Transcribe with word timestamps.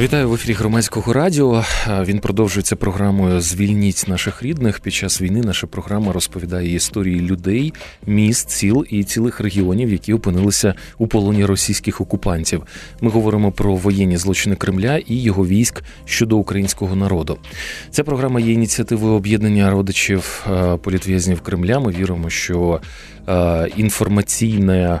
Вітаю 0.00 0.28
в 0.28 0.34
ефірі 0.34 0.52
громадського 0.52 1.12
радіо. 1.12 1.64
Він 1.88 2.18
продовжується 2.18 2.76
програмою 2.76 3.40
Звільніть 3.40 4.04
наших 4.08 4.42
рідних. 4.42 4.80
Під 4.80 4.94
час 4.94 5.22
війни 5.22 5.40
наша 5.40 5.66
програма 5.66 6.12
розповідає 6.12 6.74
історії 6.74 7.20
людей, 7.20 7.72
міст, 8.06 8.50
сіл 8.50 8.86
і 8.90 9.04
цілих 9.04 9.40
регіонів, 9.40 9.92
які 9.92 10.14
опинилися 10.14 10.74
у 10.98 11.06
полоні 11.06 11.44
російських 11.44 12.00
окупантів. 12.00 12.62
Ми 13.00 13.10
говоримо 13.10 13.52
про 13.52 13.74
воєнні 13.74 14.16
злочини 14.16 14.56
Кремля 14.56 14.96
і 14.96 15.22
його 15.22 15.46
військ 15.46 15.82
щодо 16.04 16.36
українського 16.36 16.96
народу. 16.96 17.38
Ця 17.90 18.04
програма 18.04 18.40
є 18.40 18.52
ініціативою 18.52 19.14
об'єднання 19.14 19.70
родичів 19.70 20.46
е, 20.50 20.76
політв'язнів 20.76 21.40
Кремля. 21.40 21.80
Ми 21.80 21.92
віримо, 21.92 22.30
що 22.30 22.80
е, 23.28 23.68
інформаційне 23.76 25.00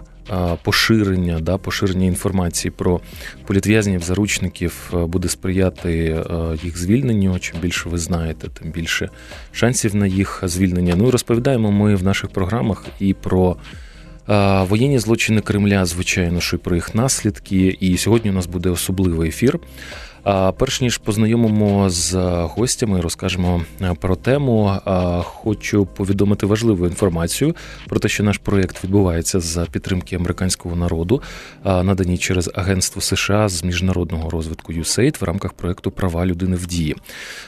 поширення 0.62 1.40
да, 1.40 1.58
поширення 1.58 2.06
інформації 2.06 2.72
про 2.76 3.00
політв'язнів, 3.46 4.02
заручників 4.02 4.92
е, 4.94 4.96
буде 4.96 5.28
сприяти 5.28 5.90
е, 5.90 6.24
їх 6.62 6.78
звільненню. 6.78 7.38
Чим 7.38 7.60
більше 7.60 7.88
ви 7.88 7.98
знаєте, 7.98 8.48
тим 8.48 8.70
більше 8.70 9.10
шансів 9.52 9.94
на 9.94 10.06
їх 10.06 10.40
звільнення. 10.42 10.94
Ну 10.96 11.08
і 11.08 11.10
розповідаємо 11.10 11.72
ми 11.72 11.94
в 11.94 12.02
наших 12.02 12.30
програмах 12.30 12.84
і 13.00 13.14
про. 13.14 13.56
Воєнні 14.68 14.98
злочини 14.98 15.40
Кремля, 15.40 15.84
звичайно, 15.84 16.40
що 16.40 16.56
і 16.56 16.58
про 16.58 16.74
їх 16.74 16.94
наслідки. 16.94 17.76
І 17.80 17.96
сьогодні 17.96 18.30
у 18.30 18.34
нас 18.34 18.46
буде 18.46 18.70
особливий 18.70 19.28
ефір. 19.28 19.58
А 20.24 20.52
перш 20.52 20.80
ніж 20.80 20.98
познайомимо 20.98 21.90
з 21.90 22.14
гостями, 22.42 23.00
розкажемо 23.00 23.62
е, 23.82 23.94
про 24.00 24.16
тему. 24.16 24.72
Хочу 25.22 25.86
повідомити 25.86 26.46
важливу 26.46 26.86
інформацію 26.86 27.56
про 27.88 27.98
те, 28.00 28.08
що 28.08 28.22
наш 28.22 28.38
проєкт 28.38 28.84
відбувається 28.84 29.40
за 29.40 29.64
підтримки 29.64 30.16
американського 30.16 30.76
народу, 30.76 31.22
надані 31.64 32.18
через 32.18 32.50
Агентство 32.54 33.02
США 33.02 33.48
з 33.48 33.64
міжнародного 33.64 34.30
розвитку 34.30 34.72
USAID 34.72 35.20
в 35.20 35.24
рамках 35.24 35.52
проєкту 35.52 35.90
Права 35.90 36.26
людини 36.26 36.56
в 36.56 36.66
дії. 36.66 36.96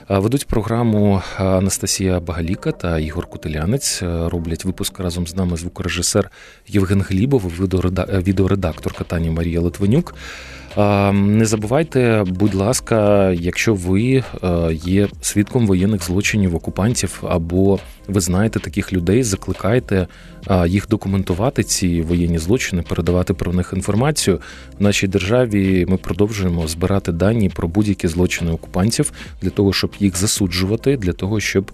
Ведуть 0.08 0.46
програму 0.46 1.22
Анастасія 1.36 2.20
Багаліка 2.20 2.72
та 2.72 2.98
Ігор 2.98 3.26
Кутилянець. 3.26 4.02
Роблять 4.02 4.64
випуск 4.64 5.00
разом 5.00 5.26
з 5.26 5.36
нами 5.36 5.56
звукорежисер 5.56 6.30
Євген 6.68 7.02
Глібов, 7.02 7.52
відеоредакторка 8.22 9.04
Тані 9.04 9.30
Марія 9.30 9.60
Литвинюк. 9.60 10.14
Не 11.12 11.44
забувайте, 11.44 12.24
будь 12.26 12.54
ласка, 12.54 13.30
якщо 13.30 13.74
ви 13.74 14.02
е, 14.12 14.24
є 14.72 15.08
свідком 15.20 15.66
воєнних 15.66 16.02
злочинів 16.04 16.56
окупантів, 16.56 17.22
або 17.28 17.78
ви 18.08 18.20
знаєте 18.20 18.60
таких 18.60 18.92
людей, 18.92 19.22
закликайте 19.22 20.06
їх 20.66 20.88
документувати, 20.88 21.62
ці 21.62 22.02
воєнні 22.02 22.38
злочини, 22.38 22.82
передавати 22.82 23.34
про 23.34 23.52
них 23.52 23.72
інформацію. 23.76 24.40
В 24.78 24.82
нашій 24.82 25.08
державі 25.08 25.86
ми 25.88 25.96
продовжуємо 25.96 26.68
збирати 26.68 27.12
дані 27.12 27.48
про 27.48 27.68
будь-які 27.68 28.08
злочини 28.08 28.50
окупантів 28.50 29.12
для 29.42 29.50
того, 29.50 29.72
щоб 29.72 29.90
їх 30.00 30.16
засуджувати, 30.16 30.96
для 30.96 31.12
того, 31.12 31.40
щоб 31.40 31.70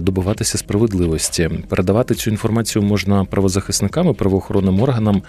добиватися 0.00 0.58
справедливості. 0.58 1.50
Передавати 1.68 2.14
цю 2.14 2.30
інформацію 2.30 2.82
можна 2.82 3.24
правозахисникам 3.24 4.10
і 4.10 4.12
правоохоронним 4.12 4.82
органам 4.82 5.22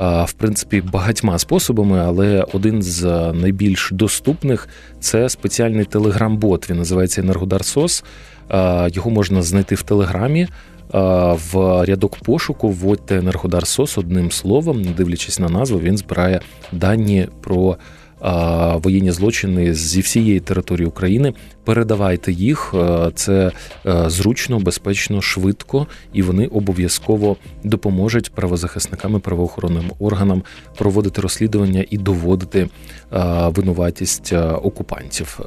в 0.00 0.32
принципі 0.32 0.80
багатьма 0.92 1.38
способами, 1.38 1.98
але 1.98 2.46
один 2.52 2.82
з 2.82 3.02
найбільш 3.32 3.90
доступних 3.92 4.68
це 5.00 5.28
спеціальний 5.28 5.84
телеграм-бот. 5.84 6.70
Він 6.70 6.76
називається 6.76 7.20
Енергодар 7.20 7.64
Сос. 7.64 8.04
Його 8.92 9.10
можна 9.10 9.42
знайти 9.42 9.74
в 9.74 9.82
Телеграмі. 9.82 10.48
В 11.52 11.84
рядок 11.84 12.16
пошуку 12.16 12.68
вводьте 12.68 13.18
Енергодар 13.18 13.66
Сос 13.66 13.98
одним 13.98 14.30
словом, 14.30 14.82
не 14.82 14.90
дивлячись 14.90 15.38
на 15.38 15.48
назву, 15.48 15.80
він 15.80 15.96
збирає 15.96 16.40
дані 16.72 17.28
про 17.40 17.76
воєнні 18.82 19.10
злочини 19.10 19.74
зі 19.74 20.00
всієї 20.00 20.40
території 20.40 20.86
України. 20.86 21.34
Передавайте 21.64 22.32
їх, 22.32 22.74
е, 22.74 23.10
це 23.14 23.52
е, 23.86 24.10
зручно, 24.10 24.58
безпечно, 24.58 25.22
швидко, 25.22 25.86
і 26.12 26.22
вони 26.22 26.46
обов'язково 26.46 27.36
допоможуть 27.64 28.32
правозахисникам 28.32 29.16
і 29.16 29.18
правоохоронним 29.18 29.92
органам 29.98 30.42
проводити 30.78 31.20
розслідування 31.20 31.84
і 31.90 31.98
доводити 31.98 32.60
е, 32.60 32.68
винуватість 33.48 34.32
окупантів. 34.62 35.40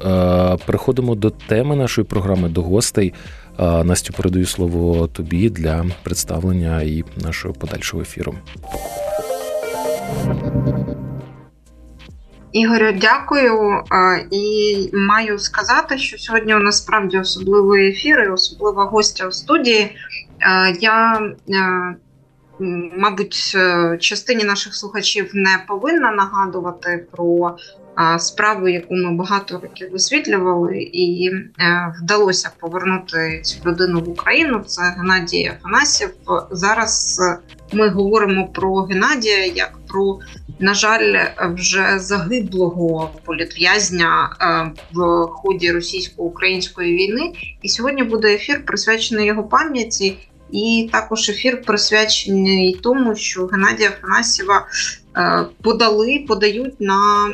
Переходимо 0.65 1.15
до 1.15 1.29
теми 1.29 1.75
нашої 1.75 2.05
програми 2.05 2.49
до 2.49 2.61
гостей. 2.61 3.13
Настю 3.59 4.13
передаю 4.13 4.45
слово 4.45 5.07
тобі 5.07 5.49
для 5.49 5.85
представлення 6.03 6.81
і 6.81 7.03
нашого 7.23 7.53
подальшого 7.53 8.03
ефіру. 8.03 8.35
Ігорю, 12.53 12.91
дякую. 13.01 13.83
І 14.31 14.89
маю 14.93 15.39
сказати, 15.39 15.97
що 15.97 16.17
сьогодні 16.17 16.55
у 16.55 16.59
нас 16.59 16.77
справді 16.77 17.19
особливий 17.19 17.89
ефір 17.89 18.19
і 18.19 18.29
особлива 18.29 18.85
гостя 18.85 19.27
у 19.27 19.31
студії. 19.31 19.95
Я, 20.79 21.21
мабуть, 22.97 23.57
частині 23.99 24.43
наших 24.43 24.75
слухачів 24.75 25.31
не 25.33 25.63
повинна 25.67 26.11
нагадувати 26.11 27.05
про 27.11 27.57
справу, 28.17 28.67
яку 28.67 28.95
ми 28.95 29.13
багато 29.15 29.59
років 29.59 29.91
висвітлювали, 29.91 30.77
і 30.77 31.31
вдалося 32.01 32.51
повернути 32.59 33.41
цю 33.43 33.69
людину 33.69 33.99
в 33.99 34.09
Україну. 34.09 34.59
Це 34.59 34.81
Геннадій 34.97 35.51
Афанасів. 35.57 36.09
Зараз 36.51 37.21
ми 37.73 37.89
говоримо 37.89 38.47
про 38.47 38.75
Геннадія 38.75 39.45
як 39.45 39.71
про, 39.93 40.19
на 40.59 40.73
жаль, 40.73 41.25
вже 41.55 41.99
загиблого 41.99 43.11
політв'язня 43.25 44.29
е, 44.41 44.71
в 44.93 45.27
ході 45.27 45.71
російсько-української 45.71 46.95
війни. 46.95 47.33
І 47.61 47.69
сьогодні 47.69 48.03
буде 48.03 48.33
ефір 48.33 48.65
присвячений 48.65 49.25
його 49.25 49.43
пам'яті. 49.43 50.17
І 50.51 50.89
також 50.91 51.29
ефір 51.29 51.61
присвячений 51.61 52.79
тому, 52.83 53.15
що 53.15 53.45
Геннадія 53.45 53.89
Афанасьєва 53.89 54.67
е, 55.17 55.45
подали, 55.61 56.25
подають 56.27 56.81
на 56.81 57.27
е, 57.27 57.33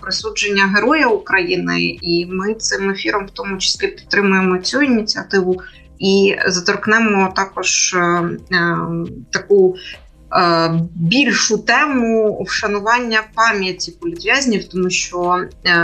присудження 0.00 0.66
Героя 0.66 1.06
України, 1.06 1.80
і 2.02 2.26
ми 2.26 2.54
цим 2.54 2.90
ефіром 2.90 3.26
в 3.26 3.30
тому 3.30 3.58
числі 3.58 3.86
підтримуємо 3.86 4.58
цю 4.58 4.82
ініціативу 4.82 5.62
і 5.98 6.36
заторкнемо 6.46 7.32
також 7.36 7.96
таку 9.30 9.76
більшу 10.94 11.58
тему 11.58 12.42
вшанування 12.46 13.22
пам'яті 13.34 13.92
політв'язнів, 14.00 14.68
тому 14.68 14.90
що 14.90 15.44
е, 15.66 15.76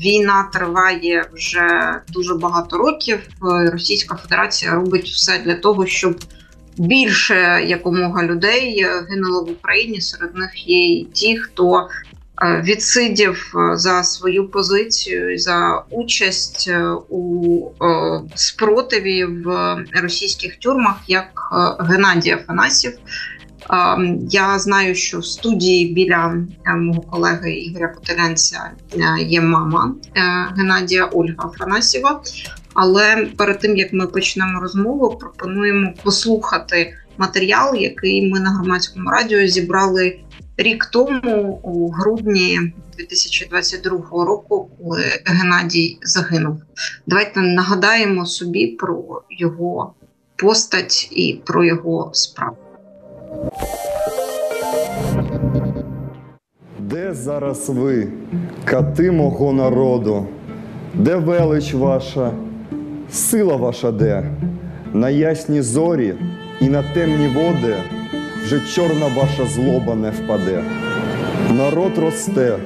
війна 0.00 0.48
триває 0.52 1.24
вже 1.32 2.00
дуже 2.08 2.34
багато 2.34 2.78
років. 2.78 3.18
Російська 3.72 4.16
Федерація 4.16 4.74
робить 4.74 5.08
все 5.08 5.38
для 5.38 5.54
того, 5.54 5.86
щоб 5.86 6.20
більше 6.76 7.64
якомога 7.66 8.22
людей 8.22 8.86
гинуло 9.10 9.44
в 9.44 9.50
Україні. 9.50 10.00
Серед 10.00 10.36
них 10.36 10.68
є 10.68 10.98
і 10.98 11.04
ті, 11.04 11.38
хто 11.38 11.88
е, 12.42 12.62
відсидів 12.64 13.52
за 13.74 14.04
свою 14.04 14.48
позицію 14.48 15.38
за 15.38 15.82
участь 15.90 16.70
у 17.08 17.60
спротиві 18.34 19.24
в 19.24 19.76
російських 20.02 20.56
тюрмах, 20.56 20.96
як 21.06 21.26
Геннадій 21.80 22.30
Афанасів. 22.30 22.92
Я 24.30 24.58
знаю, 24.58 24.94
що 24.94 25.18
в 25.18 25.26
студії 25.26 25.94
біля 25.94 26.44
е, 26.66 26.74
мого 26.74 27.00
колеги 27.00 27.52
Ігоря 27.52 27.88
Котелянця 27.88 28.70
е, 28.92 29.22
є 29.22 29.40
мама 29.40 29.94
е, 30.16 30.20
Геннадія 30.56 31.04
Ольга 31.04 31.34
Афанасєва. 31.38 32.22
Але 32.74 33.26
перед 33.36 33.58
тим 33.58 33.76
як 33.76 33.92
ми 33.92 34.06
почнемо 34.06 34.60
розмову, 34.60 35.18
пропонуємо 35.18 35.92
послухати 36.02 36.94
матеріал, 37.18 37.74
який 37.76 38.32
ми 38.32 38.40
на 38.40 38.50
громадському 38.50 39.10
радіо 39.10 39.46
зібрали 39.46 40.18
рік 40.56 40.84
тому, 40.84 41.60
у 41.62 41.90
грудні 41.90 42.60
2022 42.96 44.24
року, 44.24 44.70
коли 44.78 45.02
Геннадій 45.24 45.98
загинув. 46.02 46.62
Давайте 47.06 47.40
нагадаємо 47.40 48.26
собі 48.26 48.66
про 48.66 49.22
його 49.30 49.94
постать 50.36 51.08
і 51.12 51.40
про 51.44 51.64
його 51.64 52.10
справу. 52.14 52.56
Де 56.78 57.14
зараз 57.14 57.68
ви, 57.68 58.08
кати 58.64 59.10
мого 59.10 59.52
народу? 59.52 60.26
Де 60.94 61.16
велич 61.16 61.74
ваша, 61.74 62.30
сила 63.10 63.56
ваша 63.56 63.92
де? 63.92 64.22
На 64.92 65.10
ясні 65.10 65.62
зорі 65.62 66.14
і 66.60 66.68
на 66.68 66.82
темні 66.82 67.28
води 67.28 67.74
вже 68.44 68.60
чорна 68.60 69.06
ваша 69.16 69.44
злоба 69.46 69.94
не 69.94 70.10
впаде. 70.10 70.62
Народ 71.50 71.98
росте 71.98 72.56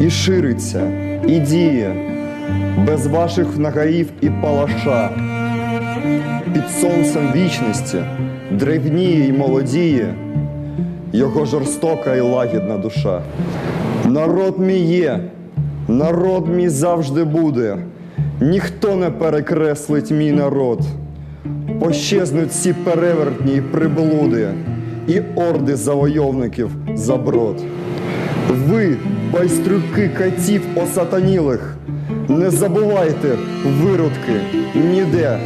і 0.00 0.10
шириться, 0.10 0.90
і 1.26 1.38
діє, 1.38 1.94
без 2.86 3.06
ваших 3.06 3.58
нагаїв 3.58 4.10
і 4.20 4.30
палаша. 4.30 5.10
Під 6.54 6.70
сонцем 6.70 7.32
вічності 7.34 7.98
древніє 8.58 9.28
й 9.28 9.32
молодіє, 9.32 10.14
його 11.12 11.44
жорстока 11.44 12.14
і 12.16 12.20
лагідна 12.20 12.78
душа. 12.78 13.20
Народ 14.06 14.58
мій 14.58 14.78
є, 14.78 15.20
народ 15.88 16.48
мій 16.48 16.68
завжди 16.68 17.24
буде, 17.24 17.78
ніхто 18.40 18.96
не 18.96 19.10
перекреслить 19.10 20.10
мій 20.10 20.32
народ. 20.32 20.80
Пощезнуть 21.80 22.48
всі 22.48 22.72
перевертні 22.72 23.52
й 23.52 23.60
приблуди, 23.60 24.48
і 25.08 25.20
орди 25.34 25.76
завойовників 25.76 26.70
за 26.94 27.16
брод. 27.16 27.62
Ви, 28.48 28.96
байстрюки 29.32 30.10
катів 30.18 30.62
осатанілих, 30.76 31.76
не 32.28 32.50
забувайте 32.50 33.28
виродки 33.82 34.40
ніде. 34.74 35.38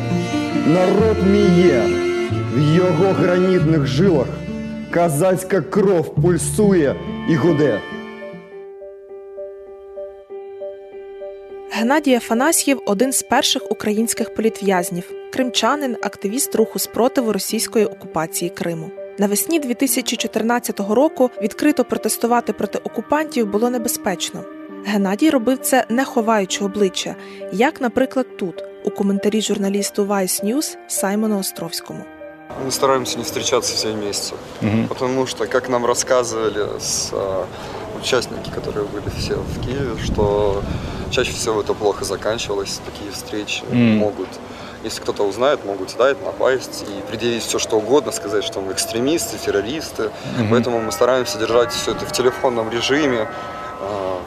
Народ 0.66 1.16
мій 1.32 1.66
є, 1.66 2.05
в 2.56 2.76
його 2.76 3.12
гранітних 3.12 3.86
жилах 3.86 4.26
казацька 4.90 5.60
кров 5.60 6.14
пульсує 6.14 6.96
і 7.28 7.34
гуде. 7.34 7.80
Геннадій 11.70 12.14
Афанасьєв 12.14 12.82
один 12.86 13.12
з 13.12 13.22
перших 13.22 13.70
українських 13.70 14.34
політв'язнів, 14.34 15.10
кримчанин, 15.32 15.96
активіст 16.02 16.54
руху 16.54 16.78
спротиву 16.78 17.32
російської 17.32 17.84
окупації 17.86 18.50
Криму. 18.50 18.90
Навесні 19.18 19.58
2014 19.58 20.80
року 20.80 21.30
відкрито 21.42 21.84
протестувати 21.84 22.52
проти 22.52 22.78
окупантів 22.78 23.46
було 23.46 23.70
небезпечно. 23.70 24.44
Геннадій 24.86 25.30
робив 25.30 25.58
це 25.58 25.84
не 25.88 26.04
ховаючи 26.04 26.64
обличчя, 26.64 27.16
як, 27.52 27.80
наприклад, 27.80 28.36
тут, 28.36 28.64
у 28.84 28.90
коментарі 28.90 29.40
журналісту 29.40 30.04
Vice 30.04 30.44
News 30.44 30.76
Саймону 30.88 31.38
Островському. 31.38 32.15
Мы 32.64 32.70
стараемся 32.70 33.18
не 33.18 33.24
встречаться 33.24 33.74
все 33.74 33.92
вместе, 33.92 34.34
потому 34.88 35.26
что, 35.26 35.46
как 35.46 35.68
нам 35.68 35.84
рассказывали 35.84 36.78
с, 36.80 37.10
а, 37.12 37.46
участники, 38.00 38.50
которые 38.50 38.86
были 38.86 39.08
все 39.16 39.34
в 39.34 39.60
Киеве, 39.60 39.96
что 40.02 40.62
чаще 41.10 41.32
всего 41.32 41.60
это 41.60 41.74
плохо 41.74 42.04
заканчивалось, 42.04 42.80
такие 42.84 43.10
встречи 43.12 43.62
Мгм. 43.68 43.98
могут, 43.98 44.28
если 44.84 45.00
кто-то 45.02 45.24
узнает, 45.24 45.64
могут 45.64 45.90
сдать, 45.90 46.24
напасть 46.24 46.84
и 46.88 47.10
предъявить 47.10 47.42
все 47.42 47.58
что 47.58 47.76
угодно, 47.76 48.10
сказать, 48.12 48.44
что 48.44 48.60
мы 48.60 48.72
экстремисты, 48.72 49.38
террористы, 49.38 50.10
поэтому 50.50 50.80
мы 50.80 50.92
стараемся 50.92 51.38
держать 51.38 51.72
все 51.72 51.92
это 51.92 52.06
в 52.06 52.12
телефонном 52.12 52.70
режиме, 52.70 53.28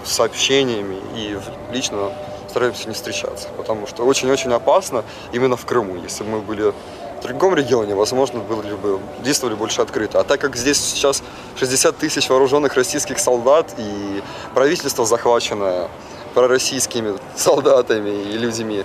с 0.06 0.12
сообщениями 0.12 0.98
и 1.16 1.38
лично 1.74 2.12
стараемся 2.50 2.88
не 2.88 2.94
встречаться, 2.94 3.48
потому 3.58 3.88
что 3.88 4.04
очень-очень 4.06 4.54
опасно 4.54 5.04
именно 5.34 5.58
в 5.58 5.66
Крыму. 5.66 5.96
Если 6.02 6.24
бы 6.24 6.30
мы 6.32 6.40
были 6.42 6.74
в 7.21 7.27
другом 7.27 7.55
регионе, 7.55 7.95
возможно, 7.95 8.41
были 8.41 8.75
бы, 8.75 9.01
действовали 9.25 9.55
больше 9.55 9.83
открыто. 9.83 10.21
А 10.21 10.25
так 10.25 10.41
как 10.41 10.57
здесь 10.57 10.79
сейчас 10.79 11.23
60 11.57 11.97
тысяч 11.97 12.29
вооруженных 12.29 12.75
российских 12.75 13.19
солдат 13.19 13.75
и 13.79 14.23
правительство 14.55 15.07
захвачено 15.07 15.89
пророссийскими 16.35 17.15
солдатами 17.37 18.11
и 18.11 18.39
людьми, 18.39 18.85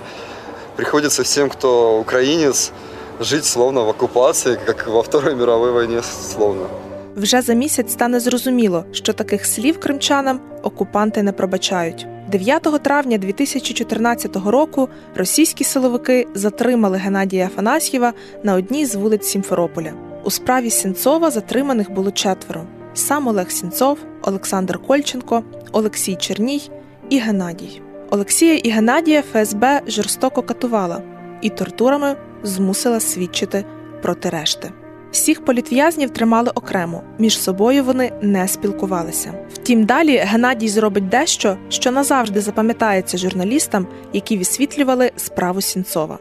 приходится 0.76 1.22
всем, 1.22 1.50
кто 1.50 1.98
украинец, 1.98 2.72
жить 3.20 3.44
словно 3.44 3.84
в 3.84 3.88
оккупации, 3.88 4.58
как 4.66 4.86
во 4.86 5.02
Второй 5.02 5.34
мировой 5.34 5.72
войне 5.72 6.02
словно. 6.02 6.66
Вже 7.16 7.42
за 7.42 7.54
місяць 7.54 7.92
стане 7.92 8.20
зрозуміло, 8.20 8.84
що 8.92 9.12
таких 9.12 9.46
слів 9.46 9.80
кримчанам 9.80 10.40
окупанти 10.62 11.22
не 11.22 11.32
пробачають. 11.32 12.06
9 12.27 12.83
травня 12.83 13.17
2014 13.17 14.35
року 14.35 14.89
російські 15.15 15.63
силовики 15.63 16.27
затримали 16.33 16.97
Геннадія 16.97 17.45
Афанасьєва 17.45 18.13
на 18.43 18.53
одній 18.53 18.85
з 18.85 18.95
вулиць 18.95 19.27
Сімферополя. 19.27 19.93
У 20.23 20.31
справі 20.31 20.69
Сінцова 20.69 21.31
затриманих 21.31 21.91
було 21.91 22.11
четверо: 22.11 22.65
сам 22.93 23.27
Олег 23.27 23.51
Сінцов, 23.51 23.97
Олександр 24.21 24.79
Кольченко, 24.87 25.43
Олексій 25.71 26.15
Черній 26.15 26.71
і 27.09 27.19
Геннадій. 27.19 27.81
Олексія 28.09 28.55
і 28.55 28.69
Геннадія 28.69 29.21
ФСБ 29.21 29.81
жорстоко 29.87 30.41
катувала 30.41 31.01
і 31.41 31.49
тортурами 31.49 32.15
змусила 32.43 32.99
свідчити 32.99 33.65
проти 34.01 34.29
решти. 34.29 34.71
Всіх 35.15 35.45
політв'язнів 35.45 36.09
тримали 36.09 36.51
окремо, 36.55 37.03
між 37.19 37.39
собою 37.39 37.83
вони 37.83 38.11
не 38.21 38.47
спілкувалися. 38.47 39.33
Втім, 39.53 39.85
далі 39.85 40.17
Геннадій 40.17 40.67
зробить 40.67 41.09
дещо, 41.09 41.57
що 41.69 41.91
назавжди 41.91 42.41
запам'ятається 42.41 43.17
журналістам, 43.17 43.87
які 44.13 44.37
висвітлювали 44.37 45.11
справу 45.15 45.61
Сінцова. 45.61 46.19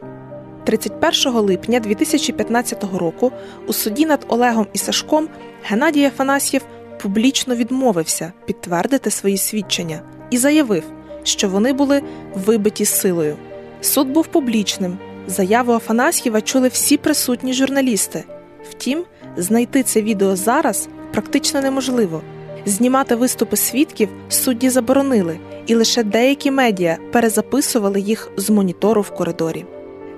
31 0.65 1.33
липня 1.33 1.81
2015 1.81 2.85
року 2.99 3.33
у 3.67 3.73
суді 3.73 4.07
над 4.07 4.25
Олегом 4.29 4.67
і 4.73 4.79
Сашком 4.79 5.29
Геннадій 5.65 6.05
Афанасьєв 6.05 6.63
публічно 7.03 7.55
відмовився 7.55 8.33
підтвердити 8.47 9.11
свої 9.11 9.37
свідчення 9.37 10.01
і 10.31 10.39
заявив, 10.39 10.85
що 11.23 11.49
вони 11.49 11.73
були 11.73 12.03
вибиті 12.35 12.85
силою. 12.85 13.37
Суд 13.81 14.09
був 14.09 14.27
публічним. 14.27 14.99
Заяву 15.27 15.73
Афанасьєва 15.73 16.41
чули 16.41 16.69
всі 16.69 16.97
присутні 16.97 17.53
журналісти. 17.53 18.25
Втім, 18.71 19.05
знайти 19.37 19.83
це 19.83 20.03
відео 20.03 20.37
зараз 20.37 20.89
практично 21.13 21.61
неможливо. 21.61 22.23
Знімати 22.67 23.15
виступи 23.15 23.57
свідків 23.57 24.09
судді 24.29 24.71
заборонили, 24.71 25.39
і 25.67 25.75
лише 25.75 26.03
деякі 26.03 26.51
медіа 26.51 26.99
перезаписували 27.13 28.01
їх 28.01 28.31
з 28.37 28.51
монітору 28.51 29.01
в 29.01 29.11
коридорі. 29.11 29.65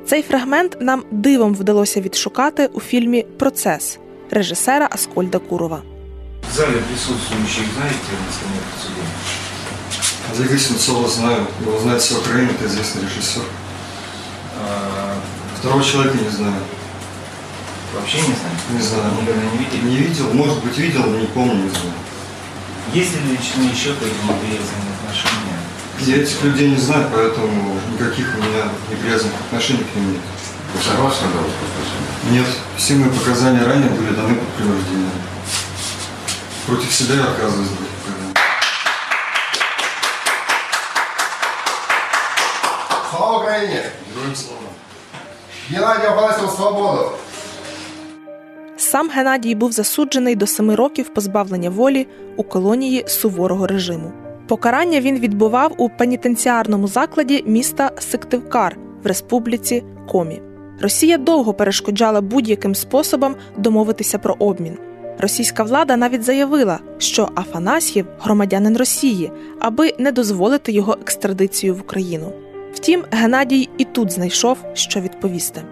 Цей 0.07 0.23
фрагмент 0.23 0.77
нам 0.81 1.03
дивом 1.11 1.55
вдалося 1.55 2.01
відшукати 2.01 2.71
у 2.73 2.81
фільмі 2.81 3.27
Процес 3.39 3.99
режисера 4.31 4.89
Аскольда 4.91 5.39
Курова. 5.39 5.83
В 6.53 6.57
зале 6.57 6.79
присутствующих 6.89 7.65
знаете 7.77 8.13
насколько 8.27 8.73
судья? 8.83 9.05
Олега 10.35 10.59
Сенцова 10.59 11.09
знаю, 11.09 11.47
его 11.67 11.79
знает 11.79 12.03
вся 12.03 12.19
Украина, 12.19 12.51
это 12.51 12.67
известный 12.67 13.03
режиссер. 13.03 13.43
А, 14.61 15.15
Второго 15.59 15.83
человека 15.85 16.19
не 16.25 16.31
знаю. 16.31 16.55
Вообще 17.97 18.19
не 18.19 18.35
знаю? 18.35 18.57
Не 18.71 18.83
знаю. 18.83 19.13
Никогда 19.21 19.43
не 19.43 19.59
видели? 19.59 19.89
Не 19.89 19.97
видел, 19.97 20.33
может 20.33 20.63
быть 20.63 20.77
видел, 20.79 21.03
но 21.05 21.19
не 21.19 21.27
помню, 21.27 21.55
не 21.55 21.71
знаю. 21.71 21.95
Есть 22.93 23.15
ли 23.15 23.21
наличные 23.23 23.75
счеты 23.75 24.05
или 24.05 24.15
неприязненные 24.23 24.95
отношения? 25.01 25.59
Я 26.01 26.23
этих 26.23 26.43
людей 26.43 26.71
не 26.71 26.77
знаю, 26.77 27.09
поэтому 27.13 27.81
никаких 27.93 28.35
у 28.35 28.39
меня 28.39 28.69
неприязанных 28.91 29.41
отношений 29.41 29.85
к 29.85 29.97
ним 29.97 30.13
нет. 30.13 30.21
Вы 30.75 30.83
согласны 30.83 31.29
да, 31.33 31.41
с 31.41 32.31
Нет, 32.31 32.47
все 32.77 32.95
мои 32.95 33.11
показания 33.11 33.65
ранее 33.65 33.89
были 33.89 34.15
даны 34.15 34.35
под 34.35 34.49
принуждением. 34.55 35.11
Против 36.67 36.93
себя 36.93 37.15
я 37.15 37.25
отказываюсь 37.25 37.69
давать 37.69 37.91
показания. 38.05 38.35
Слава 43.11 43.43
Украине! 43.43 43.85
Героям 44.12 44.37
слава. 44.37 44.61
Геннадий 45.69 46.09
Афанасьев, 46.09 46.50
свободу! 46.50 47.19
Сам 48.76 49.11
Геннадій 49.11 49.54
був 49.54 49.73
засуджений 49.73 50.37
до 50.37 50.47
семи 50.47 50.75
років 50.75 51.09
позбавлення 51.09 51.71
волі 51.71 52.06
у 52.37 52.42
колонії 52.42 53.04
суворого 53.06 53.66
режиму. 53.66 54.12
Покарання 54.49 55.00
він 55.00 55.18
відбував 55.18 55.75
у 55.78 55.88
пенітенціарному 55.88 56.88
закладі 56.88 57.45
міста 57.47 57.90
Сиктивкар 57.99 58.78
в 59.02 59.06
республіці 59.06 59.85
Комі. 60.09 60.42
Росія 60.80 61.18
довго 61.18 61.54
перешкоджала 61.54 62.21
будь-яким 62.21 62.75
способом 62.75 63.37
домовитися 63.56 64.18
про 64.18 64.37
обмін. 64.38 64.78
Російська 65.18 65.62
влада 65.62 65.97
навіть 65.97 66.23
заявила, 66.23 66.78
що 66.99 67.28
Афанасьєв 67.35 68.06
громадянин 68.21 68.76
Росії, 68.76 69.33
аби 69.61 69.95
не 69.99 70.12
дозволити 70.12 70.73
його 70.73 70.97
екстрадицію 71.02 71.75
в 71.75 71.80
Україну. 71.80 72.33
Втім, 72.73 73.04
Геннадій 73.11 73.68
і 73.78 73.85
тут 73.85 74.12
знайшов, 74.12 74.59
що 74.75 75.00
відповісти. 75.00 75.62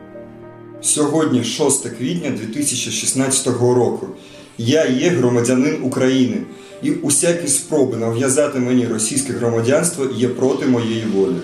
Сьогодні 0.84 1.44
6 1.44 1.88
квітня 1.88 2.30
2016 2.30 3.46
року. 3.46 4.06
Я 4.58 4.86
є 4.86 5.08
громадянин 5.08 5.78
України, 5.82 6.36
і 6.82 6.90
усякі 6.90 7.48
спроби 7.48 7.96
нав'язати 7.96 8.58
мені 8.58 8.86
російське 8.86 9.32
громадянство 9.32 10.06
є 10.16 10.28
проти 10.28 10.66
моєї 10.66 11.04
волі. 11.04 11.36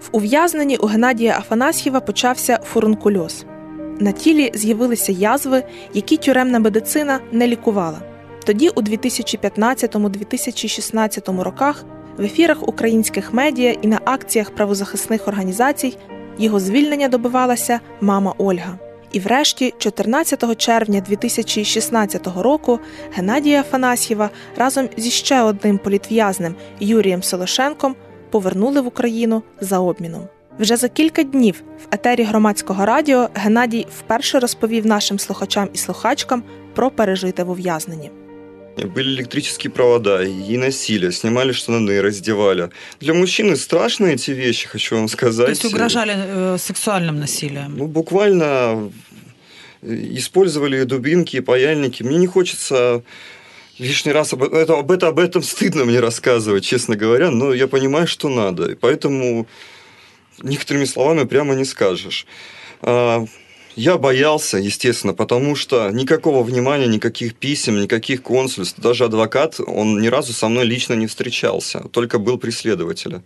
В 0.00 0.08
ув'язненні 0.12 0.76
у 0.76 0.86
Геннадія 0.86 1.38
Афанасьєва 1.38 2.00
почався 2.00 2.60
фурункульоз. 2.64 3.44
На 4.00 4.12
тілі 4.12 4.52
з'явилися 4.54 5.12
язви, 5.12 5.62
які 5.94 6.16
тюремна 6.16 6.58
медицина 6.58 7.20
не 7.32 7.48
лікувала. 7.48 8.02
Тоді, 8.46 8.68
у 8.68 8.82
2015-2016 8.82 11.42
роках, 11.42 11.84
в 12.18 12.22
ефірах 12.22 12.68
українських 12.68 13.34
медіа 13.34 13.76
і 13.82 13.86
на 13.86 14.00
акціях 14.04 14.50
правозахисних 14.50 15.28
організацій 15.28 15.96
його 16.44 16.60
звільнення 16.60 17.08
добивалася 17.08 17.80
мама 18.00 18.34
Ольга. 18.38 18.78
І 19.12 19.20
врешті, 19.20 19.74
14 19.78 20.56
червня 20.56 21.00
2016 21.00 22.28
року, 22.36 22.78
Геннадія 23.12 23.60
Афанасьєва 23.60 24.30
разом 24.56 24.88
зі 24.96 25.10
ще 25.10 25.42
одним 25.42 25.78
політв'язнем 25.78 26.54
Юрієм 26.80 27.22
Солошенком 27.22 27.96
повернули 28.30 28.80
в 28.80 28.86
Україну 28.86 29.42
за 29.60 29.78
обміном. 29.78 30.22
Вже 30.58 30.76
за 30.76 30.88
кілька 30.88 31.22
днів 31.22 31.62
в 31.84 31.94
етері 31.94 32.22
громадського 32.22 32.86
радіо 32.86 33.28
Геннадій 33.34 33.86
вперше 33.98 34.38
розповів 34.38 34.86
нашим 34.86 35.18
слухачам 35.18 35.68
і 35.72 35.78
слухачкам 35.78 36.42
про 36.74 36.90
пережите 36.90 37.44
в 37.44 37.50
ув'язненні. 37.50 38.10
Были 38.76 39.16
электрические 39.16 39.70
провода 39.70 40.22
и 40.22 40.56
насилие, 40.56 41.12
снимали 41.12 41.52
штаны, 41.52 42.00
раздевали. 42.00 42.70
Для 43.00 43.14
мужчины 43.14 43.56
страшные 43.56 44.14
эти 44.14 44.30
вещи, 44.30 44.68
хочу 44.68 44.96
вам 44.96 45.08
сказать. 45.08 45.46
То 45.46 45.50
есть 45.50 45.64
угрожали 45.64 46.14
э, 46.16 46.56
сексуальным 46.58 47.18
насилием? 47.18 47.76
Ну, 47.76 47.86
буквально 47.86 48.90
э, 49.82 49.94
использовали 50.12 50.84
дубинки 50.84 51.36
и 51.36 51.40
паяльники. 51.40 52.02
Мне 52.02 52.16
не 52.16 52.26
хочется 52.26 53.02
лишний 53.78 54.12
раз 54.12 54.32
об, 54.32 54.42
это, 54.44 54.78
об, 54.78 54.90
это, 54.90 55.08
об 55.08 55.18
этом 55.18 55.42
стыдно 55.42 55.84
мне 55.84 56.00
рассказывать, 56.00 56.64
честно 56.64 56.96
говоря, 56.96 57.30
но 57.30 57.52
я 57.52 57.66
понимаю, 57.66 58.06
что 58.06 58.28
надо. 58.28 58.72
И 58.72 58.74
поэтому 58.76 59.46
некоторыми 60.42 60.84
словами 60.84 61.24
прямо 61.24 61.54
не 61.54 61.64
скажешь. 61.64 62.26
Я 63.76 63.98
боялся, 63.98 64.58
естественно, 64.58 65.14
потому 65.14 65.54
что 65.54 65.90
никакого 65.90 66.42
внимания, 66.42 66.86
никаких 66.86 67.34
писем, 67.34 67.80
никаких 67.80 68.22
консульств, 68.22 68.80
даже 68.80 69.04
адвокат, 69.04 69.60
он 69.64 70.00
ни 70.00 70.08
разу 70.08 70.32
со 70.32 70.48
мной 70.48 70.64
лично 70.64 70.94
не 70.94 71.06
встречался, 71.06 71.80
только 71.92 72.18
был 72.18 72.36
преследователем. 72.36 73.22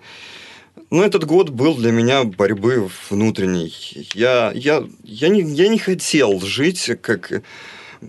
Но 0.90 1.04
этот 1.04 1.24
год 1.24 1.50
был 1.50 1.74
для 1.74 1.92
меня 1.92 2.24
борьбы 2.24 2.90
внутренней. 3.08 3.72
Я, 4.14 4.52
я, 4.54 4.84
я, 5.02 5.28
не, 5.28 5.42
я 5.42 5.68
не 5.68 5.78
хотел 5.78 6.40
жить 6.40 6.90
как 7.00 7.42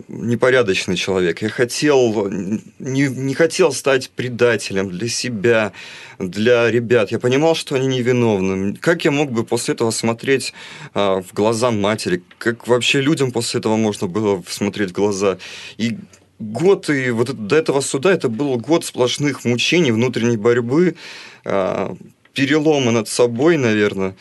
непорядочный 0.08 0.96
человек. 0.96 1.42
Я 1.42 1.48
хотел, 1.48 2.28
не, 2.78 3.08
не 3.08 3.34
хотел 3.34 3.72
стать 3.72 4.10
предателем 4.10 4.90
для 4.90 5.08
себя, 5.08 5.72
для 6.18 6.70
ребят. 6.70 7.10
Я 7.10 7.18
понимал, 7.18 7.54
что 7.54 7.74
они 7.74 7.86
невиновны. 7.86 8.76
Как 8.76 9.04
я 9.04 9.10
мог 9.10 9.30
бы 9.30 9.44
после 9.44 9.74
этого 9.74 9.90
смотреть 9.90 10.52
а, 10.94 11.22
в 11.22 11.32
глаза 11.32 11.70
матери? 11.70 12.22
Как 12.38 12.66
вообще 12.68 13.00
людям 13.00 13.30
после 13.30 13.60
этого 13.60 13.76
можно 13.76 14.06
было 14.06 14.42
смотреть 14.48 14.90
в 14.90 14.94
глаза? 14.94 15.38
И 15.76 15.98
год 16.38 16.90
и 16.90 17.10
вот 17.10 17.46
до 17.46 17.56
этого 17.56 17.80
суда 17.80 18.12
это 18.12 18.28
был 18.28 18.56
год 18.58 18.84
сплошных 18.84 19.44
мучений, 19.44 19.92
внутренней 19.92 20.36
борьбы, 20.36 20.96
а, 21.44 21.96
перелома 22.34 22.92
над 22.92 23.08
собой, 23.08 23.56
наверное. 23.56 24.14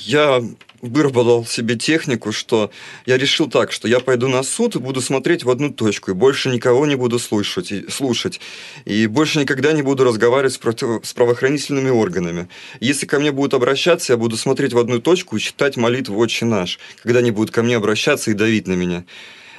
Я 0.00 0.44
выработал 0.80 1.44
себе 1.44 1.74
технику, 1.74 2.30
что 2.30 2.70
я 3.04 3.18
решил 3.18 3.50
так, 3.50 3.72
что 3.72 3.88
я 3.88 3.98
пойду 3.98 4.28
на 4.28 4.44
суд 4.44 4.76
и 4.76 4.78
буду 4.78 5.00
смотреть 5.00 5.42
в 5.42 5.50
одну 5.50 5.70
точку, 5.70 6.12
и 6.12 6.14
больше 6.14 6.50
никого 6.50 6.86
не 6.86 6.94
буду 6.94 7.18
слушать, 7.18 7.72
и, 7.72 7.90
слушать, 7.90 8.40
и 8.84 9.08
больше 9.08 9.40
никогда 9.40 9.72
не 9.72 9.82
буду 9.82 10.04
разговаривать 10.04 10.52
с, 10.52 10.58
против, 10.58 11.04
с 11.04 11.12
правоохранительными 11.14 11.90
органами. 11.90 12.48
Если 12.78 13.06
ко 13.06 13.18
мне 13.18 13.32
будут 13.32 13.54
обращаться, 13.54 14.12
я 14.12 14.16
буду 14.16 14.36
смотреть 14.36 14.72
в 14.72 14.78
одну 14.78 15.00
точку 15.00 15.36
и 15.36 15.40
читать 15.40 15.76
молитву 15.76 16.16
«Отче 16.16 16.44
наш», 16.44 16.78
когда 17.02 17.18
они 17.18 17.32
будут 17.32 17.50
ко 17.50 17.64
мне 17.64 17.76
обращаться 17.76 18.30
и 18.30 18.34
давить 18.34 18.68
на 18.68 18.74
меня. 18.74 19.04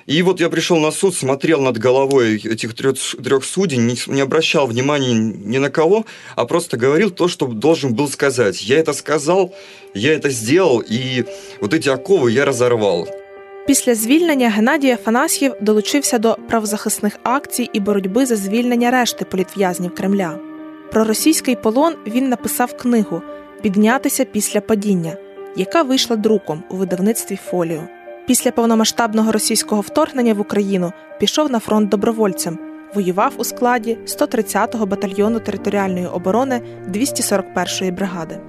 И 0.07 0.23
вот 0.23 0.41
я 0.41 0.49
пришел 0.51 0.79
на 0.79 0.91
суд, 0.91 1.15
смотрел 1.15 1.63
над 1.63 1.79
головой 1.79 2.37
этих 2.37 2.75
трех, 2.75 2.97
трех 3.25 3.45
судей, 3.45 3.79
не, 3.79 3.97
не 4.07 4.21
обращал 4.21 4.67
внимания 4.67 5.15
ни 5.15 5.59
на 5.59 5.71
кого, 5.71 6.05
а 6.37 6.45
просто 6.45 6.77
говорил 6.77 7.11
то, 7.11 7.29
что 7.29 7.47
должен 7.47 7.95
был 7.95 8.09
сказать. 8.09 8.63
Я 8.63 8.79
это 8.79 8.93
сказал, 8.93 9.55
я 9.95 10.13
это 10.13 10.31
сделал, 10.31 10.83
і 10.91 11.25
от 11.61 11.75
эти 11.75 11.89
окови 11.89 12.33
я 12.33 12.45
розорвав. 12.45 13.09
Після 13.67 13.95
звільнення 13.95 14.51
Геннадій 14.51 14.91
Афанасьєв 14.91 15.55
долучився 15.61 16.19
до 16.19 16.37
правозахисних 16.49 17.19
акцій 17.23 17.71
і 17.73 17.81
боротьби 17.81 18.27
за 18.27 18.37
звільнення 18.37 18.91
решти 18.91 19.25
політв'язнів 19.25 19.95
Кремля. 19.95 20.39
Про 20.93 21.05
російський 21.05 21.57
полон 21.57 21.95
він 22.07 22.29
написав 22.29 22.77
книгу 22.77 23.23
Піднятися 23.63 24.25
після 24.25 24.61
падіння, 24.61 25.17
яка 25.57 25.83
вийшла 25.83 26.17
друком 26.17 26.63
у 26.71 26.77
видавництві 26.77 27.39
Фоліо. 27.51 27.83
Після 28.30 28.52
повномасштабного 28.52 29.32
російського 29.32 29.82
вторгнення 29.82 30.34
в 30.34 30.40
Україну 30.40 30.92
пішов 31.20 31.52
на 31.52 31.60
фронт 31.60 31.90
добровольцем, 31.90 32.60
воював 32.96 33.34
у 33.38 33.44
складі 33.44 33.98
130-го 34.06 34.86
батальйону 34.86 35.40
територіальної 35.40 36.06
оборони 36.06 36.62
241-ї 36.90 37.92
бригади. 37.92 38.40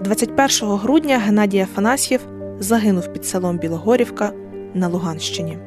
21 0.00 0.68
грудня 0.68 1.18
Геннадій 1.18 1.60
Афанасьєв 1.60 2.20
загинув 2.58 3.12
під 3.12 3.26
селом 3.26 3.58
Білогорівка 3.58 4.32
на 4.74 4.88
Луганщині. 4.88 5.58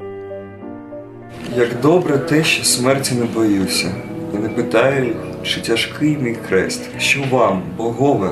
Як 1.58 1.82
добре 1.82 2.18
те, 2.18 2.44
що 2.44 2.63
смерті 2.63 3.15
не 3.15 3.25
боюся, 3.25 3.92
і 4.34 4.38
не 4.38 4.50
питаю, 4.50 5.15
чи 5.44 5.62
тяжкий 5.62 6.18
мій 6.18 6.38
хрест, 6.48 6.82
що 6.98 7.24
вам, 7.32 7.63
богове, 7.77 8.32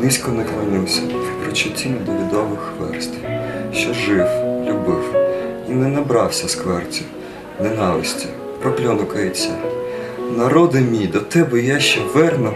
низько 0.00 0.32
не 0.32 0.44
клонюся 0.44 1.00
в 1.02 1.44
прочутті 1.44 1.88
недовідових 1.88 2.72
верств, 2.80 3.18
що 3.72 3.92
жив, 3.92 4.26
не 5.74 5.88
набрався 5.88 6.48
скверті, 6.48 7.02
ненависті, 7.60 8.26
прокльону 8.62 9.06
кається. 9.06 9.50
Народи 10.36 10.80
мій, 10.80 11.06
до 11.06 11.20
тебе 11.20 11.60
я 11.60 11.80
ще 11.80 12.00
верну 12.14 12.52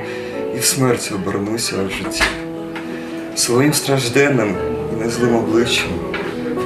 і 0.57 0.59
в 0.59 0.65
смерті 0.65 1.15
обернуся 1.15 1.75
в 1.89 1.91
житті. 1.91 2.23
Своїм 3.37 3.73
стражденним 3.73 4.55
і 4.93 5.05
незлим 5.05 5.37
обличчям 5.37 5.91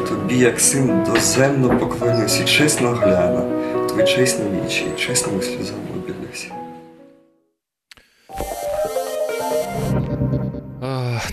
тобі, 0.09 0.39
як 0.39 0.61
син, 0.61 1.05
доземно 1.07 1.79
поклонюсь 1.79 2.41
і 2.41 2.45
чесно 2.45 2.91
гляну, 2.91 3.43
твої 3.89 4.07
чесні 4.07 4.45
вічі, 4.65 4.87
і 4.97 5.01
чесними 5.01 5.43
сльозами 5.43 5.92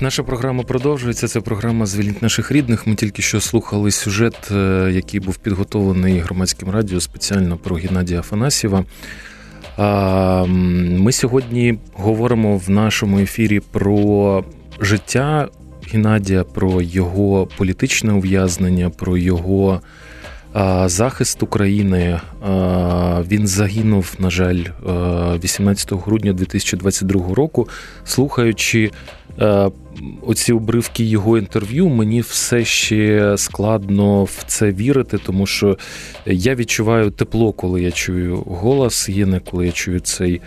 Наша 0.02 0.24
програма 0.24 0.64
продовжується. 0.64 1.28
Це 1.28 1.42
програма 1.42 1.86
Звільніть 1.86 2.22
наших 2.22 2.52
рідних. 2.52 2.88
Ми 2.88 2.96
тільки 2.96 3.22
що 3.22 3.42
слухали 3.42 3.92
сюжет, 3.92 4.52
е, 4.52 4.92
який 4.94 5.20
був 5.20 5.38
підготовлений 5.38 6.20
громадським 6.20 6.70
радіо 6.70 7.00
спеціально 7.00 7.58
про 7.58 7.76
Геннадія 7.76 8.20
Афанасьєва. 8.20 8.86
Ми 10.98 11.12
сьогодні 11.12 11.80
говоримо 11.94 12.58
в 12.58 12.70
нашому 12.70 13.20
ефірі 13.20 13.60
про 13.60 14.44
життя 14.80 15.48
Геннадія, 15.92 16.44
про 16.44 16.82
його 16.82 17.48
політичне 17.58 18.14
ув'язнення, 18.14 18.90
про 18.90 19.18
його 19.18 19.82
захист 20.86 21.44
України. 21.44 22.20
Він 23.32 23.48
загинув, 23.48 24.16
на 24.20 24.30
жаль, 24.30 24.64
18 25.44 25.94
грудня 25.94 26.34
2022 26.34 27.36
року, 27.36 27.70
слухаючи. 28.06 28.92
Оці 30.22 30.54
обривки 30.54 31.04
його 31.04 31.38
інтерв'ю 31.38 31.90
мені 31.90 32.22
все 32.22 32.66
ще 32.66 33.38
складно 33.38 34.24
в 34.24 34.44
це 34.48 34.72
вірити, 34.72 35.18
тому 35.26 35.46
що 35.46 35.78
я 36.26 36.56
відчуваю 36.56 37.12
тепло, 37.12 37.52
коли 37.52 37.82
я 37.82 37.92
чую 37.92 38.36
голос 38.38 39.10
Єни, 39.10 39.42
коли 39.46 39.66
я 39.66 39.72
чую 39.72 40.00
цей 40.00 40.42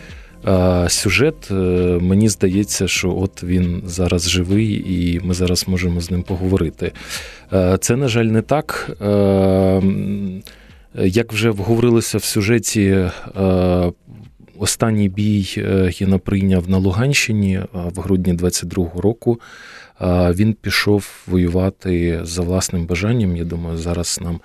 сюжет. 0.88 1.50
Е, 1.50 1.54
мені 2.00 2.28
здається, 2.28 2.88
що 2.88 3.16
от 3.16 3.42
він 3.42 3.82
зараз 3.86 4.30
живий, 4.30 4.84
і 4.88 5.20
ми 5.24 5.34
зараз 5.34 5.68
можемо 5.68 6.00
з 6.00 6.10
ним 6.10 6.22
поговорити. 6.22 6.92
Е, 7.52 7.78
це, 7.80 7.96
на 7.96 8.08
жаль, 8.08 8.24
не 8.24 8.42
так. 8.42 8.90
Е, 9.00 9.82
як 11.04 11.32
вже 11.32 11.50
говорилося 11.50 12.18
в 12.18 12.24
сюжеті, 12.24 12.96
останній 14.58 15.08
бій 15.08 15.64
Гіна 15.88 16.18
прийняв 16.18 16.70
на 16.70 16.78
Луганщині 16.78 17.60
в 17.72 18.00
грудні 18.00 18.34
22-го 18.34 19.00
року. 19.00 19.40
Він 20.30 20.54
пішов 20.54 21.22
воювати 21.26 22.20
за 22.22 22.42
власним 22.42 22.86
бажанням. 22.86 23.36
Я 23.36 23.44
думаю, 23.44 23.78
зараз 23.78 24.20
нам 24.22 24.40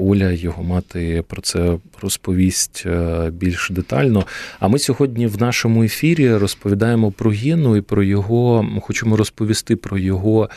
Оля, 0.00 0.30
його 0.30 0.62
мати 0.62 1.24
про 1.28 1.42
це 1.42 1.78
розповість 2.02 2.82
е, 2.86 3.30
більш 3.30 3.70
детально. 3.70 4.26
А 4.60 4.68
ми 4.68 4.78
сьогодні 4.78 5.26
в 5.26 5.40
нашому 5.40 5.82
ефірі 5.82 6.34
розповідаємо 6.34 7.10
про 7.10 7.30
Гену 7.30 7.76
і 7.76 7.80
про 7.80 8.02
його, 8.02 8.66
хочемо 8.82 9.16
розповісти 9.16 9.76
про 9.76 9.98
його 9.98 10.50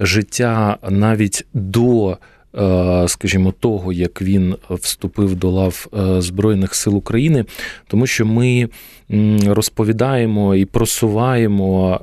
життя 0.00 0.76
навіть 0.90 1.46
до. 1.54 2.18
Е, 2.58 3.04
скажімо, 3.08 3.54
того, 3.60 3.92
як 3.92 4.22
він 4.22 4.56
вступив 4.70 5.36
до 5.36 5.50
лав 5.50 5.86
е, 5.98 6.20
Збройних 6.20 6.74
сил 6.74 6.96
України, 6.96 7.44
тому 7.88 8.06
що 8.06 8.26
ми 8.26 8.68
розповідаємо 9.46 10.54
і 10.54 10.64
просуваємо 10.64 12.00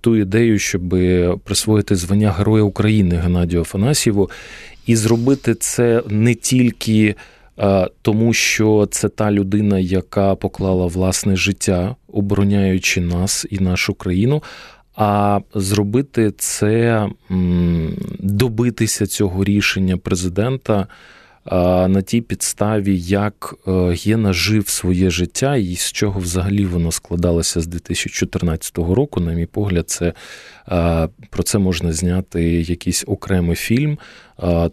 ту 0.00 0.16
ідею, 0.16 0.58
щоб 0.58 0.88
присвоїти 1.44 1.96
звання 1.96 2.30
Героя 2.30 2.62
України 2.62 3.16
Геннадію 3.16 3.60
Афанасьєву, 3.60 4.30
і 4.86 4.96
зробити 4.96 5.54
це 5.54 6.02
не 6.08 6.34
тільки 6.34 7.14
е, 7.58 7.88
тому, 8.02 8.32
що 8.32 8.88
це 8.90 9.08
та 9.08 9.32
людина, 9.32 9.78
яка 9.78 10.34
поклала 10.34 10.86
власне 10.86 11.36
життя, 11.36 11.96
обороняючи 12.12 13.00
нас 13.00 13.46
і 13.50 13.58
нашу 13.58 13.94
країну. 13.94 14.42
А 15.00 15.40
зробити 15.54 16.32
це 16.38 17.06
добитися 18.18 19.06
цього 19.06 19.44
рішення 19.44 19.96
президента 19.96 20.86
на 21.88 22.02
тій 22.02 22.20
підставі, 22.20 22.98
як 22.98 23.54
Гена 24.04 24.32
жив 24.32 24.68
своє 24.68 25.10
життя 25.10 25.56
і 25.56 25.74
з 25.74 25.92
чого 25.92 26.20
взагалі 26.20 26.64
воно 26.64 26.92
складалося 26.92 27.60
з 27.60 27.66
2014 27.66 28.78
року. 28.78 29.20
На 29.20 29.32
мій 29.32 29.46
погляд, 29.46 29.90
це 29.90 30.12
про 31.30 31.42
це 31.44 31.58
можна 31.58 31.92
зняти 31.92 32.42
якийсь 32.44 33.04
окремий 33.06 33.56
фільм, 33.56 33.98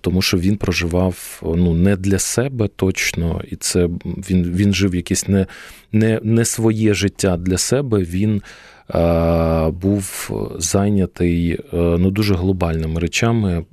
тому 0.01 0.21
що 0.21 0.37
він 0.37 0.57
проживав 0.57 1.41
ну 1.55 1.73
не 1.73 1.95
для 1.95 2.19
себе 2.19 2.67
точно, 2.67 3.41
і 3.51 3.55
це 3.55 3.89
він 4.05 4.51
він 4.51 4.73
жив 4.73 4.95
якесь 4.95 5.27
не, 5.27 5.47
не, 5.91 6.19
не 6.23 6.45
своє 6.45 6.93
життя 6.93 7.37
для 7.37 7.57
себе. 7.57 7.99
Він 7.99 8.41
був 9.69 10.31
зайнятий 10.57 11.51
е, 11.51 11.59
ну, 11.73 12.11
дуже 12.11 12.35
глобальними 12.35 12.99
речами, 12.99 13.65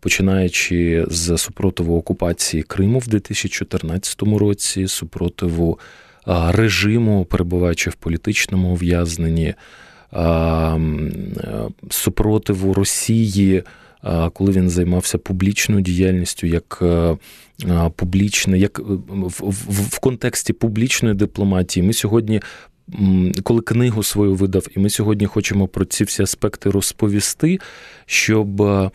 починаючи 0.00 1.06
з 1.10 1.38
супротиву 1.38 1.98
окупації 1.98 2.62
Криму 2.62 2.98
в 2.98 3.08
2014 3.08 4.22
році, 4.22 4.88
супротиву 4.88 5.78
режиму, 6.48 7.24
перебуваючи 7.24 7.90
в 7.90 7.94
політичному 7.94 8.72
ув'язненні, 8.72 9.54
супротиву 11.90 12.74
Росії. 12.74 13.62
Коли 14.32 14.52
він 14.52 14.70
займався 14.70 15.18
публічною 15.18 15.80
діяльністю, 15.80 16.46
як 16.46 16.78
е, 16.82 17.16
публічне, 17.96 18.58
як 18.58 18.78
в, 18.78 19.32
в, 19.40 19.96
в 19.96 19.98
контексті 19.98 20.52
публічної 20.52 21.14
дипломатії, 21.14 21.86
ми 21.86 21.92
сьогодні 21.92 22.40
коли 23.42 23.60
книгу 23.60 24.02
свою 24.02 24.34
видав, 24.34 24.66
і 24.76 24.80
ми 24.80 24.90
сьогодні 24.90 25.26
хочемо 25.26 25.68
про 25.68 25.84
ці 25.84 26.04
всі 26.04 26.22
аспекти 26.22 26.70
розповісти, 26.70 27.58
щоб 28.06 28.62
е, 28.62 28.90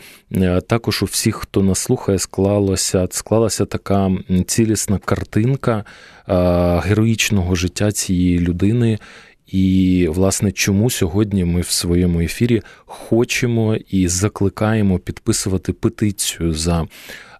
також 0.67 1.03
у 1.03 1.05
всіх, 1.05 1.35
хто 1.35 1.63
нас 1.63 1.79
слухає, 1.79 2.19
склалося, 2.19 3.07
склалася 3.11 3.65
така 3.65 4.11
цілісна 4.47 4.97
картинка 4.97 5.85
е, 6.27 6.33
героїчного 6.79 7.55
життя 7.55 7.91
цієї 7.91 8.39
людини. 8.39 8.99
І, 9.47 10.07
власне, 10.11 10.51
чому 10.51 10.89
сьогодні 10.89 11.45
ми 11.45 11.61
в 11.61 11.69
своєму 11.69 12.21
ефірі 12.21 12.61
хочемо 12.85 13.75
і 13.75 14.07
закликаємо 14.07 14.99
підписувати 14.99 15.73
петицію 15.73 16.53
за 16.53 16.87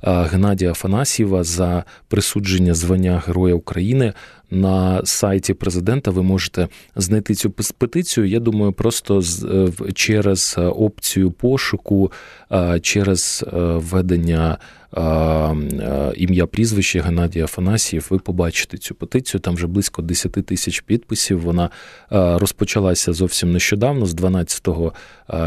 Геннадія 0.03 0.71
Афанасьєва 0.71 1.43
за 1.43 1.83
присудження 2.07 2.73
звання 2.73 3.23
Героя 3.27 3.53
України 3.53 4.13
на 4.51 5.05
сайті 5.05 5.53
президента. 5.53 6.11
Ви 6.11 6.23
можете 6.23 6.67
знайти 6.95 7.35
цю 7.35 7.51
петицію. 7.51 8.27
Я 8.27 8.39
думаю, 8.39 8.71
просто 8.71 9.21
е, 9.43 9.91
через 9.93 10.55
опцію 10.57 11.31
пошуку, 11.31 12.11
через 12.81 13.45
е, 13.47 13.57
введення 13.57 14.57
ім'я 16.15 16.45
прізвище 16.51 17.01
Геннадій 17.01 17.41
Афанасьєв, 17.41 18.07
ви 18.09 18.19
побачите 18.19 18.77
цю 18.77 18.95
петицію. 18.95 19.41
Там 19.41 19.55
вже 19.55 19.67
близько 19.67 20.01
10 20.01 20.31
тисяч 20.31 20.81
підписів. 20.81 21.41
Вона 21.41 21.69
розпочалася 22.09 23.13
зовсім 23.13 23.51
нещодавно, 23.51 24.05
з 24.05 24.13
12 24.13 24.67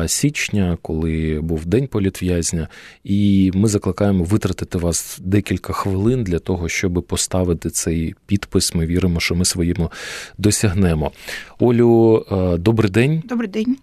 січня, 0.07 0.79
коли 0.83 1.41
був 1.43 1.67
день 1.67 1.87
політв'язня, 1.87 2.69
і 3.05 3.51
ми 3.55 3.69
закликаємо 3.69 4.25
витратити 4.25 4.79
вас 4.79 5.19
декілька 5.23 5.73
хвилин 5.73 6.25
для 6.25 6.39
того, 6.39 6.69
щоб 6.69 7.05
поставити 7.09 7.71
цей 7.71 8.15
підпис. 8.27 8.75
Ми 8.75 8.87
віримо, 8.87 9.21
що 9.21 9.35
ми 9.35 9.45
своїм 9.45 9.89
досягнемо. 10.39 11.13
Олю, 11.59 12.25
добрий 12.59 12.91
день. 12.91 13.23
Добрий 13.29 13.49
день. 13.49 13.77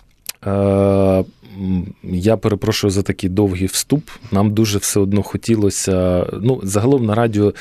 Я 2.04 2.38
перепрошую 2.38 2.92
за 2.92 3.02
такий 3.02 3.30
довгий 3.30 3.68
вступ. 3.68 4.10
Нам 4.32 4.54
дуже 4.54 4.78
все 4.78 5.00
одно 5.00 5.24
хотілося. 5.24 6.26
Ну, 6.42 6.60
загалом 6.64 7.06
на 7.06 7.16
радіо 7.16 7.48
е, 7.50 7.54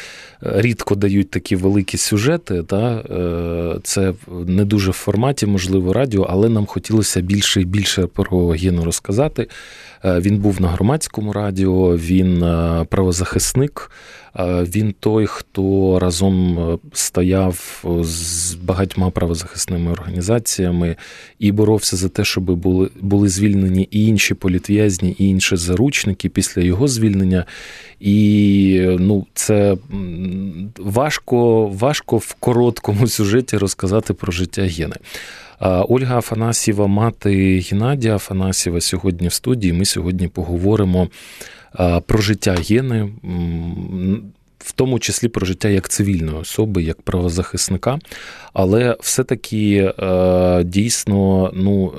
рідко 0.43 0.95
дають 0.95 1.31
такі 1.31 1.57
великі 1.57 1.99
сюжети. 1.99 2.63
Та? 2.63 2.91
Е, 2.91 3.81
це 3.83 4.15
не 4.47 4.65
дуже 4.65 4.91
в 4.91 4.95
форматі, 4.95 5.47
можливо, 5.47 5.93
радіо, 5.93 6.27
але 6.31 6.49
нам 6.49 6.67
хотілося 6.67 7.21
більше 7.21 7.61
і 7.61 7.65
більше 7.65 8.07
про 8.07 8.55
гіну 8.55 8.85
розказати. 8.85 9.47
Е, 10.05 10.21
він 10.21 10.39
був 10.39 10.61
на 10.61 10.69
громадському 10.69 11.33
радіо, 11.33 11.97
він 11.97 12.41
правозахисник. 12.89 13.91
Він 14.45 14.95
той, 15.01 15.27
хто 15.27 15.99
разом 15.99 16.59
е, 16.59 16.79
стояв 16.93 17.85
з 18.01 18.55
багатьма 18.55 19.11
правозахисними 19.11 19.93
організаціями 19.93 20.97
і 21.39 21.53
боровся 21.53 21.97
за 21.97 22.09
те, 22.09 22.25
щоб 22.25 22.45
були 22.45 22.91
були 23.01 23.29
звільнені 23.29 23.89
і 23.91 24.07
інші 24.07 24.35
політв'язні, 24.35 25.17
і 25.19 25.29
інші 25.29 25.57
заручники 25.57 26.29
після 26.29 26.63
його 26.63 26.89
звільнення. 26.89 27.45
І 28.01 28.97
ну, 28.99 29.27
це 29.35 29.77
важко, 30.79 31.67
важко 31.67 32.17
в 32.17 32.35
короткому 32.35 33.07
сюжеті 33.07 33.57
розказати 33.57 34.15
про 34.15 34.33
життя 34.33 34.63
Гени. 34.63 34.97
Ольга 35.61 36.19
Афанасьєва, 36.19 36.87
мати 36.87 37.61
Геннадія 37.71 38.15
Афанасьєва, 38.15 38.81
сьогодні 38.81 39.29
в 39.29 39.33
студії. 39.33 39.73
Ми 39.73 39.85
сьогодні 39.85 40.29
поговоримо 40.29 41.09
про 42.07 42.19
життя 42.19 42.57
Гени, 42.69 43.09
в 44.61 44.73
тому 44.73 44.99
числі 44.99 45.29
про 45.29 45.47
життя 45.47 45.69
як 45.69 45.89
цивільної 45.89 46.39
особи, 46.39 46.83
як 46.83 47.03
правозахисника. 47.03 47.99
Але 48.53 48.97
все-таки 49.01 49.93
е, 49.99 50.65
дійсно, 50.65 51.51
ну, 51.55 51.93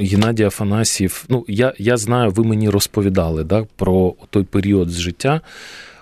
Геннадій 0.00 0.44
Афанасьєв, 0.44 1.24
ну, 1.28 1.44
я 1.48 1.72
я 1.78 1.96
знаю, 1.96 2.30
ви 2.30 2.44
мені 2.44 2.70
розповідали 2.70 3.44
да, 3.44 3.66
про 3.76 4.14
той 4.30 4.44
період 4.44 4.90
з 4.90 4.98
життя, 4.98 5.40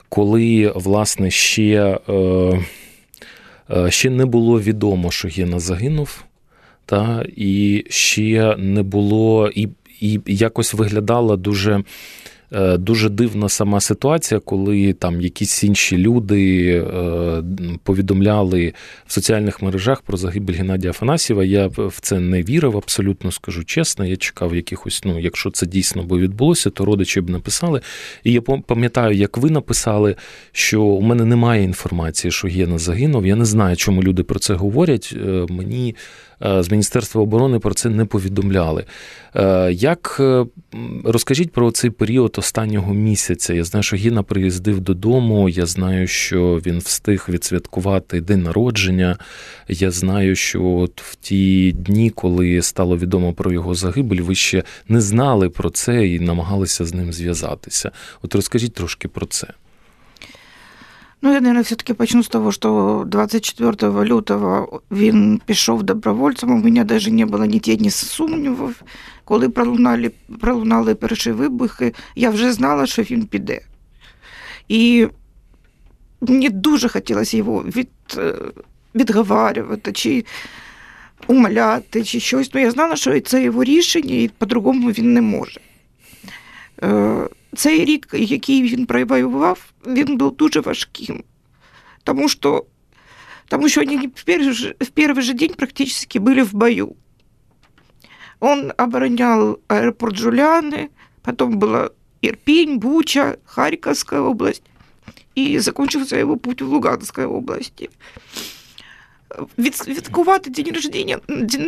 коли, 0.08 0.72
власне, 0.74 1.30
ще, 1.30 1.98
е, 2.08 2.12
е, 3.70 3.90
ще 3.90 4.10
не 4.10 4.26
було 4.26 4.60
відомо, 4.60 5.10
що 5.10 5.28
Гена 5.28 5.58
загинув. 5.58 6.25
Та, 6.86 7.26
І 7.36 7.84
ще 7.88 8.56
не 8.56 8.82
було, 8.82 9.50
і 9.54 9.68
і 10.00 10.20
якось 10.26 10.74
виглядала 10.74 11.36
дуже 11.36 11.82
Е, 12.52 12.76
дуже 12.76 13.08
дивна 13.08 13.48
сама 13.48 13.80
ситуація, 13.80 14.40
коли 14.40 14.92
там 14.92 15.20
якісь 15.20 15.64
інші 15.64 15.98
люди 15.98 16.68
е, 16.68 17.42
повідомляли 17.82 18.72
в 19.06 19.12
соціальних 19.12 19.62
мережах 19.62 20.02
про 20.02 20.16
загибель 20.16 20.54
Геннадія 20.54 20.90
Афанасьєва. 20.90 21.44
Я 21.44 21.66
в 21.66 21.98
це 22.00 22.20
не 22.20 22.42
вірив, 22.42 22.76
абсолютно 22.76 23.32
скажу 23.32 23.64
чесно. 23.64 24.04
Я 24.04 24.16
чекав 24.16 24.56
якихось, 24.56 25.00
ну, 25.04 25.18
якщо 25.18 25.50
це 25.50 25.66
дійсно 25.66 26.02
би 26.02 26.18
відбулося, 26.18 26.70
то 26.70 26.84
родичі 26.84 27.20
б 27.20 27.30
написали. 27.30 27.80
І 28.24 28.32
я 28.32 28.40
пам'ятаю, 28.40 29.16
як 29.16 29.38
ви 29.38 29.50
написали, 29.50 30.16
що 30.52 30.82
у 30.82 31.00
мене 31.00 31.24
немає 31.24 31.62
інформації, 31.62 32.32
що 32.32 32.48
Гена 32.48 32.78
загинув. 32.78 33.26
Я 33.26 33.36
не 33.36 33.44
знаю, 33.44 33.76
чому 33.76 34.02
люди 34.02 34.22
про 34.22 34.38
це 34.38 34.54
говорять. 34.54 35.14
Е, 35.16 35.46
мені 35.48 35.96
з 36.40 36.70
Міністерства 36.70 37.22
оборони 37.22 37.58
про 37.58 37.74
це 37.74 37.88
не 37.88 38.04
повідомляли. 38.04 38.84
Е, 39.36 39.72
як 39.72 40.16
е, 40.20 40.46
розкажіть 41.04 41.52
про 41.52 41.70
цей 41.70 41.90
період 41.90 42.34
останнього 42.38 42.94
місяця? 42.94 43.54
Я 43.54 43.64
знаю, 43.64 43.82
що 43.82 43.96
Гіна 43.96 44.22
приїздив 44.22 44.80
додому. 44.80 45.48
Я 45.48 45.66
знаю, 45.66 46.06
що 46.06 46.60
він 46.66 46.78
встиг 46.78 47.26
відсвяткувати 47.28 48.20
день 48.20 48.42
народження. 48.42 49.18
Я 49.68 49.90
знаю, 49.90 50.36
що 50.36 50.64
от 50.64 51.02
в 51.02 51.14
ті 51.14 51.72
дні, 51.72 52.10
коли 52.10 52.62
стало 52.62 52.96
відомо 52.96 53.32
про 53.32 53.52
його 53.52 53.74
загибель, 53.74 54.20
ви 54.20 54.34
ще 54.34 54.62
не 54.88 55.00
знали 55.00 55.48
про 55.48 55.70
це 55.70 56.08
і 56.08 56.20
намагалися 56.20 56.84
з 56.84 56.94
ним 56.94 57.12
зв'язатися. 57.12 57.90
От 58.22 58.34
розкажіть 58.34 58.74
трошки 58.74 59.08
про 59.08 59.26
це. 59.26 59.46
Ну, 61.26 61.32
я, 61.32 61.40
наверное, 61.40 61.64
все-таки 61.64 61.92
почну 61.94 62.22
з 62.22 62.28
того, 62.28 62.52
що 62.52 63.02
24 63.06 64.04
лютого 64.04 64.80
він 64.90 65.40
пішов 65.46 65.82
добровольцем. 65.82 66.50
У 66.50 66.56
мене 66.56 66.84
навіть 66.84 67.12
не 67.12 67.26
було 67.26 67.44
ні 67.44 67.60
тіні 67.60 67.90
сумнівів. 67.90 68.82
Коли 69.24 69.48
пролунали 69.48 70.10
пролунали 70.40 70.94
перші 70.94 71.32
вибухи, 71.32 71.94
я 72.14 72.30
вже 72.30 72.52
знала, 72.52 72.86
що 72.86 73.02
він 73.02 73.26
піде. 73.26 73.60
І 74.68 75.06
мені 76.20 76.50
дуже 76.50 76.88
хотілося 76.88 77.36
його 77.36 77.62
від, 77.62 77.88
е, 78.16 78.34
відговарювати, 78.94 79.92
чи 79.92 80.24
умоляти, 81.26 82.04
чи 82.04 82.20
щось. 82.20 82.54
Ну, 82.54 82.60
я 82.60 82.70
знала, 82.70 82.96
що 82.96 83.20
це 83.20 83.42
його 83.42 83.64
рішення, 83.64 84.14
і 84.14 84.30
по-другому 84.38 84.90
він 84.90 85.14
не 85.14 85.20
може. 85.20 85.60
Е, 87.55 87.55
цей 87.55 87.85
рік, 87.85 88.07
який 88.13 88.63
він 88.63 88.85
провоював, 88.85 89.73
він 89.87 90.17
був 90.17 90.35
дуже 90.35 90.59
важким, 90.59 91.23
тому 92.03 92.29
що 92.29 92.65
тому 93.47 93.69
что 93.69 93.81
они 93.81 93.97
в 93.97 94.23
первый, 94.25 94.51
же, 94.51 94.75
в 94.79 94.91
первый 94.91 95.21
же 95.21 95.33
день 95.33 95.53
практически 95.53 96.19
были 96.19 96.41
в 96.41 96.53
бою. 96.53 96.95
Он 98.39 98.71
оборонял 98.77 99.59
аэропорт 99.67 100.15
Жуляны, 100.15 100.89
потом 101.21 101.59
была 101.59 101.89
Ирпень, 102.21 102.77
Буча, 102.77 103.37
Харьковская 103.45 104.21
область, 104.21 104.63
и 105.35 105.59
закончился 105.59 106.15
его 106.15 106.37
путь 106.37 106.61
в 106.61 106.69
Луганской 106.69 107.25
области. 107.25 107.89
Відсвяткувати 109.57 110.49
день 110.49 110.71
рождения, 110.73 111.19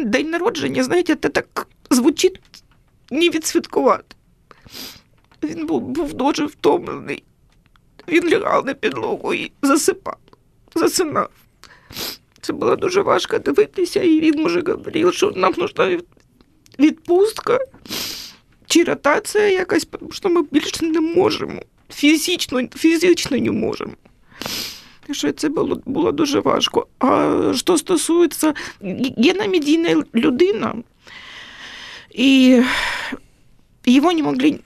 день 0.05 0.29
народження, 0.29 0.83
знаєте, 0.83 1.15
це 1.15 1.29
так 1.29 1.67
звучить 1.89 2.41
не 3.11 3.29
відсвяткувати. 3.29 4.15
Він 5.42 5.66
був 5.66 5.82
був 5.82 6.14
дуже 6.14 6.46
втомлений. 6.46 7.22
він 8.08 8.28
лягав 8.28 8.66
на 8.66 8.74
підлогу 8.74 9.34
і 9.34 9.52
засипав, 9.62 10.16
засинав. 10.74 11.28
Це 12.40 12.52
було 12.52 12.76
дуже 12.76 13.02
важко 13.02 13.38
дивитися, 13.38 14.02
і 14.02 14.20
він 14.20 14.46
вже 14.46 14.60
говорив, 14.60 15.14
що 15.14 15.32
нам 15.36 15.54
потрібна 15.54 16.00
відпустка 16.78 17.58
чи 18.66 18.84
ротація 18.84 19.48
якась, 19.48 19.84
тому 19.84 20.12
що 20.12 20.28
ми 20.28 20.42
більше 20.42 20.86
не 20.86 21.00
можемо. 21.00 21.62
Фізично, 21.90 22.68
фізично 22.76 23.36
не 23.36 23.50
можемо. 23.50 23.92
Що 25.10 25.32
це 25.32 25.48
було, 25.48 25.82
було 25.86 26.12
дуже 26.12 26.40
важко. 26.40 26.86
А 26.98 27.52
що 27.54 27.78
стосується 27.78 28.54
Гена 29.16 29.46
медійна 29.46 30.04
людина, 30.14 30.74
і 32.10 32.62
його 33.86 34.12
не 34.12 34.22
могли 34.22 34.58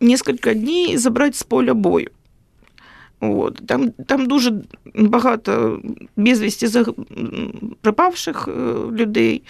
несколько 0.00 0.54
днів 0.54 0.98
забрати 0.98 1.36
з 1.36 1.42
поля 1.42 1.74
бою. 1.74 2.10
От. 3.20 3.62
Там 3.66 3.90
там 3.90 4.26
дуже 4.26 4.52
багато 4.94 5.80
безвісті 6.16 6.68
припавших 7.80 8.48
людей, 8.92 9.42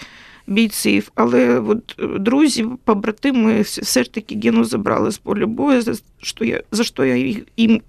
бійців, 0.46 1.12
але 1.14 1.60
от 1.60 1.96
друзі, 2.18 2.66
побратими 2.84 3.60
все 3.60 4.04
ж 4.04 4.12
таки 4.12 4.40
Гену 4.44 4.64
забрали 4.64 5.10
з 5.10 5.18
поля 5.18 5.46
бою, 5.46 5.82
за 5.82 5.94
що 6.18 6.44
я, 6.44 6.62
за 6.72 6.84
що 6.84 7.04
я 7.04 7.34
їм 7.56 7.82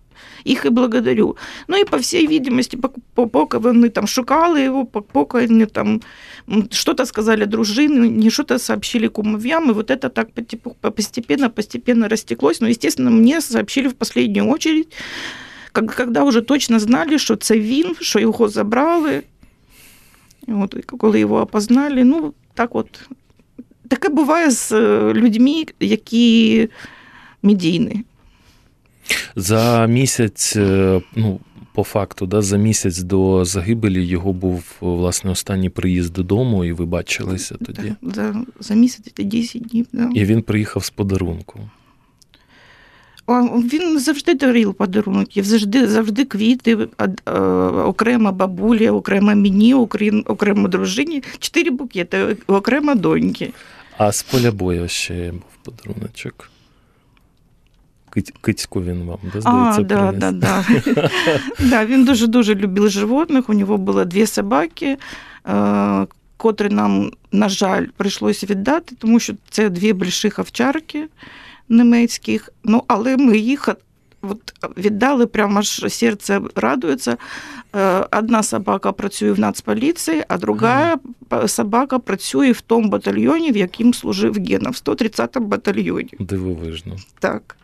их 0.45 0.67
и 0.67 0.71
благодарю. 0.71 1.37
Ну 1.69 1.77
и 1.77 1.85
по 1.85 1.99
всей 1.99 2.27
видимости, 2.27 2.79
пока 3.15 3.59
вони 3.59 3.89
там 3.89 4.07
шукали 4.07 4.61
его, 4.61 4.85
пока 4.85 5.39
они 5.39 5.67
там 5.67 6.01
что-то 6.71 7.07
сказали 7.07 7.45
дружины, 7.45 8.09
не 8.09 8.31
что-то 8.31 8.59
сообщили 8.59 9.09
кумовьям, 9.09 9.71
и 9.71 9.75
вот 9.75 9.91
это 9.91 10.09
так 10.09 10.29
постепенно, 10.81 11.51
постепенно 11.51 12.09
растеклось. 12.09 12.61
Но, 12.61 12.69
естественно, 12.69 13.11
мне 13.11 13.41
сообщили 13.41 13.89
в 13.89 13.95
последнюю 13.95 14.49
очередь, 14.49 14.89
когда 15.73 16.23
уже 16.23 16.41
точно 16.41 16.79
знали, 16.79 17.19
що 17.19 17.37
це 17.37 17.59
він, 17.59 17.95
що 18.01 18.19
його 18.19 18.49
забрали. 18.49 19.23
От, 20.49 20.75
коли 20.87 21.21
його 21.21 21.41
опознали, 21.41 22.05
ну 22.05 22.35
так 22.55 22.75
от 22.75 23.01
таке 23.89 24.09
буває 24.09 24.51
з 24.51 24.73
людьми, 25.13 25.65
які 25.81 26.69
медійні. 27.43 28.05
За 29.36 29.86
місяць, 29.88 30.56
ну, 31.16 31.40
по 31.74 31.84
факту, 31.84 32.26
да, 32.26 32.42
за 32.42 32.58
місяць 32.58 33.00
до 33.00 33.46
загибелі 33.46 34.06
його 34.06 34.34
був 34.34 34.64
власне 34.82 35.32
останній 35.32 35.70
приїзд 35.70 36.14
додому, 36.14 36.66
і 36.66 36.72
ви 36.72 36.86
бачилися 36.86 37.56
тоді. 37.66 37.94
За 38.02 38.36
за 38.60 38.74
місяць 38.74 39.06
це 39.18 39.24
10 39.24 39.62
днів. 39.62 39.86
Да. 39.94 40.10
І 40.16 40.26
він 40.26 40.42
приїхав 40.42 40.84
з 40.84 40.90
подарунком. 40.90 41.62
Він 43.74 44.00
завжди 44.00 44.34
дарив 44.34 44.74
подарунки, 44.74 45.44
завжди 45.44 45.88
завжди 45.88 46.26
квіти, 46.26 46.76
окрема 47.86 48.32
бабулі, 48.32 48.90
окремо 48.90 49.36
мені, 49.36 49.74
окремо 49.74 50.68
дружині, 50.68 51.24
чотири 51.40 51.72
букети, 51.72 52.38
окремо 52.48 52.96
доньки. 52.96 53.54
А 53.98 54.12
з 54.12 54.24
поля 54.24 54.52
бою 54.52 54.88
ще 54.88 55.32
був 55.32 55.42
подаруночок. 55.64 56.51
Кицьку 58.42 58.82
він 58.82 59.04
вам, 59.04 59.20
да, 59.34 59.42
здається, 59.42 59.82
а, 59.82 59.84
да, 59.84 60.12
да, 60.12 60.32
да. 60.32 60.66
да, 61.60 61.86
Він 61.86 62.06
дуже-дуже 62.06 62.56
любив 62.56 62.90
животних, 62.90 63.50
у 63.50 63.54
нього 63.54 63.78
було 63.78 64.06
дві 64.06 64.26
собаки, 64.26 64.98
котрі 66.38 66.70
нам, 66.70 67.12
на 67.32 67.50
жаль, 67.50 67.86
прийшлося 67.98 68.46
віддати, 68.46 68.96
тому 69.00 69.20
що 69.20 69.34
це 69.50 69.70
дві 69.70 69.94
больших 69.94 70.40
овчарки 70.40 71.08
німецьких, 71.70 72.50
ну, 72.64 72.84
але 72.88 73.18
ми 73.18 73.38
їх 73.38 73.70
от 74.22 74.54
віддали, 74.78 75.28
прямо 75.28 75.60
аж 75.60 75.86
серце 75.90 76.42
радується. 76.56 77.18
Одна 78.12 78.44
собака 78.44 78.92
працює 78.92 79.32
в 79.32 79.40
Нацполіції, 79.40 80.24
а 80.28 80.38
друга 80.38 80.98
ага. 81.30 81.48
собака 81.48 82.00
працює 82.00 82.52
в 82.52 82.62
тому 82.62 82.90
батальйоні, 82.90 83.52
в 83.52 83.58
яким 83.58 83.94
служив 83.94 84.34
Гена, 84.34 84.70
в 84.70 84.74
130-му 84.74 85.48
батальйоні. 85.48 86.14
Дивовижно. 86.20 86.96
Так. 87.20 87.58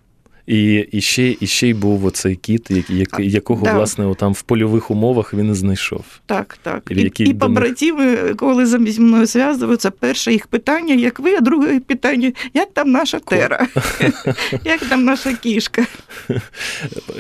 І 0.48 0.74
і, 0.92 1.02
ще 1.02 1.36
і 1.40 1.48
ще 1.48 1.68
й 1.68 1.74
був 1.74 2.06
оцей 2.06 2.36
кіт, 2.36 2.72
як, 2.90 3.20
якого, 3.20 3.66
да. 3.66 3.74
власне, 3.74 4.16
там 4.16 4.34
в 4.34 4.42
польових 4.42 4.92
умовах 4.92 5.34
він 5.34 5.52
і 5.52 5.54
знайшов. 5.54 6.06
Так, 6.26 6.58
так. 6.64 6.84
І 6.90 6.94
і, 6.94 7.30
і 7.30 7.34
побратими, 7.34 8.16
коли 8.36 8.66
зі 8.66 9.02
мною 9.02 9.26
зв'язуються, 9.26 9.92
перше 9.92 10.32
їх 10.32 10.48
питання, 10.48 10.94
як 10.94 11.20
ви, 11.20 11.36
а 11.36 11.42
друге 11.42 11.80
питання, 11.80 12.32
як 12.54 12.74
там 12.74 12.92
наша 12.92 13.20
тера, 13.20 13.68
як 14.66 14.80
там 14.80 15.04
наша 15.04 15.34
кішка. 15.34 15.86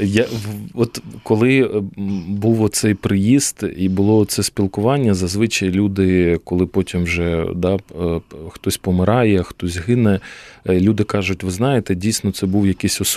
Я, 0.02 0.26
от 0.74 1.02
Коли 1.24 1.82
був 2.28 2.62
оцей 2.62 2.94
приїзд 2.94 3.66
і 3.78 3.90
було 3.90 4.26
це 4.26 4.44
спілкування, 4.44 5.14
зазвичай 5.14 5.70
люди, 5.70 6.40
коли 6.44 6.66
потім 6.66 7.04
вже 7.04 7.46
да, 7.56 7.78
хтось 8.50 8.78
помирає, 8.78 9.44
хтось 9.44 9.78
гине, 9.78 10.20
люди 10.70 11.04
кажуть, 11.04 11.44
ви 11.44 11.52
знаєте, 11.52 11.96
дійсно 11.96 12.32
це 12.32 12.46
був 12.46 12.68
якийсь 12.68 13.02
особливий. 13.02 13.17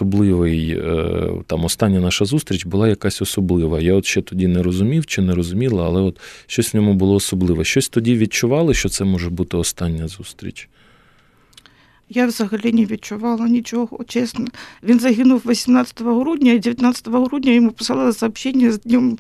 Там 1.46 1.64
остання 1.64 2.00
наша 2.00 2.24
зустріч 2.24 2.66
була 2.66 2.88
якась 2.88 3.22
особлива. 3.22 3.80
Я 3.80 3.94
от 3.94 4.04
ще 4.04 4.22
тоді 4.22 4.46
не 4.46 4.62
розумів 4.62 5.06
чи 5.06 5.22
не 5.22 5.34
розуміла, 5.34 5.86
але 5.86 6.00
от 6.00 6.20
щось 6.46 6.74
в 6.74 6.76
ньому 6.76 6.94
було 6.94 7.14
особливе. 7.14 7.64
Щось 7.64 7.88
тоді 7.88 8.16
відчували, 8.16 8.74
що 8.74 8.88
це 8.88 9.04
може 9.04 9.30
бути 9.30 9.56
остання 9.56 10.08
зустріч. 10.08 10.68
Я 12.12 12.26
взагалі 12.26 12.72
не 12.72 12.84
відчувала 12.84 13.48
нічого, 13.48 14.04
чесно. 14.04 14.46
Він 14.82 15.00
загинув 15.00 15.42
18 15.46 16.02
грудня, 16.02 16.52
і 16.52 16.58
19 16.58 17.08
грудня 17.08 17.52
йому 17.52 17.70
писала 17.70 18.12
сообщення 18.12 18.72
з 18.72 18.80
Днем 18.80 19.18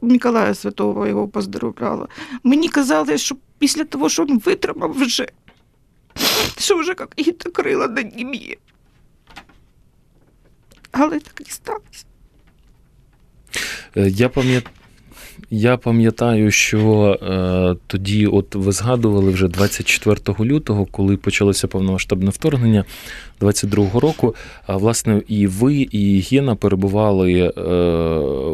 Миколая 0.00 0.54
Святого, 0.54 1.06
його 1.06 1.28
поздоровляла. 1.28 2.08
Мені 2.42 2.68
казали, 2.68 3.18
що 3.18 3.36
після 3.58 3.84
того, 3.84 4.08
що 4.08 4.24
він 4.24 4.38
витримав 4.38 4.92
вже, 4.92 5.28
що 6.58 6.78
вже 6.78 6.94
якісь 7.16 7.52
крила 7.52 7.86
на 7.88 8.02
ним 8.02 8.34
є. 8.34 8.56
Але 10.92 11.20
так 11.20 11.42
і 11.46 11.50
сталося. 11.50 12.04
Я 13.94 14.28
пам'ятаю. 14.28 14.74
Я 15.50 15.76
пам'ятаю, 15.76 16.50
що 16.50 17.18
е, 17.22 17.76
тоді, 17.86 18.26
от 18.26 18.54
ви 18.54 18.72
згадували 18.72 19.30
вже 19.30 19.48
24 19.48 20.20
лютого, 20.40 20.86
коли 20.86 21.16
почалося 21.16 21.68
повномасштабне 21.68 22.30
вторгнення 22.30 22.84
22-го 23.40 24.00
року. 24.00 24.34
А 24.66 24.76
власне, 24.76 25.22
і 25.28 25.46
ви, 25.46 25.74
і 25.74 26.20
Гена 26.20 26.54
перебували 26.54 27.32
е, 27.32 27.50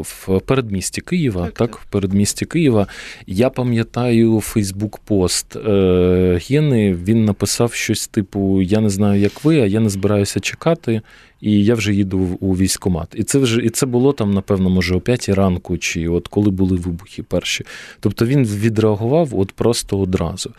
в 0.03 0.41
передмісті 0.47 1.01
Києва. 1.01 1.45
Так, 1.45 1.55
так, 1.55 1.79
в 1.79 1.85
передмісті 1.85 2.47
Києва. 2.47 2.87
Я 3.27 3.51
пам'ятаю 3.51 4.41
Фейсбук-пост 4.41 5.57
е, 5.57 6.41
Гени. 6.49 6.95
Він 6.95 7.25
написав 7.25 7.73
щось 7.73 8.09
типу: 8.09 8.63
Я 8.63 8.81
не 8.81 8.91
знаю, 8.91 9.21
як 9.21 9.45
ви, 9.45 9.61
а 9.61 9.67
я 9.67 9.81
не 9.81 9.89
збираюся 9.89 10.41
чекати. 10.41 11.01
І 11.41 11.65
я 11.65 11.75
вже 11.75 11.95
їду 11.95 12.19
у 12.41 12.57
військкомат. 12.57 13.09
І 13.15 13.23
це 13.23 13.39
вже 13.39 13.63
і 13.63 13.71
це 13.71 13.87
було 13.87 14.13
там, 14.13 14.35
напевно, 14.35 14.71
може, 14.71 14.95
о 14.95 15.01
5 15.01 15.29
ранку, 15.29 15.79
чи 15.79 16.09
от 16.09 16.29
коли 16.29 16.51
були 16.51 16.77
вибухи 16.77 17.23
перші. 17.23 17.65
Тобто 18.01 18.27
він 18.27 18.45
відреагував 18.45 19.39
от 19.39 19.53
просто 19.53 19.99
одразу. 20.01 20.51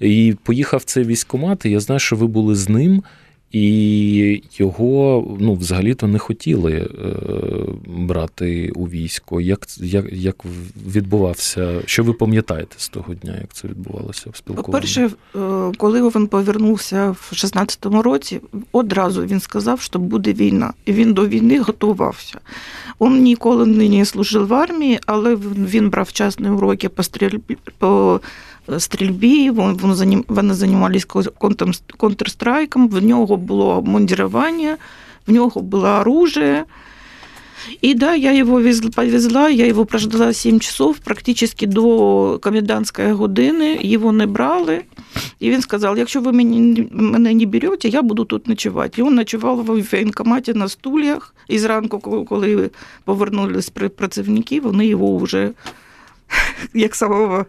І 0.00 0.34
поїхав 0.42 0.84
цей 0.84 1.04
військкомат, 1.04 1.64
і 1.64 1.70
я 1.70 1.80
знаю, 1.80 1.98
що 1.98 2.16
ви 2.16 2.26
були 2.26 2.54
з 2.54 2.68
ним. 2.68 3.02
І 3.52 4.42
його 4.56 5.24
ну, 5.40 5.54
взагалі-то 5.54 6.06
не 6.06 6.18
хотіли 6.18 6.72
е, 6.72 6.88
брати 7.86 8.72
у 8.74 8.88
військо. 8.88 9.40
Як 9.40 9.66
як, 9.76 10.12
як 10.12 10.36
відбувався? 10.86 11.82
Що 11.84 12.04
ви 12.04 12.12
пам'ятаєте 12.12 12.74
з 12.78 12.88
того 12.88 13.14
дня, 13.14 13.36
як 13.40 13.52
це 13.52 13.68
відбувалося 13.68 14.30
в 14.30 14.36
спілкуванні? 14.36 14.66
По-перше, 14.66 15.10
е, 15.36 15.72
коли 15.76 16.08
він 16.08 16.26
повернувся 16.26 17.10
в 17.10 17.30
16-му 17.32 18.02
році, 18.02 18.40
одразу 18.72 19.24
він 19.24 19.40
сказав, 19.40 19.80
що 19.80 19.98
буде 19.98 20.32
війна, 20.32 20.72
і 20.84 20.92
він 20.92 21.12
до 21.12 21.28
війни 21.28 21.60
готувався. 21.60 22.40
Він 23.00 23.22
ніколи 23.22 23.66
не 23.66 24.04
служив 24.04 24.46
в 24.46 24.54
армії, 24.54 25.00
але 25.06 25.34
він 25.36 25.90
брав 25.90 26.06
вчасні 26.08 26.50
уроки 26.50 26.88
по 26.88 27.02
стрільбі. 27.02 27.56
по 27.78 28.20
стрільбі, 28.78 29.50
вони 30.28 30.54
займалися 30.54 31.06
контрстрайком, 31.96 32.88
в 32.88 33.04
нього 33.04 33.36
було 33.36 33.76
обмундірування, 33.76 34.76
в 35.26 35.32
нього 35.32 35.60
було 35.60 35.88
оружие. 35.88 36.64
И 37.82 37.94
да, 37.94 38.14
я 38.14 38.32
его 38.32 38.60
повезла, 38.94 39.48
я 39.48 39.66
его 39.66 39.84
прождала 39.84 40.32
7 40.32 40.60
часов, 40.60 40.98
практически 40.98 41.66
до 41.66 42.38
комендантської 42.42 43.12
години, 43.12 43.78
його 43.82 44.12
не 44.12 44.26
брали. 44.26 44.82
І 45.40 45.50
він 45.50 45.62
сказав: 45.62 45.98
якщо 45.98 46.20
ви 46.20 46.32
мене 46.32 47.34
не 47.34 47.46
берете, 47.46 47.88
я 47.88 48.02
буду 48.02 48.24
тут 48.24 48.48
ночувати. 48.48 49.00
І 49.00 49.04
він 49.04 49.14
ночував 49.14 49.64
в 49.64 49.64
воєнкоматі 49.64 50.54
на 50.54 50.68
стульях. 50.68 51.34
І 51.48 51.58
зранку, 51.58 52.24
коли 52.28 52.70
повернулись 53.04 53.70
працівники, 53.70 54.60
вони 54.60 54.86
його 54.86 55.16
вже 55.16 55.50
як 56.74 56.94
самого 56.94 57.46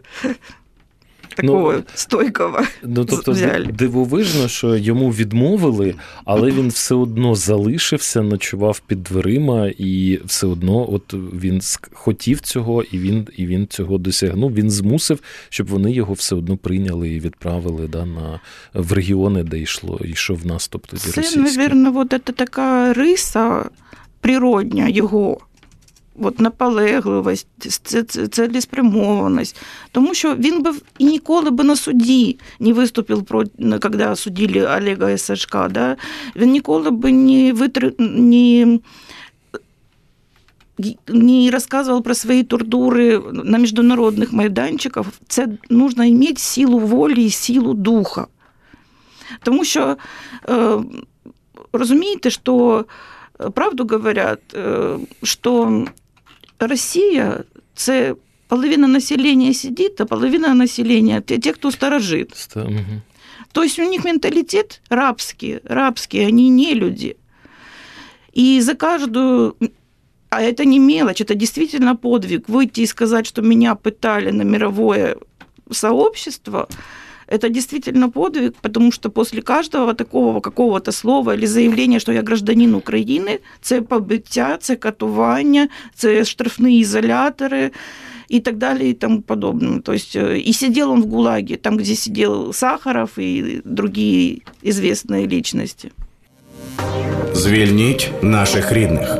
такого 1.42 1.74
стойкого 1.94 2.60
Ну, 2.82 3.04
тобто 3.04 3.32
взяли. 3.32 3.66
дивовижно, 3.66 4.48
що 4.48 4.76
йому 4.76 5.10
відмовили, 5.10 5.94
але 6.24 6.50
він 6.50 6.68
все 6.68 6.94
одно 6.94 7.34
залишився, 7.34 8.22
ночував 8.22 8.80
під 8.86 9.02
дверима, 9.02 9.66
і 9.78 10.20
все 10.24 10.46
одно 10.46 10.92
от 10.92 11.14
він 11.14 11.60
хотів 11.92 12.40
цього, 12.40 12.82
і 12.82 12.98
він, 12.98 13.26
і 13.36 13.46
він 13.46 13.66
цього 13.66 13.98
досягнув. 13.98 14.54
Він 14.54 14.70
змусив, 14.70 15.20
щоб 15.48 15.66
вони 15.66 15.92
його 15.92 16.12
все 16.14 16.34
одно 16.36 16.56
прийняли 16.56 17.08
і 17.08 17.20
відправили 17.20 17.88
да, 17.88 18.04
на, 18.06 18.40
в 18.74 18.92
регіони, 18.92 19.42
де 19.42 19.58
йшло, 19.60 20.00
йшов 20.04 20.46
наступ 20.46 20.86
тоді 20.86 21.02
Це, 21.02 21.20
російський. 21.20 21.68
мабуть, 21.74 21.94
вот 21.94 22.12
это 22.12 22.32
така 22.32 22.92
риса 22.92 23.64
природня 24.20 24.88
його. 24.88 25.38
От 26.20 26.40
наполегливість, 26.40 27.46
цілеспрямованість. 28.30 29.56
Тому 29.92 30.14
що 30.14 30.34
він 30.34 30.62
би 30.62 30.72
і 30.98 31.04
ніколи 31.04 31.50
би 31.50 31.64
на 31.64 31.76
суді 31.76 32.38
не 32.60 32.72
виступив 32.72 33.24
проти, 33.24 33.78
коли 33.78 34.16
судили 34.16 34.66
Олега 34.66 35.18
Сашка. 35.18 35.68
Да? 35.68 35.96
Він 36.36 36.50
ніколи 36.50 36.90
би 36.90 37.12
не, 37.12 37.52
витр... 37.52 37.92
не, 37.98 38.78
не 41.08 41.50
розказував 41.50 42.02
про 42.02 42.14
свої 42.14 42.42
тортури 42.42 43.22
на 43.32 43.58
міжнародних 43.58 44.32
майданчиках. 44.32 45.06
Це 45.28 45.48
нужно 45.70 46.04
мати 46.04 46.36
силу 46.36 46.78
волі 46.78 47.24
і 47.24 47.30
силу 47.30 47.74
духа. 47.74 48.26
Тому 49.42 49.64
що 49.64 49.96
е, 50.48 50.78
розумієте, 51.72 52.30
що 52.30 52.84
правду 53.54 53.86
говорят, 53.86 54.40
э, 54.54 54.98
что 55.22 55.84
Россия 56.59 57.43
це 57.75 58.15
половина 58.47 58.87
населения 58.87 59.53
сидит, 59.53 60.01
а 60.01 60.05
половина 60.05 60.53
населения 60.53 61.21
те, 61.21 61.37
те 61.37 61.53
кто 61.53 61.71
сторожит. 61.71 62.35
Ста- 62.35 62.63
мгм. 62.63 63.01
То 63.51 63.63
есть 63.63 63.79
у 63.79 63.83
них 63.83 64.05
менталитет 64.05 64.81
рабский, 64.89 65.59
рабский, 65.63 66.27
они 66.27 66.49
не 66.49 66.73
люди. 66.73 67.15
И 68.33 68.61
за 68.61 68.73
каждую 68.73 69.55
а 70.29 70.41
это 70.41 70.65
не 70.65 70.79
мелочь, 70.79 71.21
это 71.21 71.35
действительно 71.35 71.95
подвиг. 71.95 72.49
Выйти 72.49 72.81
и 72.81 72.87
сказать, 72.87 73.27
что 73.27 73.41
меня 73.43 73.75
пытали 73.75 74.31
на 74.31 74.41
мировое 74.41 75.15
сообщество, 75.71 76.67
это 77.27 77.49
действительно 77.49 78.09
подвиг, 78.09 78.53
потому 78.61 78.91
что 78.91 79.09
после 79.09 79.41
каждого 79.41 79.93
такого 79.93 80.39
какого-то 80.39 80.91
слова 80.91 81.33
или 81.33 81.45
заявления, 81.45 81.99
что 81.99 82.11
я 82.11 82.21
гражданин 82.21 82.75
України, 82.75 83.39
це 83.61 83.81
побиття, 83.81 84.57
це 84.61 84.75
катування, 84.75 85.67
це 85.95 86.25
штрафні 86.25 86.79
ізолятори 86.79 87.71
и 88.33 88.39
так 88.39 88.57
далее 88.57 88.89
и 88.89 88.93
тому 88.93 89.21
подобное. 89.21 89.79
То 89.81 89.93
есть 89.93 90.15
э, 90.15 90.37
и 90.39 90.53
сидел 90.53 90.91
он 90.91 91.01
в 91.03 91.07
ГУЛАГе, 91.07 91.57
там, 91.57 91.77
где 91.77 91.95
сидел 91.95 92.53
Сахаров 92.53 93.11
и 93.17 93.61
другие 93.63 94.41
известные 94.63 95.27
личности. 95.27 95.91
Звільніть 97.33 98.11
наших 98.21 98.71
рідних. 98.71 99.17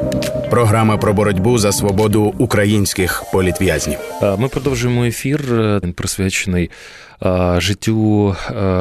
Програма 0.49 0.97
про 0.97 1.13
боротьбу 1.13 1.57
за 1.57 1.71
свободу 1.71 2.33
українських 2.37 3.23
політв'язнів. 3.33 3.97
А, 4.21 4.35
Ми 4.35 4.47
продовжуємо 4.47 5.05
ефір. 5.05 5.41
Він 5.83 5.93
присвячений 5.93 6.69
а, 7.06 7.06
життю 7.56 8.36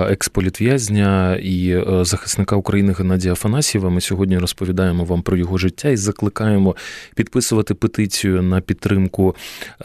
експолітв'язня 0.10 1.36
і 1.36 1.84
захисника 2.02 2.56
України 2.56 2.94
Геннадія 2.98 3.34
Афанасьєва. 3.34 3.90
Ми 3.90 4.02
сьогодні 4.02 4.38
розповідаємо 4.38 5.04
вам 5.04 5.22
про 5.22 5.38
його 5.38 5.58
життя 5.58 5.90
і 5.90 5.98
закликаємо 5.98 6.76
підписувати 7.16 7.74
петицію 7.74 8.42
на 8.42 8.62
підтримку 8.62 9.36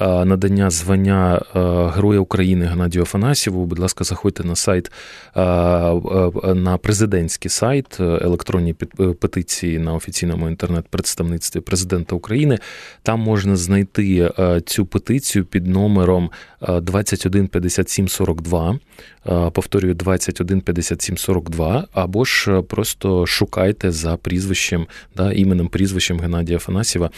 надання 0.01 0.71
звання 0.71 1.43
Героя 1.95 2.21
України 2.21 2.67
Геннадію 2.67 3.03
Афанасьєву. 3.03 3.67
Будь 3.67 3.79
ласка, 3.79 4.05
заходьте 4.05 4.45
на 4.45 4.57
сайт 4.57 4.93
на 6.55 6.79
президентський 6.83 7.51
сайт 7.51 8.01
е, 8.01 8.05
електронні 8.05 8.75
е, 9.01 9.07
петиції 9.07 9.79
на 9.79 9.95
офіційному 9.95 10.49
інтернет-представництві 10.49 11.61
президента 11.61 12.15
України. 12.17 12.59
Там 13.03 13.21
можна 13.21 13.57
знайти 13.57 14.33
е, 14.39 14.61
цю 14.61 14.87
петицію 14.87 15.45
під 15.45 15.67
номером 15.67 16.31
е, 16.63 16.81
215742. 16.81 18.42
Е, 19.27 19.51
Повторюю, 19.51 19.95
215742, 19.95 21.87
або 21.93 22.25
ж 22.25 22.53
е, 22.53 22.63
просто 22.63 23.27
шукайте 23.27 23.91
за 23.91 24.17
прізвищем, 24.17 24.87
да, 25.17 25.33
іменем 25.33 25.69
прізвищем 25.69 26.21
Геннадія 26.21 26.57
Афанасьєва 26.57 27.11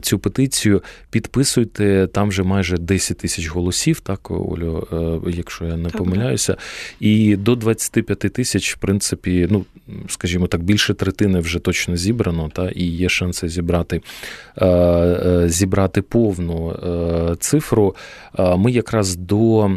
цю 0.00 0.18
петицію. 0.18 0.82
Підписуйте, 1.10 2.08
там 2.12 2.28
вже 2.28 2.42
майже 2.42 2.78
10 2.78 3.18
тисяч 3.18 3.48
голосів, 3.48 4.00
так, 4.00 4.30
Олю, 4.30 4.88
е, 5.26 5.30
якщо 5.30 5.64
я 5.64 5.76
не 5.76 5.88
Так, 5.88 5.98
помиляюся. 5.98 6.56
І 7.00 7.36
до 7.36 7.54
25 7.54 8.18
тисяч, 8.18 8.74
в 8.74 8.78
принципі, 8.78 9.48
ну, 9.50 9.64
скажімо 10.08 10.46
так, 10.46 10.62
більше 10.62 10.94
третини 10.94 11.40
вже 11.40 11.58
точно 11.58 11.96
зібрано, 11.96 12.50
та, 12.54 12.70
і 12.70 12.84
є 12.84 13.08
шанси 13.08 13.48
зібрати, 13.48 14.00
е, 14.62 15.44
зібрати 15.46 16.02
повну 16.02 16.74
цифру. 17.40 17.96
Ми 18.56 18.72
якраз 18.72 19.16
до. 19.16 19.70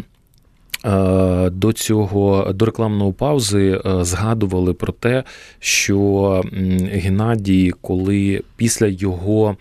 Е, 0.86 1.50
До 1.50 1.74
цього 1.74 2.54
до 2.54 2.66
рекламної 2.66 3.14
паузи 3.14 3.82
е, 3.86 4.04
згадували 4.06 4.74
про 4.74 4.94
те, 4.94 5.24
що 5.60 6.44
Геннадій, 6.92 7.74
коли 7.82 8.42
після 8.58 8.88
його 8.88 9.56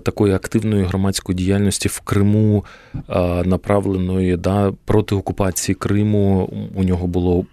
такої 0.00 0.34
активної 0.34 0.84
громадської 0.84 1.36
діяльності 1.36 1.88
в 1.88 2.00
Криму, 2.00 2.64
е, 2.94 3.00
направленої 3.44 4.36
да, 4.36 4.72
проти 4.84 5.14
окупації 5.14 5.74
Криму, 5.74 6.50
у 6.74 6.84
нього 6.84 7.06
було 7.06 7.44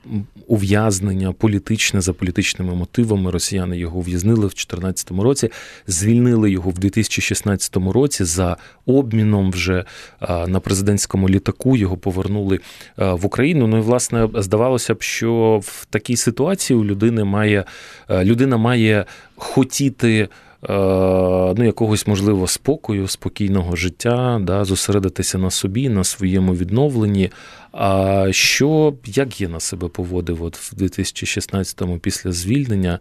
ув'язнення 0.47 1.31
політичне 1.31 2.01
за 2.01 2.13
політичними 2.13 2.75
мотивами. 2.75 3.31
Росіяни 3.31 3.77
його 3.77 3.99
ув'язнили 3.99 4.39
в 4.39 4.49
2014 4.49 5.11
році, 5.11 5.49
звільнили 5.87 6.51
його 6.51 6.69
в 6.69 6.79
2016 6.79 7.77
році 7.77 8.23
за 8.23 8.57
обміном 8.85 9.51
вже 9.51 9.85
е, 10.21 10.47
на 10.47 10.59
президентському 10.59 11.29
літаку. 11.29 11.77
Його 11.77 11.97
повернули 11.97 12.59
е, 12.99 13.13
в 13.13 13.25
Україну. 13.25 13.67
Ну 13.67 13.77
і 13.77 13.81
власне 13.81 14.29
здавалося 14.35 14.93
б, 14.93 15.01
що 15.01 15.61
в 15.63 15.85
такій 15.85 16.15
ситуації 16.15 16.79
у 16.79 16.85
людини 16.85 17.23
має 17.23 17.65
е, 18.09 18.25
людина 18.25 18.57
має 18.57 19.05
хотіти. 19.35 20.29
Е, 20.69 21.53
Ну, 21.57 21.63
якогось 21.63 22.07
можливо 22.07 22.47
спокою, 22.47 23.07
спокійного 23.07 23.75
життя, 23.75 24.39
да, 24.43 24.65
зосередитися 24.65 25.37
на 25.37 25.51
собі, 25.51 25.89
на 25.89 26.03
своєму 26.03 26.53
відновленні. 26.53 27.31
А 27.71 28.27
що 28.31 28.93
як 29.05 29.41
є 29.41 29.47
на 29.47 29.59
себе 29.59 29.87
поводив 29.87 30.43
от 30.43 30.57
в 30.57 30.73
2016-му 30.75 31.99
після 31.99 32.31
звільнення? 32.31 32.99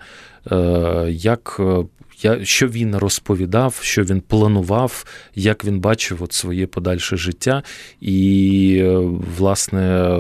Е, 0.53 1.07
Як 1.11 1.57
е, 1.61 1.85
я, 2.22 2.44
що 2.44 2.68
він 2.68 2.96
розповідав, 2.96 3.79
що 3.83 4.05
він 4.05 4.20
планував, 4.20 5.05
як 5.35 5.64
він 5.64 5.81
бачив 5.81 6.22
от 6.22 6.33
своє 6.33 6.66
подальше 6.66 7.16
життя, 7.16 7.62
і, 8.01 8.85
власне, 9.38 10.16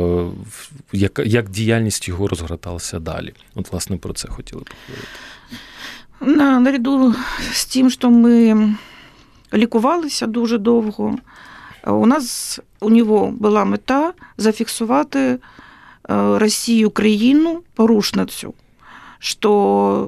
як, 0.92 1.20
як 1.24 1.50
діяльність 1.50 2.08
його 2.08 2.28
розгорталася 2.28 2.98
далі? 3.00 3.32
От, 3.54 3.72
власне, 3.72 3.96
про 3.96 4.12
це 4.12 4.28
хотіли 4.28 4.62
поговорити. 4.62 5.08
На, 6.22 6.60
наряду 6.60 7.14
з 7.52 7.66
тим, 7.66 7.90
що 7.90 8.10
ми 8.10 8.68
лікувалися 9.54 10.26
дуже 10.26 10.58
довго, 10.58 11.16
у 11.86 12.06
нас 12.06 12.60
у 12.80 12.90
нього 12.90 13.32
була 13.38 13.64
мета 13.64 14.12
зафіксувати 14.36 15.18
е, 15.18 15.38
Росію 16.38 16.90
країну 16.90 17.60
порушницю, 17.74 18.54
що 19.18 19.50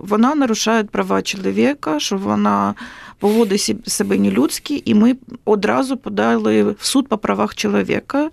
вона 0.08 0.34
нарушає 0.34 0.84
права 0.84 1.22
чоловіка, 1.22 2.00
що 2.00 2.16
вона 2.16 2.74
поводить 3.18 3.76
себе 3.86 4.18
нелюдськи, 4.18 4.82
і 4.84 4.94
ми 4.94 5.16
одразу 5.44 5.96
подали 5.96 6.62
в 6.62 6.76
суд 6.78 7.08
по 7.08 7.18
правах 7.18 7.54
чоловіка. 7.54 8.30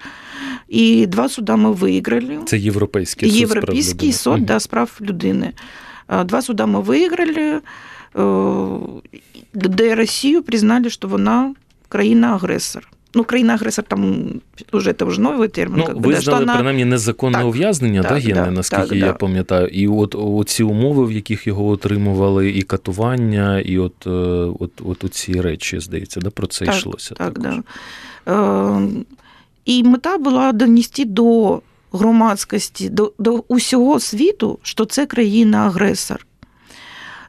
І 0.67 1.07
два 1.07 1.29
суда 1.29 1.55
ми 1.55 1.71
виграли. 1.71 2.39
Це 2.45 2.57
європейський 2.57 3.29
суд 3.29 3.39
Європейський 3.39 3.95
людини. 3.95 4.13
суд 4.13 4.45
да, 4.45 4.59
з 4.59 4.67
прав 4.67 4.97
людини. 5.01 5.53
Два 6.25 6.41
суда 6.41 6.65
ми 6.65 6.79
виграли, 6.81 7.61
е, 8.15 8.21
де 9.53 9.95
Росію 9.95 10.43
признали, 10.43 10.89
що 10.89 11.07
вона 11.07 11.53
країна-агресор. 11.89 12.87
Ну, 13.13 13.23
країна-агресор 13.23 13.85
там 13.85 14.25
уже 14.71 14.93
це 14.93 15.05
вже 15.05 15.21
новий 15.21 15.47
термін. 15.49 15.75
Ну, 15.77 15.85
как 15.85 15.97
бы, 15.97 16.25
да, 16.25 16.39
вона- 16.39 16.53
принаймні 16.53 16.85
незаконне 16.85 17.37
Так, 17.37 17.47
ув'язнення, 17.47 18.01
так, 18.03 18.11
да, 18.11 18.17
Генне, 18.19 18.45
да, 18.45 18.51
наскільки 18.51 18.83
так, 18.83 18.97
я 18.97 19.05
да. 19.05 19.13
пам'ятаю. 19.13 19.67
І 19.67 19.87
от 19.87 20.15
оці 20.19 20.63
умови, 20.63 21.05
в 21.05 21.11
яких 21.11 21.47
його 21.47 21.67
отримували, 21.67 22.49
і 22.49 22.61
катування, 22.61 23.59
і 23.59 23.77
от, 23.77 24.07
е, 24.07 24.09
от, 24.59 24.71
от 24.85 25.03
оці 25.03 25.41
речі, 25.41 25.79
здається, 25.79 26.19
да, 26.19 26.29
про 26.29 26.47
це 26.47 26.65
Так, 26.65 26.75
йшлося. 26.75 27.15
Так, 27.15 27.33
також. 27.33 27.59
да. 28.25 28.33
Е, 28.33 28.87
І 29.65 29.83
мета 29.83 30.17
була 30.17 30.51
донести 30.51 31.05
до 31.05 31.61
громадськості, 31.91 32.89
до, 32.89 33.13
до 33.17 33.43
усього 33.47 33.99
світу, 33.99 34.59
що 34.61 34.85
це 34.85 35.05
країна-агресор. 35.05 36.25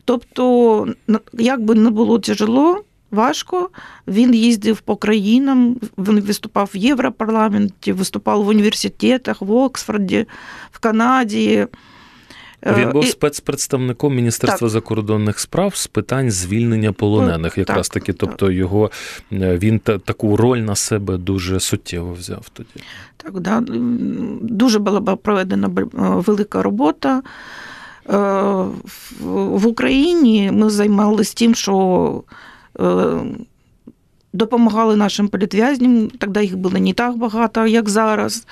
Тобто, 0.05 0.87
як 1.33 1.65
би 1.65 1.75
не 1.75 1.91
було 1.91 2.19
тяжело, 2.19 2.85
важко. 3.11 3.71
Він 4.09 4.35
їздив 4.35 4.81
по 4.81 4.97
країнам, 4.97 5.77
він 5.99 6.21
виступав 6.21 6.71
в 6.75 6.77
Європарламенті, 6.77 7.93
виступав 7.93 8.45
в 8.45 8.49
університетах, 8.49 9.43
в 9.43 9.53
Оксфорді, 9.53 10.27
в 10.73 10.79
Канаді. 10.79 11.67
Він 12.67 12.91
був 12.91 13.03
Е, 13.03 13.07
І- 13.07 13.11
спецпредставником 13.11 14.15
Міністерства 14.15 14.69
Так. 14.69 14.73
закордонних 14.73 15.39
справ 15.39 15.77
з 15.77 15.87
питань 15.87 16.31
звільнення 16.31 16.93
полонених. 16.93 17.57
Ну, 17.57 17.61
Якраз 17.61 17.89
так, 17.89 17.95
таки, 18.03 18.13
тобто 18.13 18.51
його 18.51 18.91
е, 19.33 19.59
він 19.59 19.79
та, 19.79 19.99
таку 19.99 20.37
роль 20.37 20.59
на 20.59 20.77
себе 20.77 21.17
дуже 21.17 21.61
суттєво 21.61 22.13
взяв 22.13 22.49
тоді. 22.53 22.69
Так, 23.17 23.41
да. 23.41 23.63
Дуже 24.43 24.79
була 24.79 25.01
проведена 25.01 25.71
е, 25.79 25.85
велика 25.99 26.63
робота. 26.63 27.23
В- 29.21 29.67
Україні 29.67 30.51
ми 30.53 30.71
займалися 30.71 31.35
тим, 31.37 31.55
що 31.55 32.23
допомагали 34.33 34.97
нашим 34.97 35.29
політв'язням. 35.29 36.09
Тоді 36.09 36.41
їх 36.41 36.57
було 36.57 36.79
не 36.79 36.93
так 36.93 37.17
багато, 37.17 37.67
як 37.67 37.89
зараз. 37.89 38.47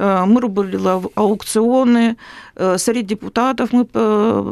Е, 0.00 0.26
Ми 0.26 0.40
робили 0.40 1.02
аукціони. 1.14 2.16
Е, 2.60 2.78
Серед 2.78 3.06
депутатів 3.06 3.68
ми 3.72 3.86
е, 3.96 4.42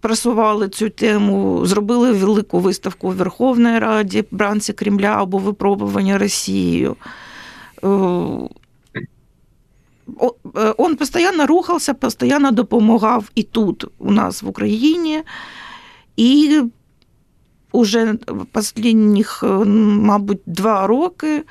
просували 0.00 0.68
цю 0.68 0.90
тему, 0.90 1.66
зробили 1.66 2.12
велику 2.12 2.58
виставку 2.58 3.08
у 3.08 3.10
Верховній 3.10 3.78
Раді 3.78 4.24
бранці 4.30 4.72
Кремля 4.72 5.14
або 5.18 5.38
випробування 5.38 6.18
Росією. 6.18 6.96
Он 10.76 10.96
постоянно 10.98 11.46
рухався, 11.46 11.94
постоянно 11.94 12.50
допомагав 12.50 13.30
і 13.34 13.42
тут, 13.42 13.84
у 13.98 14.10
нас 14.10 14.42
в 14.42 14.48
Україні. 14.48 15.22
І 16.16 16.62
уже 17.72 18.14
останніх, 18.54 19.42
е, 19.42 19.46
мабуть, 19.46 20.40
два 20.46 20.86
роки, 20.86 21.42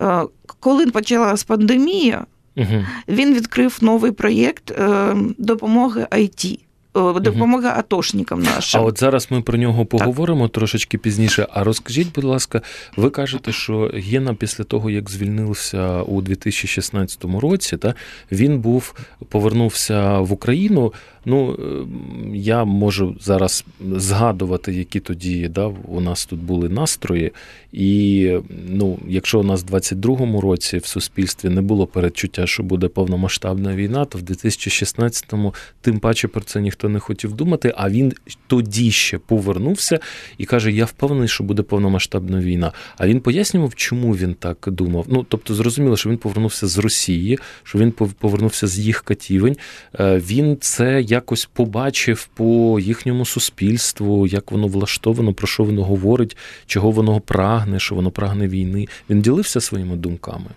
е, 0.00 0.22
коли 0.60 0.86
почалась 0.86 1.44
пандемія, 1.44 2.26
Угу. 2.56 2.84
він 3.08 3.34
відкрив 3.34 3.78
новий 3.80 4.12
проєкт 4.12 4.70
е, 4.70 5.16
допомоги 5.38 6.06
IT, 6.10 6.58
е, 6.96 7.20
допомоги 7.20 7.68
атошникам 7.68 8.42
А 8.74 8.80
от 8.80 8.98
зараз 8.98 9.28
ми 9.30 9.42
про 9.42 9.58
нього 9.58 9.86
поговоримо 9.86 10.48
трошечки 10.48 10.98
пізніше. 10.98 11.46
А 11.52 11.64
розкажіть, 11.64 12.14
будь 12.14 12.24
ласка, 12.24 12.62
ви 12.96 13.10
кажете, 13.10 13.52
що 13.52 13.90
Гена 13.94 14.34
після 14.34 14.64
того, 14.64 14.90
як 14.90 15.10
звільнився 15.10 16.02
у 16.02 16.22
2016 16.22 17.24
році, 17.40 17.76
та 17.76 17.94
він 18.32 18.60
був 18.60 18.94
повернувся 19.28 20.18
в 20.18 20.32
Україну. 20.32 20.92
Ну 21.28 21.56
ем, 21.58 22.34
я 22.34 22.64
можу 22.64 23.16
зараз 23.20 23.64
згадувати, 23.92 24.72
які 24.72 25.00
тоді 25.00 25.48
да, 25.48 25.66
у 25.66 26.00
нас 26.00 26.26
тут 26.26 26.40
були 26.40 26.68
настрої. 26.68 27.32
І 27.72 28.32
ну, 28.68 28.98
якщо 29.08 29.40
у 29.40 29.42
нас 29.42 29.64
в 29.64 29.74
22-му 29.74 30.40
році 30.40 30.78
в 30.78 30.86
суспільстві 30.86 31.48
не 31.48 31.62
було 31.62 31.86
передчуття, 31.86 32.46
що 32.46 32.62
буде 32.62 32.88
повномасштабна 32.88 33.76
війна, 33.76 34.04
то 34.04 34.18
в 34.18 34.22
2016-му 34.22 35.54
тим 35.80 35.98
паче 35.98 36.28
про 36.28 36.40
це 36.40 36.60
ніхто 36.60 36.88
не 36.88 36.98
хотів 36.98 37.32
думати. 37.32 37.74
А 37.76 37.90
він 37.90 38.12
тоді 38.46 38.90
ще 38.90 39.18
повернувся 39.18 40.00
і 40.38 40.44
каже: 40.44 40.72
Я 40.72 40.84
впевнений, 40.84 41.28
що 41.28 41.44
буде 41.44 41.62
повномасштабна 41.62 42.40
війна. 42.40 42.72
А 42.98 43.06
він 43.06 43.20
пояснював, 43.20 43.74
чому 43.74 44.12
він 44.16 44.34
так 44.34 44.68
думав. 44.70 45.06
Ну 45.08 45.26
тобто, 45.28 45.54
зрозуміло, 45.54 45.96
що 45.96 46.10
він 46.10 46.16
повернувся 46.18 46.66
з 46.66 46.78
Росії, 46.78 47.38
що 47.62 47.78
він 47.78 47.90
пов- 47.90 48.12
повернувся 48.12 48.66
з 48.66 48.78
їх 48.78 49.02
катівень. 49.02 49.56
Е, 50.00 50.18
Він 50.18 50.56
це 50.60 51.02
якось 51.16 51.44
побачив 51.52 52.28
по 52.34 52.78
їхньому 52.80 53.24
суспільству, 53.26 54.26
як 54.26 54.52
воно 54.52 54.66
влаштовано, 54.66 55.34
про 55.34 55.46
що 55.46 55.64
воно 55.64 55.84
говорить, 55.84 56.36
чого 56.66 56.90
воно 56.90 57.20
прагне, 57.20 57.78
що 57.80 57.94
воно 57.94 58.10
прагне 58.10 58.48
війни. 58.48 58.88
Він 59.10 59.22
ділився 59.22 59.60
своїми 59.60 59.96
думками. 59.96 60.50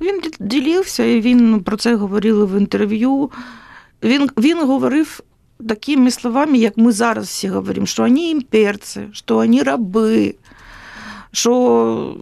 Він 0.00 0.20
ділився, 0.40 1.04
і 1.04 1.20
він 1.20 1.60
про 1.60 1.76
це 1.76 1.94
говорили 1.94 2.44
в 2.46 2.58
інтерв'ю. 2.58 3.30
Він, 4.02 4.30
він 4.36 4.66
говорив 4.66 5.20
такими 5.68 6.10
словами, 6.10 6.58
як 6.58 6.76
ми 6.76 6.92
зараз 6.92 7.26
всі 7.26 7.48
говоримо, 7.48 7.86
що 7.86 8.02
вони 8.02 8.30
імперці, 8.30 9.00
що 9.12 9.34
вони 9.34 9.62
раби, 9.62 10.34
що, 11.32 12.16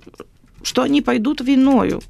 що 0.63 0.83
вони 0.83 1.03
пойдуть 1.03 1.41
війною. 1.41 2.01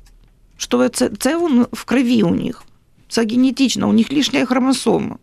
Що 0.56 0.88
це, 0.88 1.10
це 1.18 1.36
в 1.72 1.84
крові 1.84 2.22
у 2.22 2.34
них. 2.34 2.62
Це 3.08 3.26
генетично, 3.26 3.88
у 3.88 3.92
них 3.92 4.12
лишня 4.12 4.44
хромосома. 4.44 5.16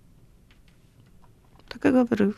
Так 1.80 1.94
і 1.94 1.96
говорив. 1.96 2.36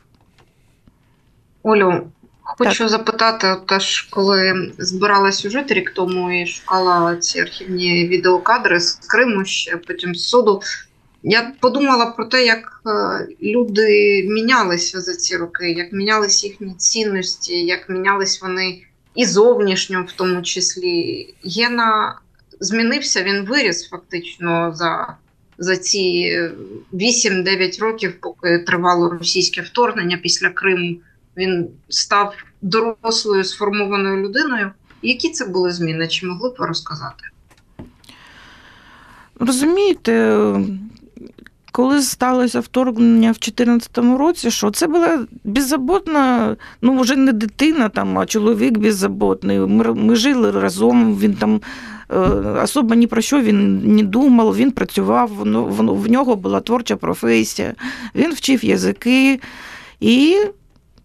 Олю, 1.64 2.08
хочу 2.42 2.90
запитати, 2.90 3.56
теж 3.66 4.02
коли 4.02 4.72
збирала 4.78 5.32
сюжет 5.32 5.72
рік 5.72 5.92
тому 5.92 6.32
і 6.32 6.48
шукала 6.48 7.16
ці 7.18 7.40
архівні 7.40 8.08
відеокадри 8.08 8.80
з 8.80 8.96
Криму, 8.96 9.46
ще 9.46 9.78
потім 9.78 10.16
з 10.16 10.30
суду. 10.30 10.62
Я 11.24 11.52
подумала 11.60 12.06
про 12.06 12.26
те, 12.26 12.46
як 12.46 12.82
е, 12.86 13.28
люди 13.42 14.24
мінялися 14.30 15.02
за 15.02 15.16
ці 15.16 15.38
роки, 15.38 15.72
як 15.72 15.94
мінялись 15.94 16.44
їхні 16.44 16.74
цінності, 16.74 17.66
як 17.66 17.90
мінялись 17.90 18.42
вони 18.42 18.82
і 19.16 19.26
зовнішньо, 19.26 20.06
в 20.08 20.12
тому 20.12 20.42
числі. 20.42 21.34
Гена 21.46 22.20
змінився, 22.60 23.24
він 23.24 23.46
виріс 23.46 23.90
фактично 23.90 24.74
за, 24.76 25.16
за 25.58 25.78
ці 25.78 26.32
е, 26.34 26.52
8-9 26.94 27.82
років, 27.82 28.14
поки 28.22 28.60
тривало 28.60 29.10
російське 29.10 29.62
вторгнення 29.62 30.18
після 30.18 30.50
Криму. 30.50 30.98
Він 31.38 31.68
став 31.90 32.36
дорослою 32.62 33.44
сформованою 33.44 34.24
людиною. 34.24 34.72
Які 35.02 35.30
це 35.30 35.46
були 35.46 35.72
зміни? 35.72 36.08
Чи 36.08 36.26
могли 36.26 36.50
б 36.50 36.56
ви 36.60 36.66
розказати? 36.66 37.24
Розумієте, 39.40 40.42
коли 41.78 42.02
сталося 42.02 42.60
вторгнення 42.60 43.32
в 43.32 43.40
2014 43.40 43.98
році, 43.98 44.52
що 44.52 44.72
це 44.72 44.88
була 44.88 45.26
беззаботна, 45.44 46.56
ну 46.82 47.00
вже 47.00 47.16
не 47.16 47.32
дитина, 47.32 47.90
там, 47.90 48.20
а 48.20 48.26
чоловік 48.26 48.78
беззаботний. 48.78 49.60
Ми, 49.60 49.94
ми 49.94 50.16
жили 50.16 50.52
разом, 50.52 51.18
він 51.18 51.34
там 51.34 51.62
е, 52.10 52.18
особо 52.64 52.96
ні 52.96 53.08
про 53.08 53.22
що 53.22 53.42
він 53.42 53.78
не 53.96 54.04
думав, 54.04 54.56
він 54.56 54.72
працював, 54.72 55.30
в 55.76 56.12
нього 56.12 56.36
була 56.36 56.60
творча 56.60 56.96
професія, 56.96 57.74
він 58.16 58.34
вчив 58.34 58.66
язики. 58.66 59.40
І 60.00 60.38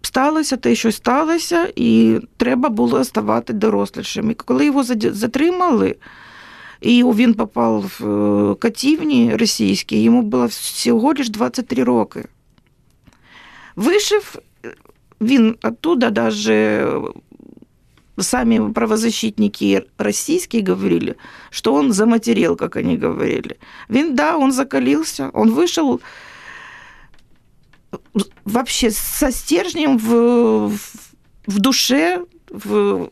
сталося 0.03 0.57
те, 0.57 0.75
що 0.75 0.93
сталося, 0.93 1.69
і 1.77 2.21
треба 2.37 2.69
було 2.69 3.05
ставати 3.05 3.53
дорослішим. 3.53 4.31
І 4.31 4.35
коли 4.35 4.67
його 4.67 4.85
затримали, 5.13 5.97
і 6.82 7.04
він 7.04 7.34
попав 7.34 7.92
в 8.00 8.06
е, 8.52 8.56
катівні 8.56 9.36
російські, 9.36 10.02
йому 10.02 10.22
було 10.22 10.46
всього 10.46 11.14
лиш 11.18 11.30
23 11.30 11.84
роки. 11.84 12.26
Вишив 13.76 14.36
е, 14.66 14.74
він 15.22 15.56
оттуда 15.64 16.10
даже 16.10 16.88
сами 18.20 18.74
правозащитники 18.74 19.86
российские 19.98 20.64
говорили, 20.64 21.16
что 21.50 21.74
он 21.74 21.94
заматерел, 21.94 22.56
как 22.56 22.76
они 22.76 22.98
говорили. 22.98 23.58
Він, 23.90 24.16
да, 24.16 24.38
он 24.38 24.52
закалился, 24.52 25.30
он 25.34 25.52
вышел 25.52 26.02
вообще 28.46 28.92
со 28.92 29.32
стержнем 29.32 29.98
в, 29.98 30.70
в, 30.70 30.80
в 31.48 31.60
душе, 31.60 32.26
в 32.50 33.10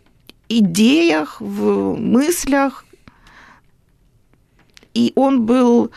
идеях, 0.49 1.41
в 1.41 1.95
мыслях. 1.97 2.86
І 4.93 5.13
он 5.15 5.45
был, 5.45 5.89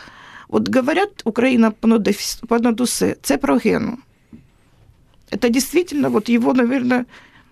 вот 0.49 0.75
говорят, 0.75 1.09
Украина 1.25 1.71
понад, 1.71 2.09
понад 2.47 2.81
усе, 2.81 3.15
це 3.21 3.37
про 3.37 3.57
Гену. 3.57 3.97
Это 5.31 5.49
действительно, 5.49 6.09
вот 6.09 6.29
его, 6.29 6.53
наверное, 6.53 7.05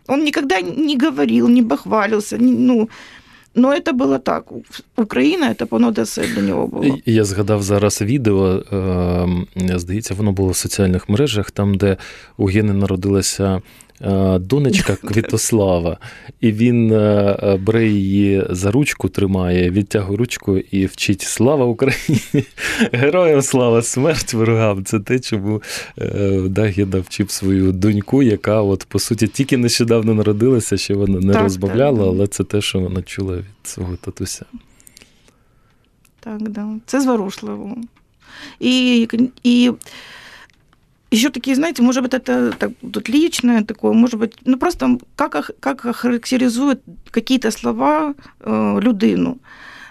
он 0.07 0.23
никогда 0.23 0.61
не 0.61 0.97
говорил, 0.97 1.49
не 1.49 1.61
бахвалился, 1.61 2.37
не- 2.37 2.51
ну, 2.51 2.89
но 3.55 3.73
это 3.73 3.93
было 3.93 4.19
так. 4.19 4.45
Україна 4.95 5.49
это 5.49 5.65
понад 5.65 5.97
усе 5.97 6.27
для 6.27 6.41
нього 6.41 6.67
було. 6.67 6.85
І 6.85 7.13
Я 7.13 7.23
згадав 7.23 7.63
зараз 7.63 8.01
відео, 8.01 8.63
е, 9.65 9.79
здається, 9.79 10.13
воно 10.13 10.31
було 10.31 10.49
в 10.49 10.55
соціальних 10.55 11.09
мережах, 11.09 11.51
там, 11.51 11.75
де 11.75 11.97
у 12.37 12.45
Гени 12.45 12.73
народилася 12.73 13.61
е, 13.90 13.90
донечка 14.40 14.96
Квітослава, 15.02 15.98
і 16.40 16.52
він 16.52 16.92
е, 16.92 17.38
е, 17.42 17.56
бере 17.56 17.88
її 17.88 18.46
за 18.50 18.70
ручку, 18.70 19.08
тримає, 19.08 19.70
відтягує 19.70 20.18
ручку 20.18 20.58
і 20.58 20.86
вчить 20.86 21.22
Слава 21.22 21.64
Україні! 21.64 22.20
Героям 22.92 23.42
слава, 23.42 23.82
смерть 23.82 24.34
ворогам! 24.34 24.84
Це 24.84 25.00
те, 25.00 25.18
чому 25.18 25.62
е, 25.98 26.40
да, 26.48 26.62
Гена 26.62 27.00
вчив 27.00 27.30
свою 27.30 27.72
доньку, 27.72 28.22
яка, 28.22 28.62
от, 28.62 28.84
по 28.84 28.98
суті, 28.98 29.28
тільки 29.28 29.56
нещодавно 29.56 30.14
народилася, 30.14 30.76
ще 30.76 30.94
вона 30.94 31.20
не 31.20 31.32
Так, 31.32 31.42
розмовляла, 31.42 31.98
так. 31.98 32.06
але 32.08 32.26
це 32.26 32.44
те, 32.44 32.60
що 32.60 32.80
вона 32.80 33.02
чула 33.02 33.36
від 33.36 33.44
свого 33.62 33.96
татуся. 33.96 34.44
Так, 36.20 36.48
да. 36.48 36.68
Це 36.86 37.00
зворушливо. 37.00 37.76
І, 38.60 39.08
і 39.42 39.72
еще 41.11 41.29
такие, 41.29 41.55
знаете, 41.55 41.81
может 41.81 42.03
быть, 42.03 42.13
это 42.13 42.51
так, 42.57 42.71
тут 42.93 43.09
личное 43.09 43.63
такое, 43.63 43.93
может 43.93 44.19
быть, 44.19 44.33
ну 44.45 44.57
просто 44.57 44.97
как, 45.15 45.35
ох- 45.35 45.51
как 45.59 45.85
охарактеризует 45.85 46.81
какие-то 47.11 47.51
слова 47.51 48.13
э, 48.39 48.81
людину. 48.81 49.37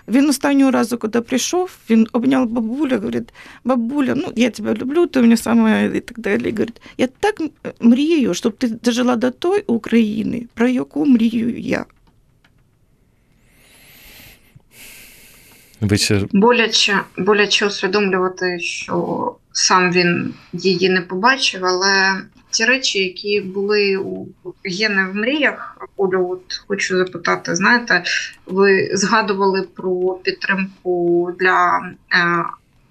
Він 0.08 0.28
останнього 0.28 0.70
разу, 0.70 0.98
коли 0.98 1.20
прийшов, 1.20 1.70
він 1.90 2.06
обняв 2.12 2.46
бабуля, 2.48 2.96
говорить, 2.96 3.28
бабуля, 3.64 4.14
ну 4.14 4.32
я 4.36 4.50
тебе 4.50 4.74
люблю, 4.74 5.06
ти 5.06 5.20
мене 5.20 5.36
саме 5.36 5.90
і 5.96 6.00
так 6.00 6.18
далі. 6.18 6.50
Говорить, 6.50 6.80
я 6.98 7.06
так 7.06 7.40
мрію, 7.80 8.34
щоб 8.34 8.56
ти 8.56 8.68
дожила 8.68 9.16
до 9.16 9.30
той 9.30 9.64
України, 9.66 10.46
про 10.54 10.68
яку 10.68 11.06
мрію 11.06 11.58
я. 11.58 11.84
Вечір 15.80 16.28
Боляче, 16.32 17.00
боляче 17.18 17.66
усвідомлювати, 17.66 18.58
що 18.60 19.36
сам 19.53 19.91
він 19.91 20.33
її 20.53 20.89
не 20.89 21.01
побачив, 21.01 21.65
але 21.65 22.21
ті 22.49 22.65
речі, 22.65 22.99
які 23.03 23.41
були 23.41 23.97
у 23.97 24.27
Єни 24.63 25.05
в 25.05 25.15
мріях, 25.15 25.77
Олю, 25.97 26.29
от 26.29 26.63
хочу 26.67 26.97
запитати, 26.97 27.55
знаєте, 27.55 28.03
ви 28.45 28.89
згадували 28.93 29.61
про 29.61 30.13
підтримку 30.23 31.29
для 31.39 31.81
е, 32.13 32.45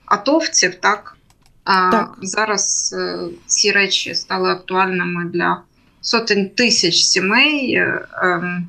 атовців, 0.06 0.74
так? 0.74 1.16
А 1.64 1.90
Так. 1.90 2.18
зараз 2.22 2.94
е, 2.98 3.18
ці 3.46 3.72
речі 3.72 4.14
стали 4.14 4.50
актуальними 4.50 5.24
для 5.24 5.62
сотень 6.00 6.48
тисяч 6.48 6.94
сімей. 6.96 7.74
е, 7.74 8.06
ем, 8.22 8.68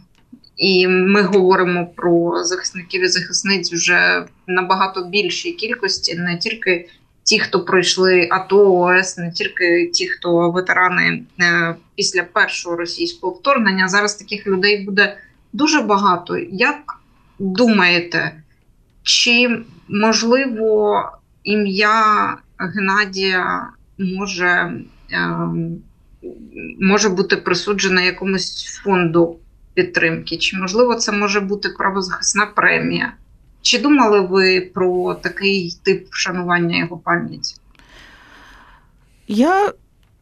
і 0.57 0.87
ми 0.87 1.21
говоримо 1.21 1.87
про 1.87 2.43
захисників 2.43 3.03
і 3.03 3.07
захисниць 3.07 3.73
вже 3.73 4.25
в 4.47 4.51
набагато 4.51 5.03
більшій 5.03 5.51
кількості, 5.51 6.15
не 6.15 6.37
тільки 6.37 6.89
ті, 7.31 7.39
хто 7.39 7.65
пройшли 7.65 8.27
АТО, 8.31 8.79
ОС, 8.79 9.17
не 9.17 9.31
тільки 9.31 9.87
ті, 9.93 10.07
хто 10.07 10.51
ветерани 10.51 11.23
е, 11.41 11.75
після 11.95 12.23
першого 12.23 12.75
російського 12.75 13.33
вторгнення. 13.33 13.87
Зараз 13.87 14.15
таких 14.15 14.47
людей 14.47 14.85
буде 14.85 15.17
дуже 15.53 15.81
багато. 15.81 16.37
Як 16.51 16.99
думаєте, 17.39 18.31
чи 19.03 19.61
можливо 19.89 21.03
ім'я 21.43 22.37
Геннадія 22.57 23.67
може, 23.97 24.73
ем, 25.11 25.77
може 26.79 27.09
бути 27.09 27.35
присуджене 27.35 28.05
якомусь 28.05 28.79
фонду 28.83 29.39
підтримки? 29.73 30.37
Чи 30.37 30.57
можливо 30.57 30.95
це 30.95 31.11
може 31.11 31.39
бути 31.39 31.69
правозахисна 31.69 32.45
премія? 32.45 33.13
Чи 33.61 33.79
думали 33.79 34.21
ви 34.21 34.61
про 34.61 35.13
такий 35.13 35.77
тип 35.83 36.07
вшанування 36.11 36.77
його 36.77 36.97
пам'яті? 36.97 37.55
Я 39.27 39.71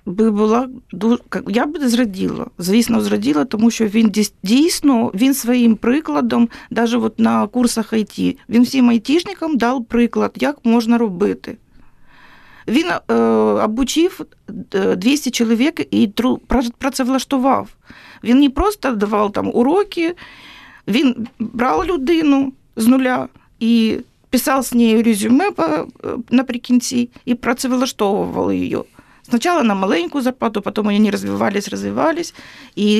би 0.05 0.31
була 0.31 0.69
дуже 0.91 1.17
я 1.47 1.65
би 1.65 1.89
зраділа, 1.89 2.45
звісно, 2.57 3.01
зраділа, 3.01 3.45
тому 3.45 3.71
що 3.71 3.85
він 3.87 4.11
дійсно 4.43 5.11
він 5.13 5.33
своїм 5.33 5.75
прикладом, 5.75 6.49
навіть 6.69 6.93
от 6.93 7.19
на 7.19 7.47
курсах 7.47 7.93
IT, 7.93 8.37
він 8.49 8.63
всім 8.63 8.89
айтішникам 8.89 9.57
дав 9.57 9.85
приклад, 9.85 10.31
як 10.35 10.57
можна 10.63 10.97
робити. 10.97 11.57
Він 12.67 12.85
е, 13.11 13.13
обучив 13.63 14.25
е, 14.75 14.95
200 14.95 15.31
чоловік 15.31 15.87
і 15.91 16.07
тру- 16.07 16.39
пра- 16.47 16.71
працевлаштував. 16.77 17.69
Він 18.23 18.39
не 18.39 18.49
просто 18.49 18.91
давав 18.91 19.31
там 19.31 19.51
уроки, 19.53 20.15
він 20.87 21.27
брав 21.39 21.85
людину 21.85 22.53
з 22.79 22.87
нуля 22.87 23.27
і 23.59 23.97
писав 24.29 24.65
з 24.65 24.73
нею 24.73 25.03
резюме 25.03 25.49
е, 25.59 25.85
наприкінці 26.31 27.09
і 27.25 27.35
працевлаштовував 27.35 28.53
її. 28.53 28.77
Спочатку 29.23 29.63
на 29.63 29.75
маленьку 29.75 30.21
зарплату, 30.21 30.61
потім 30.61 30.83
вони 30.83 31.09
розвивались, 31.09 31.67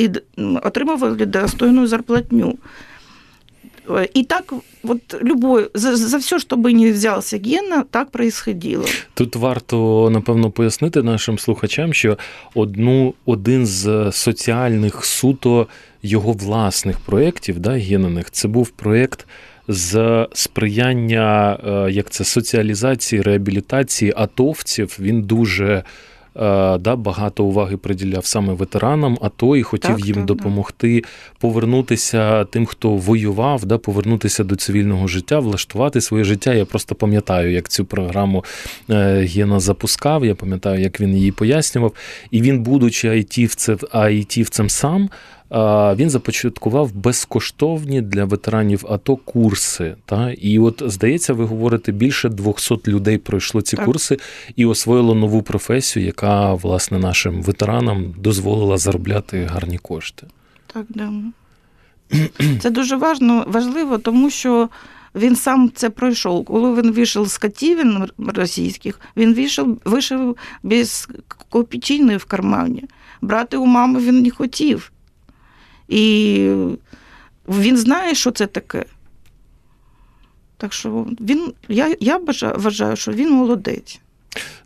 д- 0.08 0.22
м, 0.40 0.60
отримували 0.64 1.26
достойну 1.26 1.88
зарплатню. 1.88 2.58
Е, 3.90 4.10
І 4.14 4.24
так, 4.24 4.54
от 4.84 5.00
любой, 5.24 5.70
за, 5.74 5.96
за 5.96 6.18
все, 6.18 6.40
що 6.40 6.56
би 6.58 6.74
не 6.74 6.92
взявся 6.92 7.38
Гена, 7.46 7.84
так 7.92 8.10
происходило. 8.10 8.86
Тут 9.14 9.36
варто 9.36 10.10
напевно 10.10 10.52
пояснити 10.52 11.04
нашим 11.04 11.40
слухачам, 11.40 11.94
що 11.94 12.18
одну 12.56 13.14
один 13.26 13.66
з 13.66 14.12
соціальних 14.12 15.06
суто 15.06 15.68
його 16.04 16.32
власних 16.32 17.00
проєктів, 17.00 17.60
да, 17.60 17.72
Гениних, 17.72 18.32
це 18.32 18.48
був 18.48 18.70
проєкт 18.70 19.28
з 19.70 20.28
сприяння 20.34 21.60
е, 21.68 21.92
як 21.92 22.10
це 22.10 22.24
соціалізації, 22.24 23.22
реабілітації 23.22 24.14
атовців. 24.16 24.98
Він 25.00 25.22
дуже 25.22 25.66
е, 25.74 25.84
да, 26.78 26.96
багато 26.96 27.44
уваги 27.44 27.78
приділяв 27.78 28.26
саме 28.26 28.54
ветеранам 28.54 29.18
АТО 29.22 29.56
і 29.56 29.64
хотів 29.64 29.96
Так, 29.96 30.06
їм 30.06 30.16
так, 30.16 30.26
да. 30.26 30.34
допомогти 30.34 31.04
повернутися 31.40 32.46
тим, 32.46 32.66
хто 32.66 32.90
воював, 32.90 33.66
да, 33.66 33.78
повернутися 33.78 34.44
до 34.44 34.56
цивільного 34.56 35.08
життя, 35.08 35.40
влаштувати 35.40 36.02
своє 36.02 36.24
життя. 36.24 36.54
Я 36.54 36.66
просто 36.66 36.96
пам'ятаю, 36.96 37.52
як 37.52 37.70
цю 37.70 37.86
програму 37.86 38.46
е, 38.90 38.94
Гена 39.36 39.60
запускав. 39.60 40.26
Я 40.26 40.36
пам'ятаю, 40.36 40.82
як 40.82 41.02
він 41.02 41.16
її 41.16 41.32
пояснював. 41.32 41.94
І 42.32 42.42
він, 42.42 42.60
будучи 42.60 43.08
айтівцем, 43.08 43.78
айтівцем 43.92 44.70
сам. 44.70 45.10
Він 45.96 46.10
започаткував 46.10 46.92
безкоштовні 46.94 48.02
для 48.02 48.26
ветеранів 48.26 48.86
АТО 48.90 49.16
курси. 49.16 49.96
Та? 50.06 50.32
І 50.32 50.60
от, 50.60 50.84
здається, 50.86 51.34
ви 51.34 51.46
говорите, 51.46 51.92
більше 51.92 52.30
200 52.30 52.76
людей 52.88 53.18
пройшло 53.18 53.62
ці 53.62 53.76
Так. 53.76 53.86
курси 53.86 54.18
і 54.56 54.66
освоїло 54.66 55.16
нову 55.16 55.42
професію, 55.42 56.06
яка, 56.06 56.54
власне, 56.54 57.00
нашим 57.00 57.42
ветеранам 57.42 58.16
дозволила 58.18 58.78
заробляти 58.78 59.46
гарні 59.46 59.78
кошти. 59.78 60.28
Так, 60.74 60.86
да. 60.90 61.12
Це 62.60 62.70
дуже 62.70 62.96
важно, 62.96 63.46
важливо, 63.48 63.98
тому 63.98 64.30
що 64.30 64.70
він 65.16 65.36
сам 65.36 65.72
це 65.76 65.90
пройшов. 65.90 66.46
Коли 66.46 66.82
він 66.82 66.92
вийшов 66.92 67.28
з 67.28 67.38
катівін 67.38 68.08
російських, 68.18 69.00
він 69.18 69.34
вийшов, 69.34 69.78
вийшов 69.86 70.38
без 70.64 71.10
копійчини 71.50 72.18
в 72.18 72.26
кармані. 72.26 72.84
Брати 73.22 73.58
у 73.58 73.66
мами 73.66 74.00
він 74.00 74.22
не 74.22 74.30
хотів. 74.30 74.92
І 75.90 76.54
він 77.48 77.78
знає, 77.78 78.16
що 78.16 78.32
це 78.32 78.48
таке. 78.48 78.86
Так 80.58 80.74
що 80.74 81.06
він, 81.22 81.54
я, 81.70 81.96
я 82.00 82.18
вважаю, 82.56 82.96
що 82.96 83.12
він 83.12 83.32
молодець. 83.32 84.00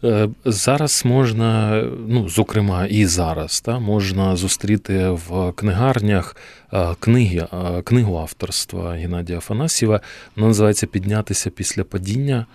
Е, 0.04 0.30
Зараз 0.46 1.06
можна, 1.06 1.84
ну 2.08 2.30
зокрема, 2.30 2.86
і 2.86 3.06
зараз 3.06 3.62
та 3.62 3.80
можна 3.80 4.36
зустріти 4.36 5.10
в 5.10 5.52
книгарнях 5.52 6.36
е, 6.74 6.96
книги, 7.00 7.48
е, 7.54 7.82
книгу 7.82 8.18
авторства 8.18 8.92
Геннадія 8.94 9.38
Афанасьєва. 9.38 10.02
Вона 10.36 10.48
називається 10.48 10.88
Піднятися 10.88 11.50
після 11.50 11.84
падіння. 11.84 12.46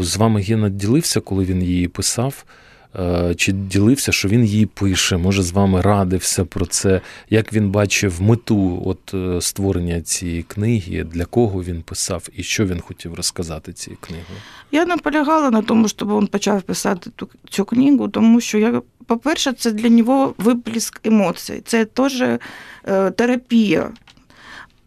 З 0.00 0.16
вами 0.16 0.40
Гена 0.40 0.68
ділився, 0.68 1.20
коли 1.20 1.44
він 1.44 1.62
її 1.62 1.88
писав. 1.88 2.44
Е, 2.98 3.34
Чи 3.34 3.52
ділився, 3.52 4.12
що 4.12 4.28
він 4.28 4.44
її 4.44 4.66
пише? 4.66 5.16
Може, 5.16 5.42
з 5.42 5.52
вами 5.52 5.80
радився 5.80 6.44
про 6.44 6.66
це, 6.66 7.00
як 7.30 7.52
він 7.52 7.70
бачив 7.70 8.22
мету 8.22 8.82
от 8.86 9.14
е, 9.14 9.40
створення 9.40 10.00
цієї 10.00 10.42
книги, 10.42 11.04
для 11.04 11.24
кого 11.24 11.62
він 11.62 11.82
писав 11.82 12.28
і 12.36 12.42
що 12.42 12.66
він 12.66 12.80
хотів 12.80 13.14
розказати 13.14 13.72
цією 13.72 13.98
книгою? 14.00 14.38
Я 14.72 14.84
наполягала 14.86 15.50
на 15.50 15.62
тому, 15.62 15.88
щоб 15.88 16.18
він 16.18 16.26
почав 16.26 16.62
писати 16.62 17.10
цю 17.50 17.64
книгу, 17.64 18.08
тому 18.08 18.40
що 18.40 18.58
я, 18.58 18.82
по-перше, 19.06 19.52
це 19.52 19.70
для 19.70 19.88
нього 19.88 20.34
випліск 20.38 21.06
емоцій, 21.06 21.62
це 21.64 21.84
теж 21.84 22.22
е, 22.22 22.38
терапія. 23.10 23.90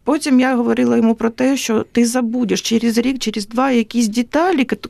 Потім 0.04 0.40
я 0.40 0.56
говорила 0.56 0.98
йому 0.98 1.16
про 1.16 1.30
те, 1.30 1.58
що 1.58 1.86
ти 1.92 2.06
забудеш 2.06 2.62
через 2.62 2.98
рік, 2.98 3.20
через 3.20 3.48
два 3.48 3.72
якісь 3.72 4.08
деталі, 4.08 4.58
які 4.58 4.76
ти 4.76 4.88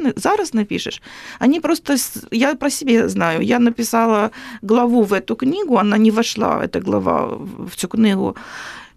не- 0.00 0.12
зараз 0.16 0.54
напишеш. 0.54 1.02
Вони 1.40 1.60
просто, 1.60 1.94
я 2.30 2.54
про 2.54 2.70
себе 2.70 3.08
знаю, 3.08 3.42
я 3.42 3.58
написала 3.58 4.30
главу 4.62 5.02
в 5.02 5.12
эту 5.12 5.36
книгу, 5.36 5.74
вона 5.74 5.98
не 5.98 6.10
вошла, 6.10 6.58
эта 6.66 6.84
глава 6.84 7.38
в- 7.58 7.76
цю 7.76 7.88
книгу. 7.88 8.36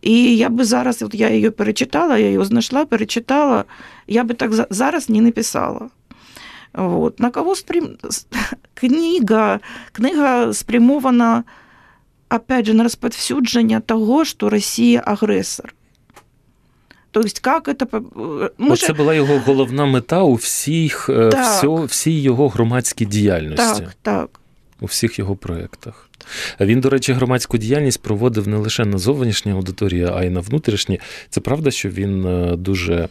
І 0.02 0.38
я 0.38 0.50
би 0.50 0.64
зараз, 0.66 1.02
от 1.02 1.16
я 1.16 1.30
її 1.30 1.50
перечитала, 1.50 2.18
я 2.18 2.26
її 2.26 2.46
знайшла, 2.46 2.86
перечитала, 2.86 3.64
я 4.08 4.24
би 4.24 4.34
так 4.34 4.52
зараз 4.70 5.10
не 5.10 5.22
написала. 5.22 5.90
Вот. 6.74 7.20
На 7.20 7.30
кого 7.30 7.56
спрям... 7.56 7.88
книга, 8.74 9.60
книга 9.92 10.54
спрямована, 10.54 11.44
опять 12.30 12.66
же, 12.66 12.74
на 12.74 12.84
розповсюдження 12.84 13.80
того, 13.80 14.26
що 14.26 14.50
Росія 14.50 15.04
агресор. 15.06 15.74
Тобто, 17.12 17.30
як 17.46 17.78
це... 17.80 17.86
по- 17.86 18.02
Може... 18.58 18.84
Оце 18.86 18.94
була 18.94 19.14
його 19.14 19.42
головна 19.46 19.86
мета 19.86 20.22
у 20.22 20.34
всіх, 20.34 21.10
е, 21.10 21.30
всьо, 21.30 21.76
всій 21.76 22.22
його 22.22 22.50
громадській 22.50 23.06
діяльності. 23.06 23.84
Так, 23.84 23.96
так. 24.02 24.40
у 24.82 24.86
всіх 24.86 25.20
його 25.20 25.36
проєктах. 25.36 26.10
Він, 26.60 26.82
до 26.82 26.90
речі, 26.90 27.14
громадську 27.14 27.58
діяльність 27.58 28.02
проводив 28.02 28.48
не 28.48 28.58
лише 28.58 28.86
на 28.86 28.98
зовнішній 28.98 29.52
аудиторії, 29.52 30.08
а 30.14 30.24
й 30.24 30.30
на 30.30 30.40
внутрішній. 30.40 31.00
Це 31.30 31.42
правда, 31.42 31.72
що 31.72 31.90
він 31.90 32.26
е, 32.26 32.56
дуже, 32.56 33.10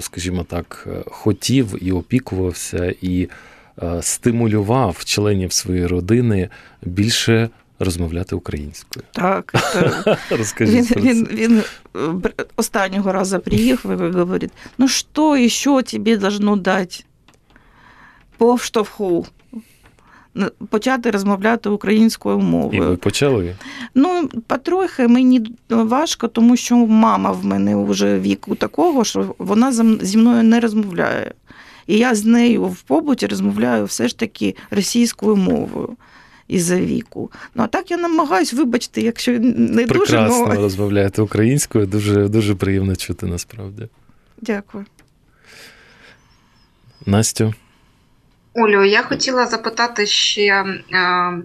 скажімо 0.00 0.44
так, 0.48 0.88
хотів 1.06 1.74
і 1.80 1.92
опікувався, 1.92 2.94
і 3.02 3.28
стимулював 4.00 5.04
членів 5.04 5.52
своєї 5.52 5.86
родини 5.86 6.48
більше 6.82 7.48
розмовляти 7.78 8.36
українською. 8.36 9.04
Так, 9.12 9.52
так. 9.72 10.18
Розкажіть 10.30 10.96
він, 10.96 11.04
він, 11.04 11.28
він 11.32 11.62
останнього 12.56 13.12
разу 13.12 13.40
приїхав 13.40 14.00
і 14.00 14.10
говорить: 14.10 14.52
ну 14.78 14.88
що 14.88 15.48
ще 15.48 15.82
тобі 15.82 16.16
должно 16.16 16.56
дати? 16.56 17.04
Повштовху. 18.36 19.26
Почати 20.70 21.10
розмовляти 21.10 21.68
українською 21.68 22.38
мовою. 22.38 22.82
І 22.82 22.86
ви 22.86 22.96
почали? 22.96 23.56
Ну, 23.94 24.28
потрохи 24.46 25.08
мені 25.08 25.46
важко, 25.68 26.28
тому 26.28 26.56
що 26.56 26.76
мама 26.76 27.30
в 27.30 27.44
мене 27.44 27.76
вже 27.76 28.18
віку 28.18 28.54
такого, 28.54 29.04
що 29.04 29.34
вона 29.38 29.72
зі 30.00 30.18
мною 30.18 30.42
не 30.42 30.60
розмовляє. 30.60 31.32
І 31.86 31.98
я 31.98 32.14
з 32.14 32.24
нею 32.24 32.64
в 32.64 32.82
побуті 32.82 33.26
розмовляю 33.26 33.84
все 33.84 34.08
ж 34.08 34.18
таки 34.18 34.56
російською 34.70 35.36
мовою 35.36 35.96
із-за 36.54 36.80
віку. 36.80 37.32
Ну 37.54 37.62
а 37.62 37.66
так 37.66 37.90
я 37.90 37.96
намагаюсь, 37.96 38.52
вибачте, 38.52 39.00
якщо 39.00 39.32
не 39.32 39.86
Прекрасно 39.86 39.98
дуже 39.98 40.16
Прекрасно 40.16 40.62
розмовляєте 40.62 41.22
українською, 41.22 41.86
дуже 41.86 42.28
дуже 42.28 42.54
приємно 42.54 42.96
чути 42.96 43.26
насправді. 43.26 43.88
Дякую. 44.40 44.84
Настю. 47.06 47.54
Олю, 48.54 48.84
я 48.84 49.02
хотіла 49.02 49.46
запитати 49.46 50.06
ще, 50.06 50.64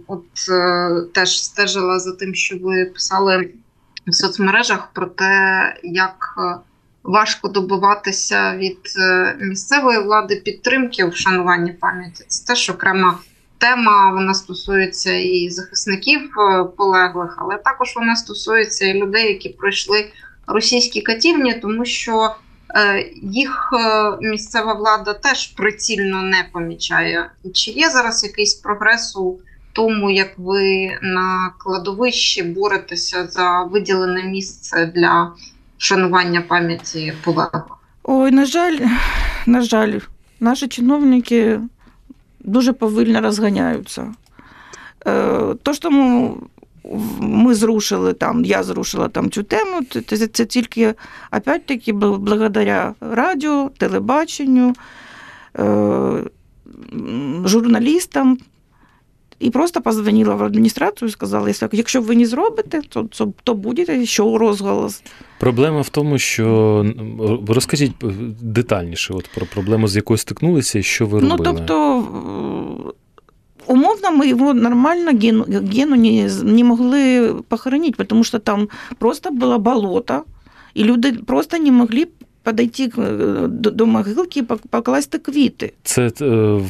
от 0.07 0.26
е, 0.49 1.01
теж 1.14 1.43
стежила 1.43 1.99
за 1.99 2.16
тим, 2.16 2.36
що 2.36 2.57
ви 2.57 2.86
писали 2.86 3.49
в 4.07 4.14
соцмережах 4.14 4.89
про 4.93 5.05
те, 5.05 5.76
як 5.84 6.36
е, 6.38 6.55
важко 7.03 7.47
добиватися 7.47 8.57
від 8.57 8.80
е, 8.99 9.36
місцевої 9.39 9.99
влади 9.99 10.36
підтримки 10.36 11.03
у 11.03 11.10
вшануванні 11.10 11.72
пам'яті. 11.72 12.24
Це 12.28 12.45
теж 12.45 12.70
окрема 12.70 13.20
тема. 13.60 14.12
Вона 14.12 14.34
стосується 14.34 15.14
і 15.14 15.49
захисників 15.49 16.30
полеглих, 16.78 17.36
але 17.38 17.57
також 17.57 17.95
вона 17.95 18.16
стосується 18.16 18.86
і 18.86 19.01
людей, 19.01 19.28
які 19.28 19.49
пройшли 19.49 20.12
російські 20.47 21.01
катівні, 21.01 21.53
тому 21.53 21.86
що. 21.86 22.36
Е, 22.76 23.10
їх 23.22 23.70
е, 23.74 24.18
місцева 24.22 24.74
влада 24.74 25.14
теж 25.14 25.47
прицільно 25.47 26.22
не 26.22 26.49
помічає. 26.53 27.32
Чи 27.53 27.72
є 27.72 27.89
зараз 27.89 28.24
якийсь 28.24 28.53
прогрес 28.53 29.16
у 29.16 29.39
тому, 29.74 30.12
як 30.12 30.30
ви 30.38 30.89
на 31.01 31.51
кладовищі 31.57 32.43
боретеся 32.43 33.28
за 33.28 33.64
виділене 33.64 34.24
місце 34.24 34.91
для 34.95 35.32
вшанування 35.78 36.41
пам'яті 36.41 37.14
полеглих? 37.24 37.64
Ой, 38.03 38.32
на 38.32 38.45
жаль, 38.45 38.78
на 39.45 39.62
жаль, 39.62 39.99
наші 40.39 40.68
чиновники 40.68 41.60
дуже 42.50 42.74
повільно 42.74 43.22
розганяються. 43.22 44.14
Е, 45.08 45.56
то, 45.64 45.74
що 45.74 45.91
ми 45.91 46.32
ми 47.20 47.56
зрушили 47.56 48.14
там, 48.14 48.45
я 48.45 48.64
зрушила 48.64 49.08
там 49.08 49.30
цю 49.30 49.43
тему. 49.43 49.82
Це, 50.08 50.28
це 50.28 50.45
тільки 50.45 50.93
опять-таки 51.32 51.93
благодаря 51.93 52.93
радіо, 53.02 53.72
телебаченню, 53.78 54.76
е, 55.60 56.24
журналістам. 57.45 58.38
І 59.39 59.50
просто 59.50 59.82
позвонила 59.82 60.36
в 60.36 60.43
адміністрацію 60.43 61.10
і 61.10 61.12
сказала, 61.12 61.54
якщо 61.72 62.02
ви 62.02 62.16
не 62.16 62.26
зробите, 62.26 62.82
то 62.89 63.04
то, 63.04 63.34
то 63.43 63.54
буде 63.54 64.06
що 64.06 64.38
розголос. 64.38 65.04
Проблема 65.39 65.82
в 65.82 65.89
тому, 65.89 66.18
що 66.18 66.86
розкажіть 67.47 67.91
детальніше 68.41 69.14
от 69.14 69.30
про 69.36 69.45
проблему, 69.45 69.88
з 69.88 69.95
якою 69.95 70.18
стикнулися, 70.18 70.80
і 70.80 70.84
що 70.84 71.06
ви 71.06 71.22
ну, 71.22 71.30
робили. 71.30 71.52
Ну, 71.52 71.58
тобто 71.58 72.08
Умовно, 73.70 74.10
мы 74.10 74.26
его 74.26 74.54
нормально 74.54 75.14
Гену, 75.14 75.46
Гену 75.48 75.96
не, 75.96 76.28
не 76.44 76.64
могли 76.64 77.36
похоронить, 77.48 77.96
потому 77.96 78.24
что 78.24 78.40
там 78.40 78.70
просто 78.98 79.30
было 79.30 79.58
болото, 79.58 80.24
і 80.74 80.84
люди 80.84 81.12
просто 81.12 81.58
не 81.58 81.72
могли 81.72 82.08
подойти 82.44 82.88
до, 83.48 83.72
до 83.72 83.86
могилки 83.86 84.40
і 84.40 84.44
покласти 84.44 85.20
квіти. 85.20 85.74
Це 85.84 86.12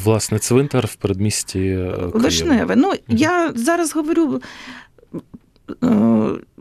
власне 0.04 0.38
цвинтар 0.38 0.86
в 0.86 0.94
передмісті 0.94 1.58
Києва. 1.58 2.10
Вишневе. 2.14 2.76
Ну, 2.76 2.88
угу. 2.88 2.96
я 3.08 3.52
зараз 3.54 3.94
говорю. 3.94 4.42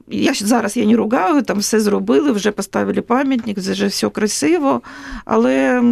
Я 0.08 0.34
зараз 0.34 0.78
я 0.78 0.86
не 0.86 0.96
ругаю, 0.96 1.42
там 1.42 1.60
все 1.60 1.80
зробили, 1.80 2.32
вже 2.32 2.52
поставили 2.52 3.02
пам'ятник, 3.02 3.58
вже 3.58 3.88
все 3.88 4.10
красиво. 4.10 4.82
Але 5.26 5.84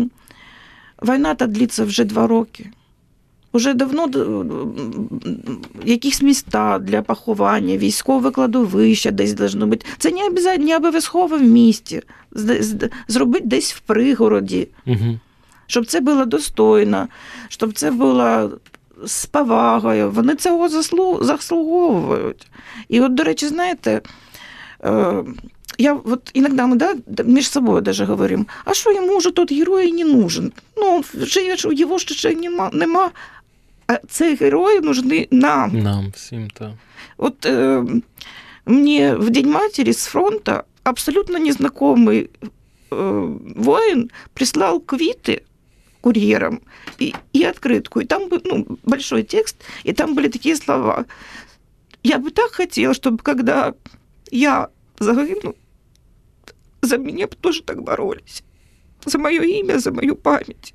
війна 1.04 1.36
та 1.36 1.48
длиться 1.48 1.84
вже 1.84 2.04
два 2.04 2.28
роки. 2.28 2.72
Уже 3.52 3.74
давно 3.74 4.10
якісь 5.86 6.22
міста 6.22 6.80
для 6.80 7.02
поховання, 7.02 7.78
військове 7.78 8.32
кладовище 8.32 9.12
десь 9.12 9.34
должно 9.34 9.68
бути. 9.68 9.86
Це 9.98 10.12
не 10.58 10.78
обов'язково, 10.78 11.38
в 11.38 11.42
місті, 11.42 12.02
зробити 13.08 13.46
десь 13.46 13.74
в 13.74 13.80
пригороді, 13.80 14.68
угу. 14.86 15.20
щоб 15.68 15.86
це 15.86 16.00
було 16.00 16.26
достойно, 16.26 17.08
щоб 17.50 17.74
це 17.74 17.92
було 17.92 18.52
з 19.06 19.26
повагою. 19.26 20.12
Вони 20.12 20.36
цього 20.36 20.70
заслуговують. 21.22 22.48
І 22.90 23.02
от, 23.02 23.14
до 23.14 23.24
речі, 23.24 23.48
знаєте, 23.48 24.02
е, 24.84 25.24
я 25.78 25.94
вот 25.94 26.32
иногда 26.34 26.66
мы 26.68 26.76
да, 26.76 27.24
между 27.24 27.52
собой 27.52 27.82
даже 27.82 28.06
говорим, 28.06 28.48
а 28.66 28.74
що 28.74 28.92
йому 28.92 29.18
вже 29.18 29.32
тот 29.32 29.52
герой 29.52 29.94
не 29.94 30.04
нужен? 30.04 30.52
Ну, 30.78 31.04
його 31.72 32.00
ще 32.00 32.36
нема, 32.36 32.70
нема 32.74 33.12
а 33.88 34.00
цей 34.10 34.36
герой 34.36 34.82
нужны 34.82 35.28
нам. 35.32 35.80
Нам 35.80 36.12
всім, 36.12 36.50
так. 36.50 36.72
Вот 37.18 37.46
э, 37.46 37.86
мне 38.66 39.16
в 39.16 39.30
День 39.30 39.48
матери 39.48 39.92
с 39.92 40.08
фронта 40.08 40.66
абсолютно 40.84 41.38
незнакомый 41.38 42.30
э, 42.92 43.38
воин 43.56 44.12
прислал 44.34 44.80
квиты 44.80 45.44
курьером 46.02 46.62
и, 47.00 47.14
и 47.34 47.44
открытку. 47.44 48.02
И 48.02 48.06
там 48.06 48.30
был 48.30 48.42
ну, 48.44 48.66
большой 48.84 49.24
текст, 49.24 49.56
и 49.84 49.94
там 49.94 50.16
были 50.16 50.30
такие 50.30 50.56
слова. 50.56 51.06
Я 52.04 52.18
бы 52.20 52.32
так 52.32 52.52
хотела, 52.52 52.94
чтобы 52.94 53.18
когда 53.24 53.74
я 54.32 54.70
загину, 55.00 55.56
за 56.82 56.98
меня 56.98 57.28
тоже 57.28 57.64
так 57.64 57.84
боролись. 57.84 58.44
За 59.06 59.18
мое 59.18 59.42
имя, 59.42 59.80
за 59.80 59.92
мою 59.92 60.16
память. 60.16 60.74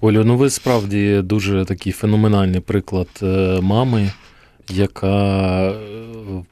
Олю, 0.00 0.24
ну 0.24 0.36
ви 0.36 0.50
справді 0.50 1.20
дуже 1.24 1.64
такий 1.64 1.92
феноменальний 1.92 2.60
приклад 2.60 3.08
е, 3.22 3.58
мами, 3.62 4.10
яка 4.70 5.68
е, 5.68 5.74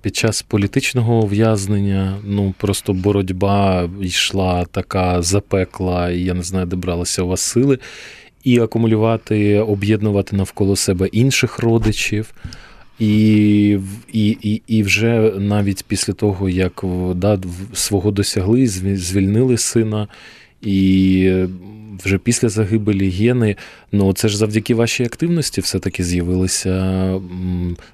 під 0.03 0.17
час 0.17 0.43
політичного 0.43 1.23
ув'язнення 1.23 2.19
ну 2.25 2.55
просто 2.59 2.93
боротьба 2.93 3.91
йшла 4.01 4.65
така 4.65 5.23
запекла, 5.23 6.11
і 6.11 6.21
я 6.21 6.35
не 6.35 6.43
знаю, 6.43 6.67
де 6.67 6.77
бралися 6.77 7.23
у 7.23 7.29
вас 7.29 7.41
сили, 7.41 7.79
і 8.45 8.59
акумулювати, 8.59 9.59
об'єднувати 9.59 10.37
навколо 10.37 10.77
себе 10.77 11.07
інших 11.07 11.59
родичів. 11.59 12.35
І 12.99 13.79
і, 14.13 14.29
і, 14.43 14.63
і 14.67 14.83
вже 14.83 15.33
навіть 15.39 15.85
після 15.89 16.13
того, 16.13 16.49
як 16.49 16.85
да, 17.15 17.39
свого 17.73 18.11
досягли, 18.11 18.67
звільнили 18.67 19.59
сина, 19.59 20.09
і 20.65 21.47
вже 22.05 22.19
після 22.19 22.49
загибелі 22.49 23.11
гени, 23.11 23.57
ну 23.93 24.13
це 24.13 24.29
ж 24.29 24.39
завдяки 24.39 24.75
вашій 24.75 25.05
активності 25.05 25.61
все-таки 25.61 26.05
з'явилися 26.05 27.21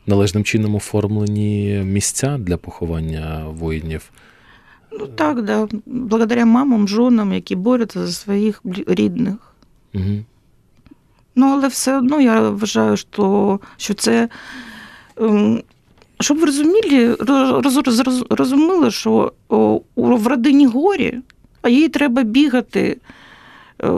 належним 0.06 0.44
чином 0.44 0.74
оформлені 0.74 1.82
місця 1.84 2.38
для 2.38 2.56
поховання 2.56 3.46
воїнів. 3.48 4.10
Ну 4.92 5.06
так, 5.06 5.42
да. 5.42 5.68
Благодаря 5.86 6.44
мамам, 6.44 6.88
жонам, 6.88 7.32
які 7.32 7.56
борються 7.56 8.06
за 8.06 8.12
своїх 8.12 8.62
рідних. 8.86 9.36
Угу. 9.94 10.24
Ну, 11.34 11.46
але 11.46 11.68
все 11.68 11.98
одно 11.98 12.20
я 12.20 12.50
вважаю, 12.50 12.96
що 12.96 13.60
що 13.76 13.94
це. 13.94 14.28
Ем, 15.16 15.62
щоб 16.20 16.38
ви 16.38 16.46
розуміли, 16.46 17.16
розуміли, 18.30 18.90
що 18.90 19.32
в 19.96 20.26
родині 20.26 20.66
горі, 20.66 21.18
а 21.61 21.69
їй 21.69 21.89
треба 21.89 22.23
бігати 22.23 22.97
Е, 23.83 23.91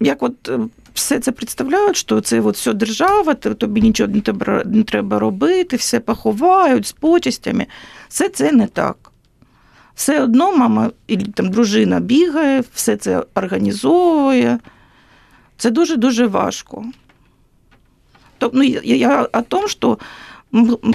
як 0.00 0.22
от 0.22 0.48
е, 0.48 0.58
все 0.94 1.20
це 1.20 1.32
представляють, 1.32 1.96
що 1.96 2.20
це 2.20 2.40
от 2.40 2.56
все 2.56 2.72
держава, 2.72 3.34
тобі 3.34 3.80
нічого 3.80 4.08
не 4.12 4.20
треба, 4.20 4.62
не 4.64 4.82
треба 4.82 5.18
робити, 5.18 5.76
все 5.76 6.00
поховають 6.00 6.86
з 6.86 6.92
почестями. 6.92 7.66
Все 8.08 8.28
це 8.28 8.52
не 8.52 8.66
так. 8.66 9.12
Все 9.94 10.22
одно 10.22 10.56
мама 10.56 10.90
і 11.06 11.16
там 11.16 11.50
дружина 11.50 12.00
бігає, 12.00 12.64
все 12.74 12.96
це 12.96 13.24
організовує. 13.34 14.58
Це 15.56 15.70
дуже 15.70 15.96
дуже 15.96 16.26
важко. 16.26 16.84
Тобто, 18.38 18.58
ну, 18.58 18.64
я, 18.64 18.96
я 18.96 19.28
о 19.32 19.42
том, 19.42 19.68
что 19.68 19.98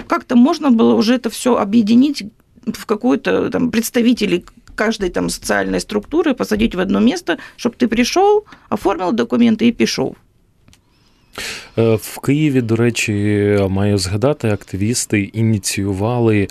как-то 0.08 0.36
можно 0.36 0.70
было 0.70 0.94
уже 0.94 1.16
это 1.16 1.30
все 1.30 1.56
объединить 1.56 2.26
в 2.66 2.86
какой-то 2.86 3.50
там 3.50 3.72
представителей 3.72 4.46
каждой 4.76 5.10
там 5.10 5.30
социальной 5.30 5.80
структуры, 5.80 6.34
посадить 6.34 6.76
в 6.76 6.80
одно 6.80 7.00
место, 7.00 7.38
чтобы 7.58 7.76
ты 7.78 7.88
пришел, 7.88 8.46
оформил 8.70 9.12
документы 9.12 9.68
и 9.68 9.72
пішов. 9.72 10.16
Е, 11.78 11.96
в 11.96 12.20
Києві, 12.20 12.62
до 12.62 12.76
речі, 12.76 13.14
маю 13.70 13.98
згадати, 13.98 14.50
активісти 14.50 15.22
ініціювали 15.22 16.42
Ем, 16.42 16.48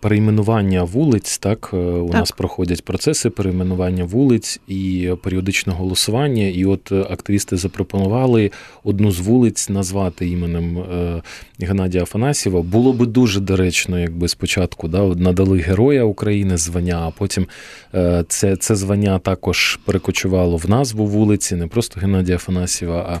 перейменування 0.00 0.82
вулиць. 0.82 1.38
Так, 1.38 1.70
е, 1.72 1.76
у 1.76 2.08
так. 2.08 2.20
нас 2.20 2.30
проходять 2.30 2.84
процеси 2.84 3.30
перейменування 3.30 4.04
вулиць 4.04 4.60
і 4.68 5.10
періодичне 5.22 5.72
голосування. 5.72 6.46
І 6.46 6.64
от 6.64 6.92
активісти 6.92 7.56
запропонували 7.56 8.50
одну 8.84 9.10
з 9.10 9.20
вулиць 9.20 9.68
назвати 9.68 10.28
іменем 10.28 10.78
е, 10.78 11.22
Геннадія 11.60 12.02
Афанасьєва. 12.02 12.62
Було 12.62 12.92
би 12.92 13.06
дуже 13.06 13.40
доречно, 13.40 13.98
якби 13.98 14.28
спочатку 14.28 14.88
да, 14.88 15.02
надали 15.02 15.58
Героя 15.58 16.04
України 16.04 16.56
звання, 16.56 17.02
а 17.06 17.10
потім 17.10 17.46
е, 17.94 18.24
це 18.28 18.56
це 18.56 18.76
звання 18.76 19.18
також 19.18 19.78
перекочувало 19.84 20.56
в 20.56 20.70
назву 20.70 21.06
вулиці, 21.06 21.56
не 21.56 21.66
просто 21.66 22.00
Геннадія 22.00 22.36
Афанасьєва, 22.36 23.20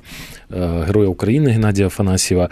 Героя 0.84 1.08
України 1.08 1.50
Геннадія 1.50 1.86
Афанасьєва. 1.86 2.48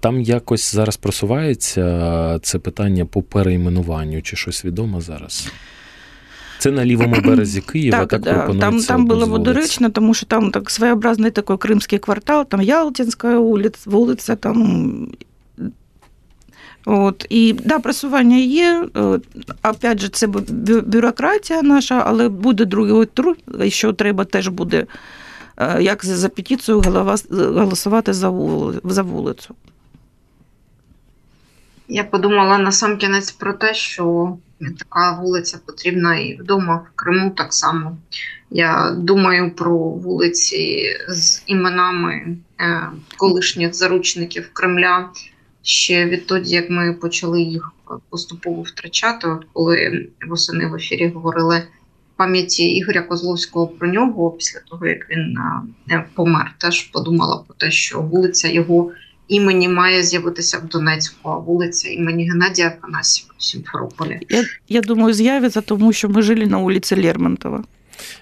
Там 0.00 0.20
якось 0.20 0.74
зараз 0.74 0.96
просувається 0.96 2.37
це 2.38 2.58
питання 2.58 3.04
по 3.04 3.22
перейменуванню 3.22 4.22
чи 4.22 4.36
щось 4.36 4.64
відомо 4.64 5.00
зараз? 5.00 5.52
Це 6.58 6.70
на 6.70 6.84
лівому 6.84 7.16
березі 7.24 7.60
Києва. 7.60 7.98
Так, 7.98 8.08
так 8.08 8.20
да. 8.20 8.54
Там 8.60 8.80
там 8.80 9.06
було 9.06 9.38
доречно, 9.38 9.90
тому 9.90 10.14
що 10.14 10.26
там 10.26 10.50
так 10.50 10.70
своєобразний 10.70 11.30
такий 11.30 11.56
кримський 11.56 11.98
квартал, 11.98 12.46
там 12.46 12.62
Ялтинська 12.62 13.38
вулиця, 13.38 13.90
вулиця, 13.90 14.36
там. 14.36 15.08
От, 16.86 17.26
І 17.30 17.52
да, 17.52 17.78
просування 17.78 18.36
є. 18.36 18.84
Опять 19.70 20.00
же, 20.00 20.08
це 20.08 20.26
бюрократія 20.86 21.62
наша, 21.62 22.02
але 22.06 22.28
буде 22.28 22.64
другий 22.64 23.06
тур, 23.06 23.36
що 23.68 23.92
треба 23.92 24.24
теж 24.24 24.48
буде, 24.48 24.86
е, 25.56 25.82
як 25.82 26.04
за 26.04 26.28
петицію 26.28 26.80
голосувати 27.30 28.12
за 28.12 29.02
вулицю. 29.02 29.54
Я 31.88 32.04
подумала 32.04 32.58
на 32.58 32.72
сам 32.72 32.96
кінець 32.96 33.32
про 33.32 33.52
те, 33.52 33.74
що 33.74 34.36
така 34.78 35.20
вулиця 35.20 35.58
потрібна 35.66 36.16
і 36.16 36.36
вдома 36.40 36.76
в 36.76 36.96
Криму 36.96 37.30
так 37.30 37.52
само. 37.52 37.96
Я 38.50 38.90
думаю 38.90 39.54
про 39.54 39.78
вулиці 39.78 40.86
з 41.08 41.42
іменами 41.46 42.36
е, 42.60 42.82
колишніх 43.16 43.74
заручників 43.74 44.50
Кремля 44.52 45.10
ще 45.62 46.06
відтоді, 46.06 46.54
як 46.54 46.70
ми 46.70 46.92
почали 46.92 47.42
їх 47.42 47.72
поступово 48.10 48.62
втрачати. 48.62 49.28
Коли 49.52 50.08
восени 50.28 50.66
в 50.66 50.74
ефірі 50.74 51.08
говорили 51.08 51.62
пам'яті 52.18 52.76
Ігоря 52.76 53.02
Козловського 53.02 53.66
про 53.66 53.88
нього 53.88 54.30
після 54.30 54.60
того, 54.60 54.86
як 54.86 55.10
він 55.10 55.38
е, 55.90 56.04
помер, 56.14 56.54
теж 56.58 56.82
подумала 56.82 57.44
про 57.46 57.54
те, 57.56 57.70
що 57.70 58.00
вулиця 58.00 58.48
його 58.48 58.90
імені 59.28 59.68
має 59.68 60.02
з'явитися 60.02 60.58
в 60.58 60.68
Донецьку, 60.68 61.44
вулиця 61.46 61.88
імені 61.88 62.30
Геннадія 62.30 62.68
Афанасьєва 62.68 63.34
в 63.38 63.42
Сімферополі. 63.42 64.20
Я 64.28 64.44
я 64.68 64.80
думаю, 64.80 65.14
з'явиться, 65.14 65.60
тому 65.60 65.92
що 65.92 66.08
ми 66.08 66.22
жили 66.22 66.46
на 66.46 66.58
вулиці 66.58 67.02
Лермонтова. 67.02 67.64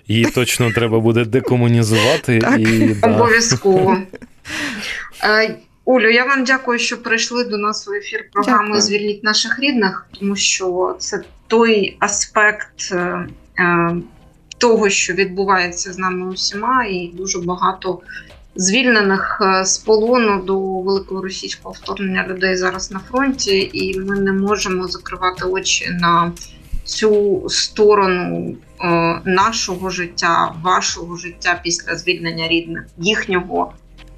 Її 0.08 0.24
точно 0.24 0.72
треба 0.72 1.00
буде 1.00 1.24
декомунізувати. 1.24 2.38
Так, 2.46 2.60
і, 2.60 2.96
да. 3.02 3.14
Обов'язково. 3.14 3.98
Е, 5.24 5.56
Олю, 5.84 6.10
я 6.10 6.24
вам 6.24 6.44
дякую, 6.44 6.78
що 6.78 7.02
прийшли 7.02 7.44
до 7.44 7.58
нас 7.58 7.86
в 7.86 7.92
ефір 7.92 8.24
програми 8.32 8.80
Звільніть 8.80 9.24
наших 9.24 9.60
рідних, 9.60 10.06
тому 10.20 10.36
що 10.36 10.96
це 10.98 11.22
той 11.46 11.96
аспект 11.98 12.92
е, 12.92 13.28
е, 13.58 13.96
того, 14.58 14.88
що 14.88 15.12
відбувається 15.12 15.92
з 15.92 15.98
нами 15.98 16.28
усіма, 16.28 16.84
і 16.84 17.10
дуже 17.14 17.38
багато 17.38 18.00
звільнених 18.56 19.38
е, 19.40 19.64
з 19.64 19.78
полону 19.78 20.42
до 20.42 20.58
великого 20.80 21.22
російського 21.22 21.74
вторгнення 21.74 22.26
людей 22.28 22.56
зараз 22.56 22.90
на 22.90 22.98
фронті, 22.98 23.70
і 23.72 24.00
ми 24.00 24.18
не 24.18 24.32
можемо 24.32 24.88
закривати 24.88 25.44
очі 25.44 25.90
на 25.90 26.32
цю 26.84 27.42
сторону 27.48 28.56
е, 28.80 29.20
нашого 29.24 29.90
життя, 29.90 30.54
вашого 30.62 31.16
життя 31.16 31.60
після 31.64 31.96
звільнення 31.96 32.48
рідних, 32.48 32.84
їхнього. 32.98 33.72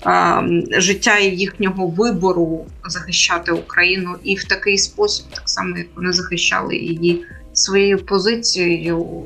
Е, 0.07 0.43
життя 0.81 1.19
і 1.19 1.37
їхнього 1.37 1.87
вибору 1.87 2.67
захищати 2.89 3.53
Україну 3.53 4.17
і 4.23 4.35
в 4.35 4.45
такий 4.45 4.79
спосіб, 4.79 5.27
так 5.35 5.49
само 5.49 5.79
як 5.79 5.87
вони 5.97 6.13
захищали 6.13 6.77
її 6.77 7.25
своєю 7.53 7.99
позицією 7.99 9.25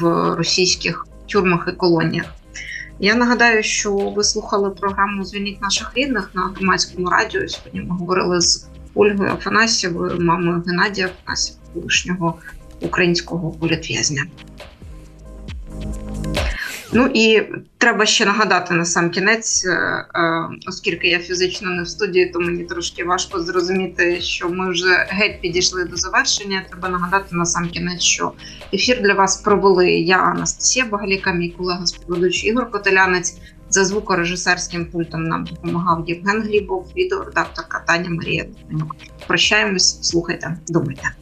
в 0.00 0.34
російських 0.34 1.06
тюрмах 1.26 1.68
і 1.68 1.72
колоніях. 1.72 2.26
Я 3.04 3.14
нагадаю, 3.14 3.62
що 3.62 3.92
ви 3.94 4.24
слухали 4.24 4.70
програму 4.70 5.24
Звільніть 5.24 5.62
наших 5.62 5.92
рідних 5.94 6.30
на 6.34 6.52
громадському 6.56 7.10
радіо. 7.10 7.48
Сьогодні 7.48 7.80
ми 7.80 7.96
говорили 7.96 8.40
з 8.40 8.68
Ольгою 8.94 9.32
Афанасьєвою, 9.32 10.20
мамою 10.20 10.62
Геннадія 10.66 11.06
Афанасьєва, 11.06 11.60
колишнього 11.74 12.34
українського 12.80 13.50
політв'язня. 13.50 14.26
Ну 16.94 17.10
і 17.14 17.42
треба 17.78 18.06
ще 18.06 18.26
нагадати 18.26 18.74
на 18.74 18.84
сам 18.84 19.10
кінець, 19.10 19.64
е, 19.66 19.70
е, 19.70 20.48
оскільки 20.68 21.08
я 21.08 21.18
фізично 21.18 21.70
не 21.70 21.82
в 21.82 21.88
студії, 21.88 22.26
то 22.26 22.40
мені 22.40 22.64
трошки 22.64 23.04
важко 23.04 23.40
зрозуміти, 23.40 24.20
що 24.20 24.48
ми 24.48 24.70
вже 24.70 25.06
геть 25.08 25.40
підійшли 25.40 25.84
до 25.84 25.96
завершення. 25.96 26.62
Треба 26.70 26.88
нагадати 26.88 27.36
на 27.36 27.44
сам 27.44 27.68
кінець, 27.68 28.02
що 28.02 28.32
ефір 28.74 29.02
для 29.02 29.14
вас 29.14 29.36
провели 29.36 29.90
я, 29.90 30.18
Анастасія 30.18 30.86
Багаліка, 30.86 31.32
мій 31.32 31.50
колега 31.50 31.86
співведучий 31.86 32.50
Ігор 32.50 32.70
Котелянець. 32.70 33.36
За 33.68 33.84
звукорежисерським 33.84 34.86
пультом 34.86 35.24
нам 35.24 35.44
допомагав 35.44 36.04
Євген 36.06 36.42
Глібов, 36.42 36.92
відеоредакторка 36.96 37.84
Таня 37.86 38.10
Марія. 38.10 38.46
Прощаємось, 39.26 40.02
слухайте, 40.02 40.56
думайте. 40.68 41.21